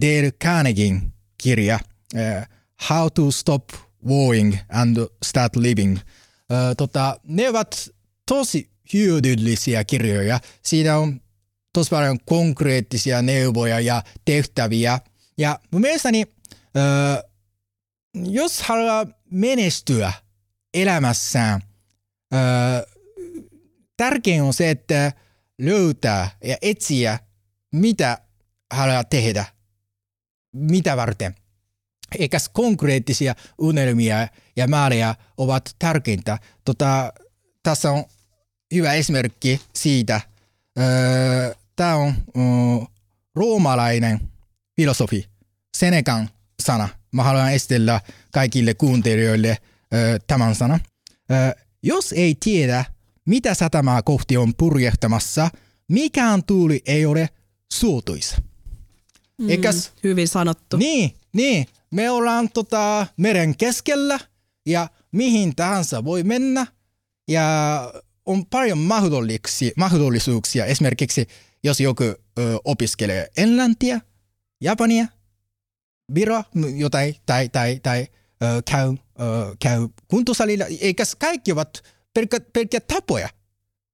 Dale 0.00 0.30
Carnegien 0.44 1.12
kirja 1.38 1.78
äh, 2.16 2.48
How 2.90 3.08
to 3.14 3.30
Stop 3.30 3.68
Warring 4.08 4.56
and 4.68 4.96
Start 5.24 5.56
Living. 5.56 5.96
Äh, 5.96 6.76
tota, 6.76 7.20
ne 7.24 7.48
ovat 7.48 7.90
tosi 8.28 8.70
hyödyllisiä 8.92 9.84
kirjoja. 9.84 10.40
Siinä 10.62 10.98
on 10.98 11.20
tosi 11.72 11.90
paljon 11.90 12.18
konkreettisia 12.24 13.22
neuvoja 13.22 13.80
ja 13.80 14.02
tehtäviä. 14.24 15.00
Ja 15.38 15.58
mun 15.70 15.80
mielestäni, 15.80 16.26
äh, 16.76 17.24
jos 18.14 18.62
haluaa 18.62 19.06
menestyä 19.30 20.12
elämässään, 20.74 21.62
äh, 22.34 22.82
tärkein 23.96 24.42
on 24.42 24.54
se, 24.54 24.70
että 24.70 25.12
löytää 25.58 26.30
ja 26.44 26.56
etsiä, 26.62 27.18
mitä 27.72 28.18
haluaa 28.72 29.04
tehdä, 29.04 29.44
mitä 30.52 30.96
varten. 30.96 31.34
Eikä 32.18 32.38
konkreettisia 32.52 33.34
unelmia 33.58 34.28
ja 34.56 34.68
määriä 34.68 35.14
ovat 35.36 35.74
tärkeintä. 35.78 36.38
Tota, 36.64 37.12
tässä 37.62 37.90
on 37.90 38.04
hyvä 38.74 38.92
esimerkki 38.92 39.60
siitä. 39.74 40.20
Öö, 40.78 41.54
Tämä 41.80 41.96
on 41.96 42.14
öö, 42.36 42.86
roomalainen 43.34 44.20
filosofi, 44.76 45.26
Senekan 45.76 46.30
sana. 46.62 46.88
Mä 47.12 47.22
haluan 47.22 47.52
esitellä 47.52 48.00
kaikille 48.32 48.74
kuuntelijoille 48.74 49.58
öö, 49.94 50.18
tämän 50.26 50.54
sanan. 50.54 50.80
Öö, 51.30 51.52
jos 51.82 52.12
ei 52.12 52.36
tiedä, 52.44 52.84
mitä 53.26 53.54
satamaa 53.54 54.02
kohti 54.02 54.36
on 54.36 54.54
purjehtamassa, 54.54 55.50
mikään 55.88 56.44
tuuli 56.44 56.82
ei 56.86 57.06
ole 57.06 57.28
suotuisa. 57.72 58.36
Mm, 59.38 59.50
Eikäs, 59.50 59.92
hyvin 60.04 60.28
sanottu. 60.28 60.76
niin, 60.76 61.14
niin, 61.32 61.66
me 61.90 62.10
ollaan 62.10 62.48
tota 62.48 63.06
meren 63.16 63.56
keskellä 63.56 64.18
ja 64.66 64.88
mihin 65.12 65.56
tahansa 65.56 66.04
voi 66.04 66.22
mennä 66.22 66.66
ja 67.28 67.92
on 68.26 68.46
paljon 68.46 68.78
mahdollisuuksia. 69.76 70.64
Esimerkiksi 70.64 71.28
jos 71.64 71.80
joku 71.80 72.04
ö, 72.04 72.16
opiskelee 72.64 73.28
englantia, 73.36 74.00
japania, 74.60 75.06
viro, 76.14 76.44
jotain, 76.76 77.14
tai, 77.26 77.48
tai, 77.48 77.80
tai 77.82 78.06
ö, 78.42 78.62
käy, 78.70 78.88
ö, 79.20 79.56
käy 79.58 79.88
kuntosalilla, 80.08 80.64
eikä 80.80 81.04
kaikki 81.18 81.52
ovat 81.52 81.82
pelkkä, 82.14 82.40
pelkkä 82.52 82.80
tapoja. 82.80 83.28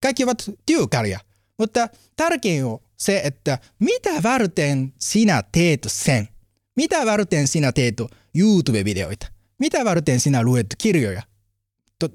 Kaikki 0.03 0.25
ovat 0.25 0.51
työkaluja. 0.67 1.21
Mutta 1.59 1.89
tärkein 2.17 2.65
on 2.65 2.79
se, 2.97 3.21
että 3.25 3.59
mitä 3.79 4.11
varten 4.23 4.95
sinä 5.01 5.43
teet 5.53 5.81
sen? 5.87 6.29
Mitä 6.77 7.07
varten 7.07 7.49
sinä 7.49 7.73
teet 7.73 7.95
YouTube-videoita? 8.35 9.27
Mitä 9.59 9.85
varten 9.85 10.21
sinä 10.21 10.43
luet 10.43 10.67
kirjoja? 10.79 11.23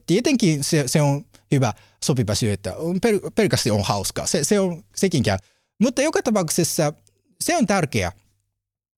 Tietenkin 0.05 0.63
se, 0.63 0.83
se 0.87 1.01
on 1.01 1.25
hyvä 1.51 1.73
sopiva 2.05 2.35
syy, 2.35 2.51
että 2.51 2.75
on 2.75 3.01
pel, 3.01 3.19
pelkästään 3.35 3.75
on 3.75 3.83
hauskaa. 3.83 4.27
Se, 4.27 4.43
se 4.43 4.59
on 4.59 4.83
sekin 4.95 5.23
käy. 5.23 5.37
Mutta 5.79 6.01
joka 6.01 6.21
tapauksessa 6.23 6.93
se 7.41 7.57
on 7.57 7.67
tärkeää, 7.67 8.11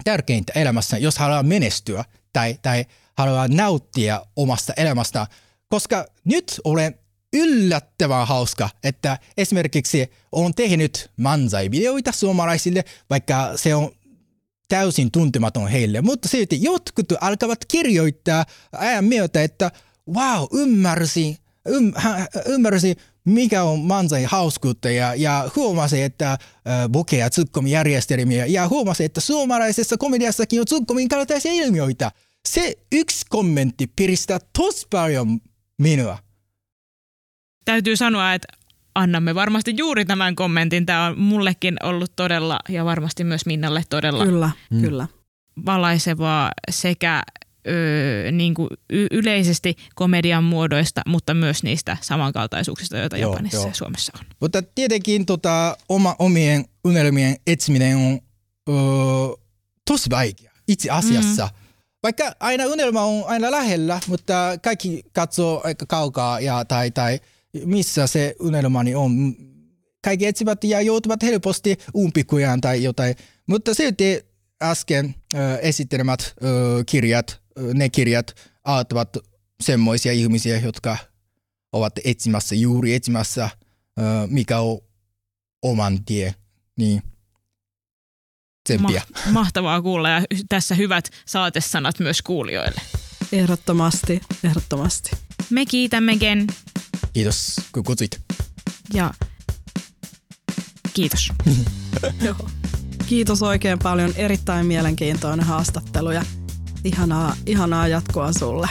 tärkeintä 0.03 0.53
elämässä, 0.55 0.97
jos 0.97 1.17
haluaa 1.17 1.43
menestyä 1.43 2.05
tai, 2.33 2.57
tai 2.61 2.85
haluaa 3.17 3.47
nauttia 3.47 4.25
omasta 4.35 4.73
elämästä, 4.77 5.27
koska 5.69 6.05
nyt 6.23 6.61
olen 6.63 6.99
yllättävän 7.33 8.27
hauska, 8.27 8.69
että 8.83 9.19
esimerkiksi 9.37 10.11
olen 10.31 10.53
tehnyt 10.53 11.11
manzai-videoita 11.17 12.11
suomalaisille, 12.11 12.83
vaikka 13.09 13.51
se 13.55 13.75
on 13.75 13.91
täysin 14.67 15.11
tuntematon 15.11 15.67
heille, 15.67 16.01
mutta 16.01 16.27
silti 16.27 16.63
jotkut 16.63 17.05
alkavat 17.21 17.65
kirjoittaa 17.65 18.45
ajan 18.71 19.05
myötä, 19.05 19.43
että 19.43 19.71
wow, 20.13 20.45
ymmärsin, 20.53 21.37
ym, 21.69 21.93
ymmärsin, 22.45 22.95
mikä 23.25 23.63
on 23.63 23.79
manzai 23.79 24.23
hauskuutta 24.23 24.89
ja, 24.89 25.15
ja 25.15 25.49
huomasi, 25.55 26.01
että 26.01 26.31
äh, 26.31 26.37
boke- 26.91 27.17
ja 27.17 27.29
tsukkomijärjestelmiä 27.29 28.45
ja 28.45 28.67
huomasi, 28.67 29.03
että 29.03 29.21
suomalaisessa 29.21 29.97
komediassakin 29.97 30.59
on 30.59 30.65
tsukkomin 30.65 31.09
kaltaisia 31.09 31.51
ilmiöitä. 31.51 32.11
Se 32.47 32.75
yksi 32.91 33.25
kommentti 33.29 33.91
piristää 33.95 34.39
tosi 34.57 34.87
paljon 34.89 35.39
minua. 35.81 36.17
Täytyy 37.65 37.95
sanoa, 37.95 38.33
että 38.33 38.47
annamme 38.95 39.35
varmasti 39.35 39.73
juuri 39.77 40.05
tämän 40.05 40.35
kommentin. 40.35 40.85
Tämä 40.85 41.05
on 41.05 41.19
mullekin 41.19 41.75
ollut 41.83 42.11
todella 42.15 42.59
ja 42.69 42.85
varmasti 42.85 43.23
myös 43.23 43.45
Minnalle 43.45 43.83
todella 43.89 44.25
Kyllä, 44.25 44.51
mm. 44.71 44.81
kyllä. 44.81 45.07
valaisevaa 45.65 46.51
sekä 46.71 47.23
ö, 47.67 48.31
niin 48.31 48.53
kuin 48.53 48.69
y- 48.89 49.07
yleisesti 49.11 49.75
komedian 49.95 50.43
muodoista, 50.43 51.01
mutta 51.07 51.33
myös 51.33 51.63
niistä 51.63 51.97
samankaltaisuuksista, 52.01 52.97
joita 52.97 53.17
joo, 53.17 53.31
Japanissa 53.31 53.57
joo. 53.57 53.67
ja 53.67 53.73
Suomessa 53.73 54.11
on. 54.19 54.25
Mutta 54.39 54.61
tietenkin 54.61 55.25
tota, 55.25 55.77
oma, 55.89 56.15
omien 56.19 56.65
unelmien 56.83 57.35
etsiminen 57.47 57.97
on 57.97 58.19
ö, 58.69 58.73
tosi 59.87 60.09
vaikea 60.09 60.51
itse 60.67 60.89
asiassa. 60.89 61.45
Mm. 61.45 61.63
Vaikka 62.03 62.33
aina 62.39 62.65
unelma 62.65 63.01
on 63.01 63.23
aina 63.27 63.51
lähellä, 63.51 63.99
mutta 64.07 64.33
kaikki 64.63 65.03
katsoo 65.13 65.61
aika 65.63 65.85
kaukaa 65.85 66.39
ja, 66.39 66.65
tai, 66.65 66.91
tai 66.91 67.19
missä 67.65 68.07
se 68.07 68.35
unelmani 68.39 68.95
on. 68.95 69.35
Kaikki 70.03 70.25
etsivät 70.25 70.63
ja 70.63 70.81
joutuvat 70.81 71.23
helposti 71.23 71.77
umpikujaan 71.95 72.61
tai 72.61 72.83
jotain. 72.83 73.15
Mutta 73.47 73.73
silti 73.73 74.25
äsken 74.61 75.15
ö, 75.35 75.57
esittelemät 75.57 76.33
ö, 76.43 76.83
kirjat 76.85 77.41
ne 77.73 77.89
kirjat 77.89 78.35
auttavat 78.63 79.17
semmoisia 79.63 80.11
ihmisiä, 80.11 80.59
jotka 80.59 80.97
ovat 81.73 81.93
etsimässä, 82.05 82.55
juuri 82.55 82.93
etsimässä, 82.93 83.49
mikä 84.27 84.59
on 84.59 84.79
oman 85.61 86.05
tie. 86.05 86.35
Niin. 86.77 87.03
Ma- 88.79 88.89
mahtavaa 89.31 89.81
kuulla 89.81 90.09
ja 90.09 90.21
tässä 90.49 90.75
hyvät 90.75 91.09
saatesanat 91.27 91.99
myös 91.99 92.21
kuulijoille. 92.21 92.81
Ehdottomasti, 93.31 94.21
ehdottomasti. 94.43 95.11
Me 95.49 95.65
kiitämme 95.65 96.15
Gen. 96.15 96.47
Kiitos 97.13 97.55
kun 97.71 97.83
kutsuit. 97.83 98.21
Ja 98.93 99.13
kiitos. 100.93 101.29
Joo. 102.25 102.49
Kiitos 103.05 103.43
oikein 103.43 103.79
paljon. 103.79 104.13
Erittäin 104.15 104.65
mielenkiintoinen 104.65 105.45
haastattelu 105.45 106.11
ja 106.11 106.25
Ihanaa, 106.83 107.35
ihanaa 107.45 107.87
jatkoa 107.87 108.33
sulle. 108.33 108.69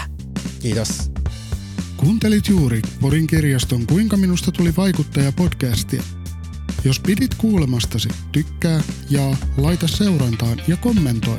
Kiitos. 0.63 1.11
Kuuntelit 1.97 2.49
juuri 2.49 2.83
Porin 3.01 3.27
kirjaston 3.27 3.87
Kuinka 3.87 4.17
minusta 4.17 4.53
tuli 4.53 4.77
vaikuttaja 4.77 5.33
podcastia. 5.33 6.03
Jos 6.85 7.01
pidit 7.01 7.35
kuulemastasi, 7.35 8.09
tykkää, 8.33 8.83
ja 9.11 9.37
laita 9.57 9.89
seurantaan 9.89 10.63
ja 10.69 10.77
kommentoi. 10.77 11.39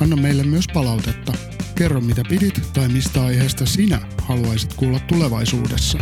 Anna 0.00 0.16
meille 0.16 0.42
myös 0.42 0.64
palautetta. 0.74 1.32
Kerro 1.74 2.00
mitä 2.00 2.22
pidit 2.28 2.60
tai 2.72 2.88
mistä 2.88 3.24
aiheesta 3.24 3.66
sinä 3.66 4.00
haluaisit 4.22 4.74
kuulla 4.74 5.00
tulevaisuudessa. 5.00 5.98